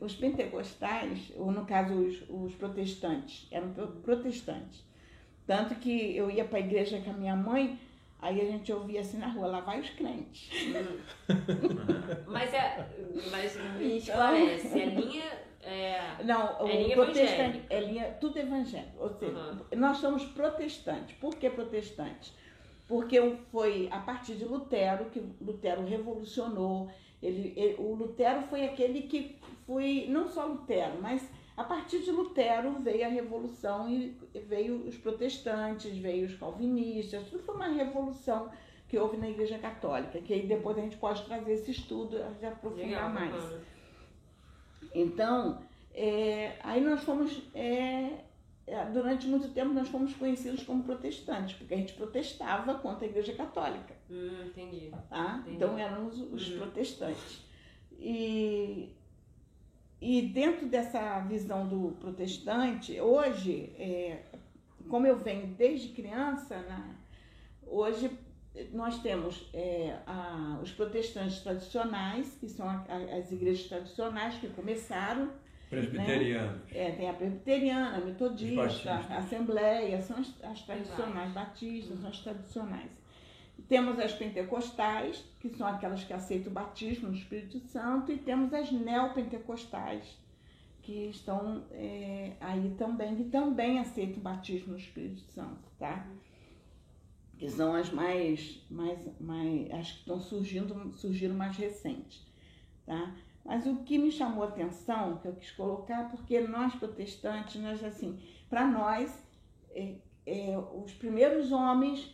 os 0.00 0.14
pentecostais, 0.14 1.32
ou 1.36 1.50
no 1.50 1.64
caso 1.64 1.94
os, 1.94 2.22
os 2.28 2.54
protestantes, 2.56 3.48
eram 3.50 3.72
pro- 3.72 3.88
protestantes. 4.02 4.84
Tanto 5.46 5.74
que 5.76 6.14
eu 6.16 6.30
ia 6.30 6.44
para 6.44 6.58
a 6.58 6.60
igreja 6.60 7.00
com 7.00 7.10
a 7.10 7.14
minha 7.14 7.34
mãe, 7.36 7.78
aí 8.20 8.40
a 8.40 8.44
gente 8.44 8.70
ouvia 8.72 9.00
assim 9.00 9.16
na 9.18 9.28
rua, 9.28 9.46
lá 9.46 9.60
vai 9.60 9.80
os 9.80 9.88
crentes. 9.90 10.50
Mas, 12.26 12.52
é, 12.52 12.86
mas 13.30 13.56
me 13.78 13.96
esclarece, 13.98 14.80
a 14.82 14.86
linha 14.86 15.24
é, 15.66 16.22
Não, 16.24 16.62
o 16.64 16.68
É 16.68 16.82
linha 16.82 16.96
protestante 16.96 17.62
é 17.68 17.80
linha, 17.80 18.04
tudo 18.20 18.38
evangélico. 18.38 18.96
Ou 19.02 19.10
seja, 19.10 19.32
Uhum. 19.38 19.78
nós 19.78 19.96
somos 19.98 20.24
protestantes. 20.24 21.16
Por 21.16 21.34
que 21.34 21.50
protestantes? 21.50 22.32
Porque 22.88 23.20
foi 23.50 23.88
a 23.90 23.98
partir 23.98 24.34
de 24.34 24.44
Lutero 24.44 25.06
que 25.06 25.20
Lutero 25.40 25.84
revolucionou. 25.84 26.88
Ele, 27.22 27.52
ele- 27.56 27.76
o 27.78 27.94
Lutero 27.94 28.42
foi 28.42 28.64
aquele 28.64 29.02
que 29.02 29.38
foi, 29.66 30.06
não 30.08 30.28
só 30.28 30.46
Lutero, 30.46 31.00
mas 31.02 31.28
a 31.56 31.64
partir 31.64 32.00
de 32.00 32.10
Lutero 32.12 32.72
veio 32.80 33.04
a 33.04 33.08
revolução 33.08 33.88
e 33.90 34.16
veio 34.34 34.86
os 34.86 34.96
protestantes, 34.98 35.96
veio 35.96 36.26
os 36.26 36.34
calvinistas, 36.36 37.24
tudo 37.28 37.42
foi 37.42 37.54
uma 37.56 37.68
revolução 37.68 38.50
que 38.88 38.96
houve 38.98 39.16
na 39.16 39.28
Igreja 39.28 39.58
Católica, 39.58 40.20
que 40.20 40.32
aí 40.32 40.46
depois 40.46 40.78
a 40.78 40.82
gente 40.82 40.96
pode 40.98 41.24
trazer 41.24 41.54
esse 41.54 41.72
estudo 41.72 42.18
de 42.38 42.46
aprofundar 42.46 42.86
legal, 42.86 43.10
mais. 43.10 43.32
bacana. 43.34 43.60
Então, 44.94 45.62
é, 45.94 46.56
aí 46.62 46.80
nós 46.80 47.02
fomos, 47.02 47.42
é, 47.54 48.10
é, 48.66 48.84
durante 48.92 49.26
muito 49.26 49.48
tempo 49.48 49.72
nós 49.72 49.88
fomos 49.88 50.12
conhecidos 50.14 50.62
como 50.62 50.82
protestantes, 50.82 51.56
porque 51.56 51.74
a 51.74 51.76
gente 51.76 51.94
protestava 51.94 52.74
contra 52.76 53.06
a 53.06 53.08
Igreja 53.08 53.34
Católica, 53.34 53.94
Hum, 54.10 54.44
entendi. 54.46 54.90
tá? 55.08 55.38
Entendi. 55.40 55.56
Então 55.56 55.78
éramos 55.78 56.20
os 56.20 56.50
Uhum. 56.50 56.58
protestantes. 56.58 57.44
E, 57.98 58.90
e 60.00 60.22
dentro 60.22 60.66
dessa 60.66 61.20
visão 61.20 61.66
do 61.66 61.92
protestante, 61.98 63.00
hoje, 63.00 63.72
é, 63.78 64.22
como 64.88 65.06
eu 65.06 65.16
venho 65.16 65.46
desde 65.48 65.88
criança, 65.88 66.56
né, 66.58 66.94
hoje 67.66 68.10
nós 68.72 68.98
temos 69.00 69.48
é, 69.52 69.96
a- 70.06 70.58
os 70.62 70.70
protestantes 70.72 71.40
tradicionais, 71.40 72.36
que 72.40 72.48
são 72.48 72.68
a- 72.68 72.84
a- 72.88 73.16
as 73.18 73.30
igrejas 73.32 73.66
tradicionais 73.68 74.34
que 74.38 74.48
começaram, 74.48 75.30
Presbiterianos. 75.68 76.62
É, 76.72 76.92
tem 76.92 77.10
a 77.10 77.12
presbiteriana, 77.12 77.96
a 77.96 78.00
metodista, 78.00 78.60
a 79.10 79.18
assembleia, 79.18 80.00
são 80.00 80.16
as, 80.18 80.32
as 80.44 80.62
tradicionais, 80.62 81.32
batistas, 81.32 81.98
são 81.98 82.08
as 82.08 82.18
tradicionais. 82.20 82.90
Temos 83.68 83.98
as 83.98 84.12
pentecostais, 84.12 85.24
que 85.40 85.48
são 85.56 85.66
aquelas 85.66 86.04
que 86.04 86.12
aceitam 86.12 86.52
o 86.52 86.54
batismo 86.54 87.08
no 87.08 87.14
Espírito 87.16 87.58
Santo, 87.58 88.12
e 88.12 88.16
temos 88.16 88.54
as 88.54 88.70
neopentecostais, 88.70 90.16
que 90.82 91.08
estão 91.10 91.64
é, 91.72 92.32
aí 92.40 92.74
também, 92.78 93.16
que 93.16 93.24
também 93.24 93.78
aceitam 93.80 94.18
o 94.18 94.20
batismo 94.20 94.72
no 94.72 94.78
Espírito 94.78 95.20
Santo, 95.32 95.68
tá? 95.80 96.06
Que 97.38 97.50
são 97.50 97.74
as 97.74 97.90
mais, 97.90 98.64
mais, 98.70 98.98
mais 99.20 99.70
as 99.70 99.92
que 99.92 99.98
estão 99.98 100.20
surgindo, 100.20 100.92
surgiram 100.94 101.34
mais 101.34 101.56
recentes, 101.56 102.26
tá? 102.86 103.14
Mas 103.44 103.64
o 103.66 103.76
que 103.84 103.96
me 103.96 104.10
chamou 104.10 104.42
a 104.42 104.48
atenção, 104.48 105.18
que 105.18 105.28
eu 105.28 105.34
quis 105.34 105.52
colocar, 105.52 106.10
porque 106.10 106.40
nós 106.40 106.74
protestantes, 106.74 107.60
nós 107.60 107.82
assim, 107.84 108.18
para 108.48 108.66
nós, 108.66 109.22
é, 109.70 109.94
é, 110.26 110.58
os 110.58 110.92
primeiros 110.94 111.52
homens, 111.52 112.12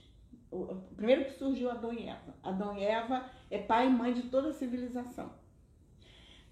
o, 0.50 0.76
primeiro 0.94 1.24
que 1.24 1.38
surgiu 1.38 1.70
Adão 1.70 1.92
e 1.92 2.06
Eva. 2.06 2.34
Adão 2.42 2.76
e 2.76 2.84
Eva 2.84 3.24
é 3.50 3.58
pai 3.58 3.86
e 3.86 3.90
mãe 3.90 4.12
de 4.12 4.24
toda 4.24 4.50
a 4.50 4.52
civilização. 4.52 5.32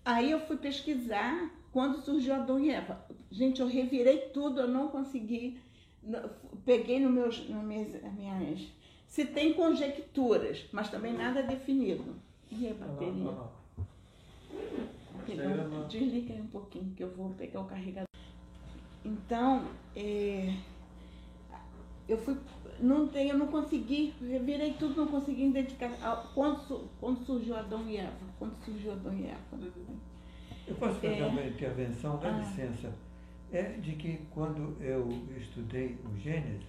Aí 0.02 0.30
eu 0.30 0.40
fui 0.40 0.56
pesquisar 0.56 1.50
quando 1.70 2.00
surgiu 2.00 2.34
Adão 2.34 2.58
e 2.58 2.70
Eva. 2.70 3.04
Gente, 3.30 3.60
eu 3.60 3.66
revirei 3.66 4.30
tudo, 4.30 4.62
eu 4.62 4.68
não 4.68 4.88
consegui. 4.88 5.60
Peguei 6.64 7.00
no 7.00 7.10
meus, 7.10 7.48
no 7.48 7.62
minhas, 7.62 8.02
minhas. 8.14 8.68
Se 9.06 9.24
tem 9.24 9.54
conjecturas, 9.54 10.66
mas 10.72 10.88
também 10.88 11.12
nada 11.12 11.42
definido. 11.42 12.16
E 12.50 12.68
a 12.68 12.74
bateria? 12.74 13.32
Então, 15.28 15.86
desliga 15.88 16.34
aí 16.34 16.40
um 16.40 16.46
pouquinho 16.46 16.92
que 16.94 17.02
eu 17.04 17.10
vou 17.14 17.30
pegar 17.30 17.60
o 17.60 17.64
carregador. 17.64 18.08
Então, 19.04 19.66
é, 19.94 20.54
eu 22.08 22.18
fui, 22.18 22.36
não 22.80 23.08
eu 23.14 23.38
não 23.38 23.46
consegui, 23.46 24.12
revirei 24.20 24.72
tudo, 24.74 24.96
não 24.96 25.06
consegui 25.06 25.46
identificar 25.46 25.90
quando, 26.34 26.88
quando 26.98 27.24
surgiu 27.24 27.56
Adão 27.56 27.88
e 27.88 27.96
Eva, 27.96 28.12
quando 28.38 28.56
surgiu 28.64 28.92
Adão 28.92 29.14
e 29.14 29.26
Eva. 29.26 29.70
Eu 30.66 30.74
posso 30.76 30.94
fazer 30.96 31.18
É. 31.20 31.26
uma 31.26 31.44
intervenção, 31.44 32.18
dá 32.18 32.28
Ah. 32.28 32.38
licença. 32.38 32.92
É 33.52 33.62
de 33.62 33.92
que 33.96 34.20
quando 34.30 34.76
eu 34.80 35.08
estudei 35.36 35.98
o 36.04 36.16
Gênesis, 36.18 36.66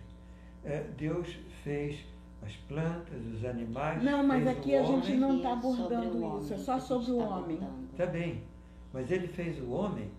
é, 0.64 0.84
Deus 0.98 1.28
fez 1.64 2.00
as 2.44 2.56
plantas, 2.68 3.24
os 3.34 3.46
animais. 3.46 4.02
Não, 4.04 4.26
mas 4.26 4.44
fez 4.44 4.58
aqui 4.58 4.72
o 4.72 4.80
a 4.80 4.84
gente 4.84 5.08
homem. 5.08 5.18
não 5.20 5.38
está 5.38 5.54
abordando 5.54 6.40
isso, 6.40 6.54
é 6.54 6.58
só 6.58 6.80
sobre 6.80 7.12
o 7.12 7.18
tá 7.20 7.24
homem. 7.38 7.58
abordando. 7.58 7.88
Tá 7.96 8.06
bem, 8.08 8.44
mas 8.92 9.12
ele 9.12 9.28
fez 9.28 9.60
o 9.62 9.70
homem 9.72 10.10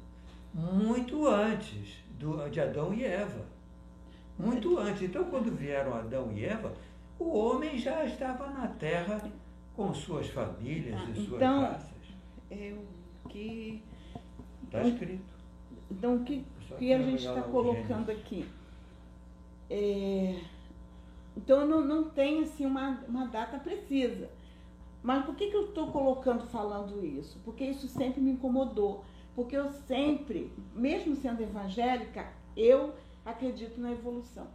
muito 0.55 1.27
antes 1.27 1.97
do, 2.19 2.49
de 2.49 2.61
Adão 2.61 2.95
e 2.95 3.05
Eva. 3.05 3.45
Muito 4.39 4.79
antes. 4.79 5.03
Então, 5.03 5.25
quando 5.25 5.51
vieram 5.57 5.95
Adão 5.95 6.31
e 6.33 6.45
Eva, 6.45 6.73
o 7.19 7.37
homem 7.37 7.77
já 7.79 8.05
estava 8.05 8.49
na 8.51 8.69
terra 8.69 9.21
com 9.75 9.93
suas 9.93 10.29
famílias 10.29 11.01
Ah, 11.01 11.11
e 11.11 11.15
suas 11.15 11.29
então- 11.43 11.61
raças. 11.63 11.91
É 12.51 12.73
o 13.25 13.29
que, 13.29 13.83
Está 14.65 14.83
escrito. 14.85 15.32
Então, 15.93 16.17
o 16.17 16.25
que, 16.25 16.45
que 16.79 16.93
a 16.93 16.99
gente 16.99 17.27
está 17.27 17.43
colocando 17.43 18.11
aqui? 18.11 18.49
É, 19.69 20.41
então 21.37 21.67
não, 21.67 21.83
não 21.83 22.05
tem 22.11 22.43
assim 22.43 22.65
uma, 22.65 23.01
uma 23.07 23.27
data 23.27 23.59
precisa. 23.59 24.31
Mas 25.03 25.25
por 25.25 25.35
que, 25.35 25.51
que 25.51 25.57
eu 25.57 25.67
estou 25.67 25.89
colocando, 25.89 26.47
falando 26.47 27.05
isso? 27.05 27.39
Porque 27.45 27.65
isso 27.65 27.89
sempre 27.89 28.21
me 28.21 28.33
incomodou. 28.33 29.05
Porque 29.35 29.57
eu 29.57 29.71
sempre, 29.71 30.53
mesmo 30.75 31.15
sendo 31.17 31.43
evangélica, 31.43 32.33
eu 32.57 32.95
acredito 33.25 33.81
na 33.81 33.93
evolução. 33.93 34.47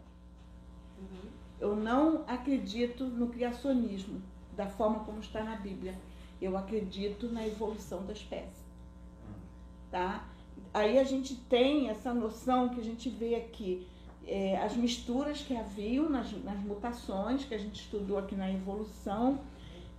Eu 1.60 1.76
não 1.76 2.24
acredito 2.26 3.04
no 3.04 3.28
criacionismo, 3.28 4.22
da 4.56 4.66
forma 4.66 5.00
como 5.00 5.20
está 5.20 5.44
na 5.44 5.56
Bíblia. 5.56 5.98
Eu 6.40 6.56
acredito 6.56 7.28
na 7.28 7.46
evolução 7.46 8.04
da 8.06 8.12
espécie. 8.12 8.64
Tá? 9.90 10.26
Aí 10.72 10.98
a 10.98 11.04
gente 11.04 11.34
tem 11.34 11.88
essa 11.88 12.12
noção 12.12 12.68
que 12.68 12.80
a 12.80 12.84
gente 12.84 13.08
vê 13.08 13.34
aqui, 13.36 13.86
é, 14.26 14.56
as 14.58 14.76
misturas 14.76 15.40
que 15.40 15.56
haviam 15.56 16.08
nas, 16.08 16.30
nas 16.44 16.58
mutações, 16.60 17.44
que 17.44 17.54
a 17.54 17.58
gente 17.58 17.80
estudou 17.80 18.18
aqui 18.18 18.34
na 18.34 18.50
evolução, 18.50 19.40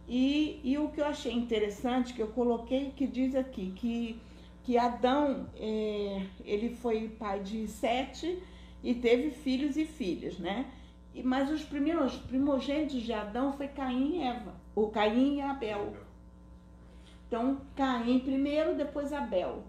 e, 0.07 0.59
e 0.63 0.77
o 0.77 0.89
que 0.89 1.01
eu 1.01 1.05
achei 1.05 1.33
interessante, 1.33 2.13
que 2.13 2.21
eu 2.21 2.27
coloquei, 2.29 2.91
que 2.95 3.05
diz 3.05 3.35
aqui, 3.35 3.71
que, 3.75 4.19
que 4.63 4.77
Adão, 4.77 5.47
é, 5.55 6.23
ele 6.43 6.75
foi 6.75 7.09
pai 7.09 7.41
de 7.41 7.67
Sete 7.67 8.41
e 8.83 8.93
teve 8.95 9.31
filhos 9.31 9.77
e 9.77 9.85
filhas, 9.85 10.37
né? 10.39 10.65
E- 11.13 11.21
Mas 11.21 11.51
os 11.51 11.63
primeiros 11.63 12.15
primogênitos 12.15 13.01
de 13.01 13.13
Adão 13.13 13.53
foi 13.53 13.67
Caim 13.67 14.17
e 14.17 14.23
Eva, 14.23 14.53
ou 14.75 14.89
Caim 14.89 15.37
e 15.37 15.41
Abel. 15.41 15.93
Então, 17.27 17.61
Caim 17.75 18.19
primeiro, 18.19 18.75
depois 18.75 19.13
Abel. 19.13 19.63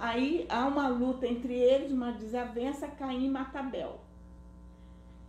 Aí 0.00 0.46
há 0.48 0.66
uma 0.66 0.88
luta 0.88 1.26
entre 1.26 1.52
eles, 1.52 1.92
uma 1.92 2.10
desavença, 2.12 2.88
Caim 2.88 3.28
mata 3.28 3.60
Abel. 3.60 4.00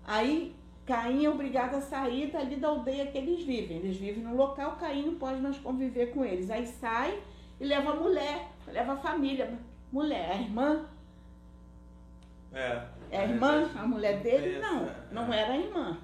Aí 0.05 0.55
Caim 0.85 1.25
é 1.25 1.29
obrigado 1.29 1.75
a 1.75 1.81
sair 1.81 2.31
dali 2.31 2.55
da 2.55 2.69
aldeia 2.69 3.07
que 3.07 3.17
eles 3.17 3.43
vivem. 3.43 3.77
Eles 3.77 3.97
vivem 3.97 4.23
no 4.23 4.33
local, 4.33 4.77
Caim 4.77 5.05
não 5.07 5.15
pode 5.15 5.41
mais 5.41 5.57
conviver 5.57 6.13
com 6.13 6.23
eles. 6.23 6.49
Aí 6.49 6.65
sai 6.65 7.21
e 7.59 7.65
leva 7.65 7.91
a 7.91 7.95
mulher, 7.95 8.47
leva 8.65 8.93
a 8.93 8.97
família. 8.97 9.59
Mulher, 9.91 10.31
a 10.31 10.35
irmã, 10.35 10.85
É. 12.53 12.85
é 13.11 13.19
a 13.19 13.25
irmã, 13.25 13.69
a 13.75 13.85
mulher 13.85 14.21
dele, 14.21 14.59
não, 14.59 14.85
é. 14.85 14.95
não 15.11 15.33
era 15.33 15.51
a 15.51 15.57
irmã. 15.57 15.97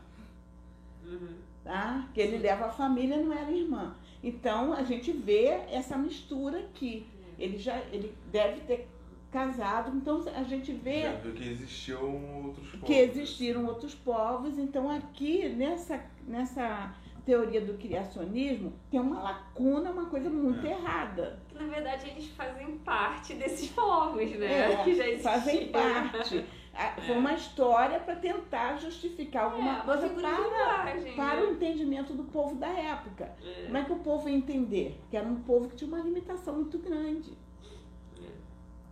Uhum. 1.05 1.36
tá? 1.63 2.05
Que 2.13 2.20
ele 2.20 2.38
leva 2.38 2.65
a 2.65 2.70
família, 2.70 3.15
não 3.15 3.32
era 3.32 3.49
irmã. 3.49 3.95
Então 4.22 4.74
a 4.74 4.84
gente 4.84 5.09
vê 5.13 5.45
essa 5.72 5.97
mistura 5.97 6.59
aqui. 6.59 7.07
Ele 7.38 7.58
já 7.58 7.78
ele 7.92 8.14
deve 8.32 8.62
ter 8.62 8.88
casado, 9.32 9.96
então 9.96 10.24
a 10.36 10.44
gente 10.44 10.72
vê 10.72 11.02
Já 11.04 11.12
viu 11.14 11.34
que 11.34 11.44
existiam 11.50 12.44
outros 12.46 12.70
povos. 12.72 12.88
que 12.88 12.94
existiram 12.94 13.66
outros 13.66 13.94
povos. 13.96 14.58
Então 14.58 14.90
aqui 14.90 15.50
nessa 15.50 16.02
nessa 16.28 16.96
teoria 17.26 17.60
do 17.60 17.74
criacionismo 17.74 18.72
tem 18.90 19.00
uma 19.02 19.22
lacuna, 19.22 19.92
uma 19.92 20.06
coisa 20.06 20.30
muito 20.30 20.66
É. 20.66 20.72
errada. 20.72 21.40
Que, 21.50 21.56
na 21.56 21.68
verdade, 21.68 22.10
eles 22.10 22.28
fazem 22.30 22.78
parte 22.80 23.34
desses 23.34 23.70
povos, 23.70 24.32
né? 24.32 24.72
É, 24.72 24.84
que 24.84 24.96
já 24.96 25.06
existiam. 25.08 25.34
fazem 25.34 25.68
parte. 25.68 26.46
Foi 27.05 27.17
uma 27.17 27.34
história 27.34 27.99
para 27.99 28.15
tentar 28.15 28.78
justificar 28.78 29.45
alguma 29.45 29.80
É, 29.80 29.82
coisa 29.82 30.09
de 30.09 30.21
para, 30.21 30.93
para 31.15 31.36
né? 31.36 31.41
o 31.43 31.51
entendimento 31.53 32.13
do 32.13 32.23
povo 32.25 32.55
da 32.55 32.67
época. 32.67 33.36
É. 33.43 33.63
Como 33.65 33.78
é 33.78 33.84
que 33.84 33.91
o 33.91 33.99
povo 33.99 34.30
ia 34.30 34.36
entender? 34.36 34.99
Que 35.09 35.17
era 35.17 35.28
um 35.28 35.41
povo 35.41 35.69
que 35.69 35.75
tinha 35.75 35.88
uma 35.88 35.99
limitação 36.03 36.53
muito 36.55 36.78
grande 36.78 37.34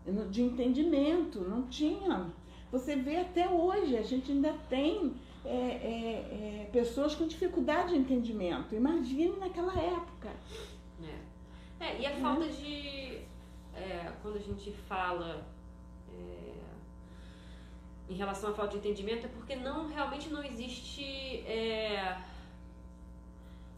No- 0.05 0.27
de 0.29 0.41
entendimento, 0.43 1.41
não 1.41 1.63
tinha. 1.67 2.31
Você 2.71 2.95
vê 2.95 3.17
até 3.17 3.49
hoje, 3.49 3.95
a 3.97 4.01
gente 4.03 4.31
ainda 4.31 4.53
tem 4.69 5.13
é, 5.43 5.49
é, 5.49 6.61
é, 6.63 6.69
pessoas 6.71 7.13
com 7.15 7.27
dificuldade 7.27 7.89
de 7.89 7.97
entendimento. 7.99 8.73
Imagine 8.73 9.37
naquela 9.37 9.73
época. 9.79 10.29
É. 11.03 11.85
É, 11.85 12.01
e 12.01 12.05
a 12.05 12.11
falta 12.15 12.47
de. 12.47 13.19
é, 13.75 14.11
quando 14.21 14.37
a 14.37 14.41
gente 14.41 14.71
fala 14.71 15.27
é, 15.35 15.54
em 18.09 18.13
relação 18.13 18.51
à 18.51 18.53
falta 18.53 18.71
de 18.73 18.77
entendimento, 18.77 19.25
é 19.25 19.29
porque 19.29 19.55
não 19.55 19.87
realmente 19.87 20.29
não 20.29 20.43
existe 20.43 21.03
é, 21.47 22.17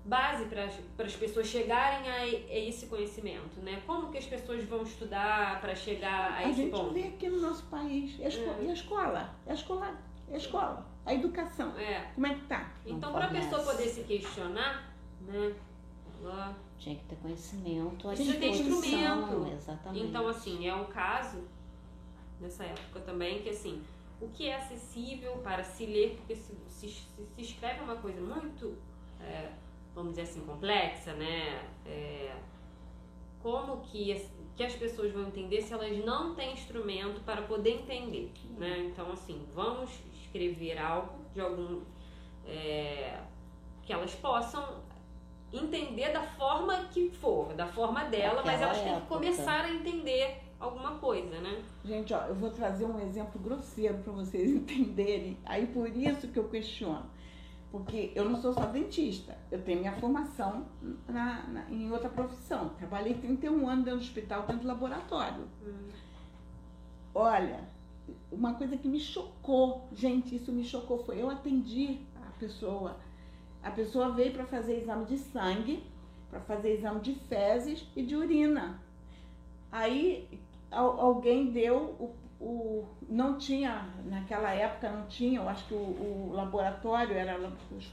base 0.05 0.45
para 0.45 1.05
as 1.05 1.15
pessoas 1.15 1.47
chegarem 1.47 2.09
a, 2.09 2.13
a 2.21 2.28
esse 2.59 2.88
conhecimento, 2.88 3.59
né? 3.61 3.82
Como 3.86 4.09
que 4.11 4.17
as 4.17 4.25
pessoas 4.25 4.63
vão 4.65 4.84
estudar 4.84 5.59
para 5.61 5.75
chegar 5.75 6.32
a, 6.32 6.36
A 6.38 6.43
esse 6.49 6.61
gente 6.63 6.71
ponto? 6.71 6.93
vê 6.93 7.03
aqui 7.03 7.30
no 7.30 7.41
nosso 7.41 7.63
país. 7.65 8.17
E 8.19 8.23
a, 8.23 8.28
esco- 8.28 8.43
É. 8.61 8.63
e 8.65 8.69
a 8.69 8.73
escola? 8.73 9.36
E 9.45 9.49
a 9.49 9.53
escola? 9.53 9.97
E 10.30 10.34
a 10.34 10.38
escola? 10.38 10.86
A 11.05 11.13
educação? 11.13 11.78
É. 11.78 12.01
Como 12.15 12.28
é 12.28 12.36
que 12.36 12.41
tá? 12.47 12.71
Então, 12.86 13.11
para 13.11 13.25
a 13.25 13.30
pessoa 13.30 13.61
poder 13.63 13.88
se 13.88 14.03
questionar, 14.03 14.93
né? 15.21 15.53
ela 16.21 16.55
Tinha 16.78 16.95
que 16.95 17.03
ter 17.05 17.15
conhecimento, 17.17 18.07
Precisa 18.07 18.34
ter 18.39 18.51
disposição, 18.51 19.21
instrumento. 19.21 19.53
Exatamente. 19.55 20.05
Então, 20.05 20.28
assim, 20.28 20.67
é 20.67 20.73
um 20.75 20.86
caso, 20.86 21.43
nessa 22.41 22.63
época 22.63 22.99
também, 23.01 23.41
que 23.41 23.49
assim, 23.49 23.82
o 24.20 24.28
que 24.30 24.49
é 24.49 24.55
acessível 24.55 25.38
para 25.38 25.63
se 25.63 25.86
ler, 25.86 26.15
porque 26.18 26.36
se, 26.36 26.55
se, 26.68 26.89
se 26.89 27.41
escreve 27.41 27.82
uma 27.82 27.95
coisa 27.97 28.20
muito, 28.22 28.78
é, 29.22 29.51
vamos 29.93 30.11
dizer 30.11 30.24
assim, 30.24 30.41
complexa, 30.45 31.13
né? 31.13 31.63
É, 31.86 32.36
como 33.41 33.82
que 33.82 34.11
as, 34.11 34.30
que 34.55 34.63
as 34.63 34.74
pessoas 34.74 35.11
vão 35.11 35.28
entender 35.28 35.61
se 35.61 35.74
elas 35.74 36.03
não 36.03 36.36
têm 36.36 36.53
instrumento 36.53 37.22
para 37.22 37.43
poder 37.43 37.82
entender, 37.82 38.32
né? 38.57 38.80
Então, 38.91 39.11
assim, 39.11 39.47
vamos 39.53 39.91
escrever 40.22 40.78
algo 40.78 41.20
de 41.34 41.41
algum... 41.41 41.82
é, 42.45 43.22
que 43.84 43.93
elas 43.93 44.13
possam 44.15 44.84
entender 45.51 46.11
da 46.11 46.22
forma 46.22 46.86
que 46.91 47.09
for, 47.09 47.53
da 47.53 47.65
forma 47.65 48.03
dela, 48.05 48.43
mas 48.45 48.59
Daquela 48.59 48.78
elas 48.78 48.82
têm 48.82 49.01
que 49.01 49.07
começar 49.07 49.63
a 49.63 49.70
entender 49.70 50.41
alguma 50.59 50.95
coisa, 50.99 51.39
né? 51.39 51.63
Gente, 51.85 52.13
ó, 52.13 52.21
eu 52.25 52.35
vou 52.35 52.49
trazer 52.49 52.85
um 52.85 52.99
exemplo 52.99 53.39
grosseiro 53.41 53.97
para 53.99 54.13
vocês 54.13 54.49
entenderem. 54.51 55.37
Aí 55.45 55.67
por 55.67 55.87
isso 55.95 56.27
que 56.29 56.37
eu 56.39 56.47
questiono. 56.49 57.05
Porque 57.71 58.13
eu 58.15 58.23
não 58.29 58.41
sou 58.41 58.53
só 58.53 58.65
dentista, 58.67 59.37
eu 59.51 59.61
tenho 59.61 59.79
minha 59.81 59.91
formação 59.99 60.65
na, 61.07 61.43
na- 61.47 61.69
em 61.69 61.91
outra 61.91 62.07
profissão. 62.09 62.69
Trabalhei 62.69 63.13
31 63.15 63.67
anos 63.67 63.83
dentro 63.85 63.99
do 63.99 64.03
hospital, 64.03 64.41
dentro 64.43 64.61
do 64.61 64.67
laboratório. 64.67 65.43
Olha, 67.13 67.67
uma 68.31 68.53
coisa 68.53 68.77
que 68.77 68.87
me 68.87 68.99
chocou, 68.99 69.87
gente, 69.93 70.35
isso 70.35 70.51
me 70.51 70.63
chocou, 70.63 71.03
foi 71.03 71.21
eu 71.21 71.29
atendi 71.29 71.99
a 72.25 72.31
pessoa. 72.39 72.97
A 73.61 73.69
pessoa 73.71 74.11
veio 74.11 74.31
para 74.31 74.45
fazer 74.45 74.77
exame 74.81 75.05
de 75.05 75.17
sangue, 75.17 75.83
para 76.29 76.39
fazer 76.39 76.73
exame 76.75 77.01
de 77.01 77.15
fezes 77.15 77.85
e 77.95 78.01
de 78.01 78.15
urina. 78.15 78.81
Aí 79.71 80.39
alguém 80.72 81.51
deu 81.51 81.78
o, 81.99 82.15
o- 82.43 82.86
não 83.09 83.38
tinha 83.38 83.88
naquela 84.05 84.51
época 84.51 84.89
não 84.91 85.05
tinha 85.07 85.39
eu 85.39 85.47
acho 85.49 85.65
que 85.68 85.74
o, 85.74 85.78
o 85.78 86.32
laboratório 86.34 87.15
era 87.15 87.39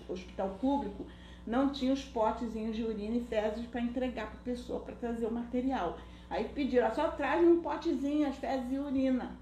o 0.08 0.12
hospital 0.12 0.50
público 0.60 1.06
não 1.46 1.70
tinha 1.70 1.92
os 1.92 2.04
potezinhos 2.04 2.74
de 2.74 2.82
urina 2.82 3.16
e 3.16 3.24
fezes 3.24 3.66
para 3.66 3.80
entregar 3.80 4.26
para 4.30 4.36
a 4.40 4.42
pessoa 4.44 4.80
para 4.80 4.94
trazer 4.94 5.26
o 5.26 5.30
material 5.32 5.96
aí 6.28 6.48
pediram 6.48 6.92
só 6.94 7.08
traz 7.08 7.46
um 7.46 7.60
potezinho 7.62 8.28
as 8.28 8.36
fezes 8.36 8.70
e 8.72 8.78
urina 8.78 9.36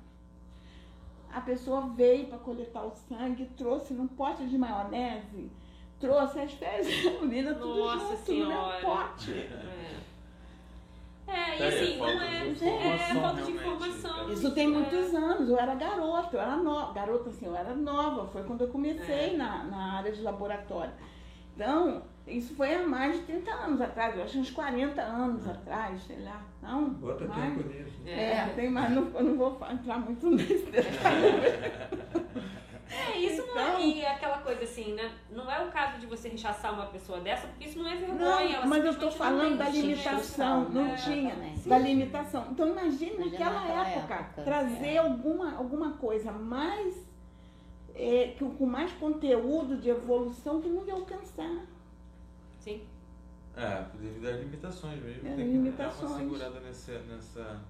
a 1.33 1.41
pessoa 1.41 1.89
veio 1.97 2.27
para 2.27 2.39
coletar 2.39 2.85
o 2.85 2.91
sangue 3.09 3.47
trouxe 3.57 3.95
num 3.95 4.07
pote 4.07 4.45
de 4.47 4.59
maionese 4.59 5.51
trouxe 5.99 6.39
as 6.41 6.53
fezes 6.53 7.05
e 7.05 7.09
a 7.09 7.21
urina 7.23 7.55
tudo 7.55 7.77
Nossa 7.77 8.17
junto 8.17 8.33
no 8.33 8.37
meu 8.49 8.49
Senhora. 8.57 8.81
pote 8.83 9.31
É. 9.33 10.02
É, 11.33 11.59
e 11.59 11.63
É, 11.63 11.69
assim, 11.69 11.99
não 11.99 12.07
é, 12.09 12.49
é 12.49 13.15
falta 13.21 13.43
de 13.43 13.53
informação. 13.53 14.13
cara. 14.15 14.33
Isso 14.33 14.51
tem 14.55 14.69
muitos 14.69 15.15
anos, 15.15 15.49
eu 15.49 15.59
era 15.59 15.75
garota, 15.75 16.37
eu 16.37 16.41
era 16.41 16.57
nova, 16.57 16.93
garota 16.93 17.31
assim, 17.31 17.47
eu 17.47 17.57
era 17.57 17.75
nova, 17.75 18.27
foi 18.29 18.43
quando 18.45 18.63
eu 18.63 18.69
comecei 18.69 19.35
É. 19.35 19.37
na, 19.37 19.65
na 19.65 19.93
área 19.99 20.13
de 20.13 20.21
laboratório. 20.23 20.93
Então, 21.55 22.03
isso 22.27 22.55
foi 22.55 22.75
há 22.75 22.87
mais 22.87 23.15
de 23.17 23.23
30 23.23 23.51
anos 23.53 23.81
atrás, 23.81 24.17
eu 24.17 24.23
acho 24.25 24.39
uns 24.39 24.51
40 24.51 25.03
anos 25.03 25.47
atrás, 25.49 26.03
sei 26.03 26.19
lá. 26.21 26.41
Não, 26.63 26.91
Bota 26.91 27.25
mais. 27.27 27.43
tempo 27.57 27.69
nisso. 27.69 27.93
É, 28.07 28.47
tem 28.57 28.71
mais, 28.71 28.91
não, 28.91 29.09
eu 29.15 29.25
não 29.25 29.37
vou 29.37 29.59
entrar 29.71 29.99
muito 29.99 30.31
nesse 30.31 30.65
detalhe. 30.71 32.22
É, 32.93 33.19
isso 33.19 33.43
não 33.47 33.51
Então- 33.53 33.77
é. 33.79 33.87
E 33.87 34.07
aquela 34.07 34.39
coisa 34.39 34.63
assim, 34.65 34.93
né? 34.95 35.13
Não 35.31 35.51
é 35.51 35.65
o 35.65 35.71
caso 35.71 35.99
de 35.99 36.07
você 36.07 36.29
rechaçar 36.29 36.75
uma 36.75 36.87
pessoa 36.87 37.21
dessa, 37.21 37.47
porque 37.47 37.65
isso 37.65 37.79
não 37.79 37.89
é 37.89 37.97
vergonha. 37.97 38.19
Não, 38.19 38.41
ela 38.41 38.67
mas 38.67 38.85
eu 38.85 38.91
estou 38.93 39.11
falando 39.11 39.51
não 39.51 39.57
da 39.57 39.69
limitação, 39.69 40.69
não 40.69 40.87
É, 40.89 40.95
tinha, 40.97 41.35
da 41.67 41.79
limitação. 41.79 42.47
Então 42.51 42.69
imagine 42.69 43.13
Imagina 43.13 43.31
naquela 43.31 43.61
naquela 43.61 43.89
época, 43.89 44.15
época, 44.15 44.43
trazer 44.43 44.87
é. 44.95 44.99
alguma, 44.99 45.55
alguma 45.57 45.93
coisa 45.93 46.31
mais, 46.33 46.97
é, 47.95 48.35
que- 48.39 48.45
com 48.45 48.67
mais 48.67 48.93
conteúdo 48.93 49.77
de 49.79 49.89
evolução 49.89 50.61
que 50.61 50.69
não 50.69 50.85
ia 50.87 50.95
alcançar. 50.95 51.65
Sim. 52.61 52.83
É, 53.57 53.85
devido 54.01 54.27
às 54.29 54.39
limitações 54.41 55.03
mesmo. 55.03 55.29
É, 55.29 55.35
tem 55.35 55.47
que 55.47 55.53
limitações. 55.53 56.11
dar 56.11 56.17
uma 56.17 56.19
segurada 56.19 56.61
nessa, 56.61 56.99
nessa, 57.01 57.61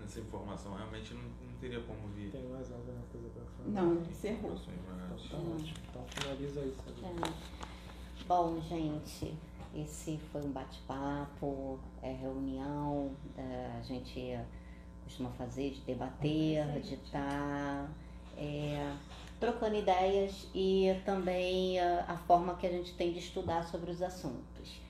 nessa 0.00 0.20
informação. 0.20 0.74
Realmente 0.74 1.12
não, 1.14 1.22
não 1.22 1.58
teria 1.60 1.80
como 1.80 2.08
vir. 2.08 2.30
Tem 2.30 2.42
mais 2.48 2.70
alguma 2.72 3.02
coisa 3.12 3.28
Não, 3.68 3.94
encerrou. 4.02 4.52
informações 4.52 4.78
mais- 4.88 5.24
Então 5.24 5.40
tá 5.40 5.48
ótimo. 5.54 5.78
Então 5.90 6.04
finaliza 6.08 6.60
isso. 6.60 6.82
É. 7.02 8.26
Bom, 8.26 8.60
gente, 8.62 9.34
esse 9.74 10.18
foi 10.32 10.42
um 10.42 10.50
bate-papo, 10.50 11.78
é 12.02 12.12
reunião, 12.12 13.12
é, 13.36 13.70
a 13.78 13.82
gente 13.82 14.38
costuma 15.04 15.30
fazer 15.30 15.70
de 15.70 15.80
debater, 15.82 16.80
de 16.80 16.94
estar 16.94 17.88
trocando 19.38 19.76
ideias 19.76 20.48
e 20.54 21.00
também 21.04 21.78
é, 21.78 22.04
a 22.08 22.16
forma 22.16 22.54
que 22.56 22.66
a 22.66 22.70
gente 22.70 22.94
tem 22.94 23.12
de 23.12 23.18
estudar 23.18 23.64
sobre 23.64 23.90
os 23.90 24.02
assuntos. 24.02 24.80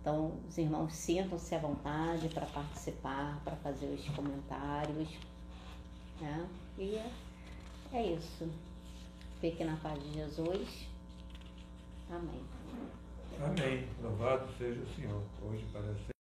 Então, 0.00 0.32
os 0.48 0.56
irmãos 0.56 0.92
sintam-se 0.94 1.54
à 1.54 1.58
vontade 1.58 2.28
para 2.28 2.46
participar, 2.46 3.40
para 3.44 3.56
fazer 3.56 3.86
os 3.86 4.08
comentários. 4.14 5.08
Né? 6.20 6.48
E 6.78 6.94
é, 6.94 7.10
é 7.96 8.12
isso. 8.12 8.48
Fique 9.40 9.64
na 9.64 9.76
paz 9.76 10.02
de 10.02 10.12
Jesus. 10.12 10.86
Amém. 12.10 12.44
Amém. 13.42 13.88
Louvado 14.02 14.46
seja 14.58 14.80
o 14.80 14.94
Senhor, 14.94 15.22
hoje 15.42 15.64
para 15.72 15.82
sempre. 15.94 16.15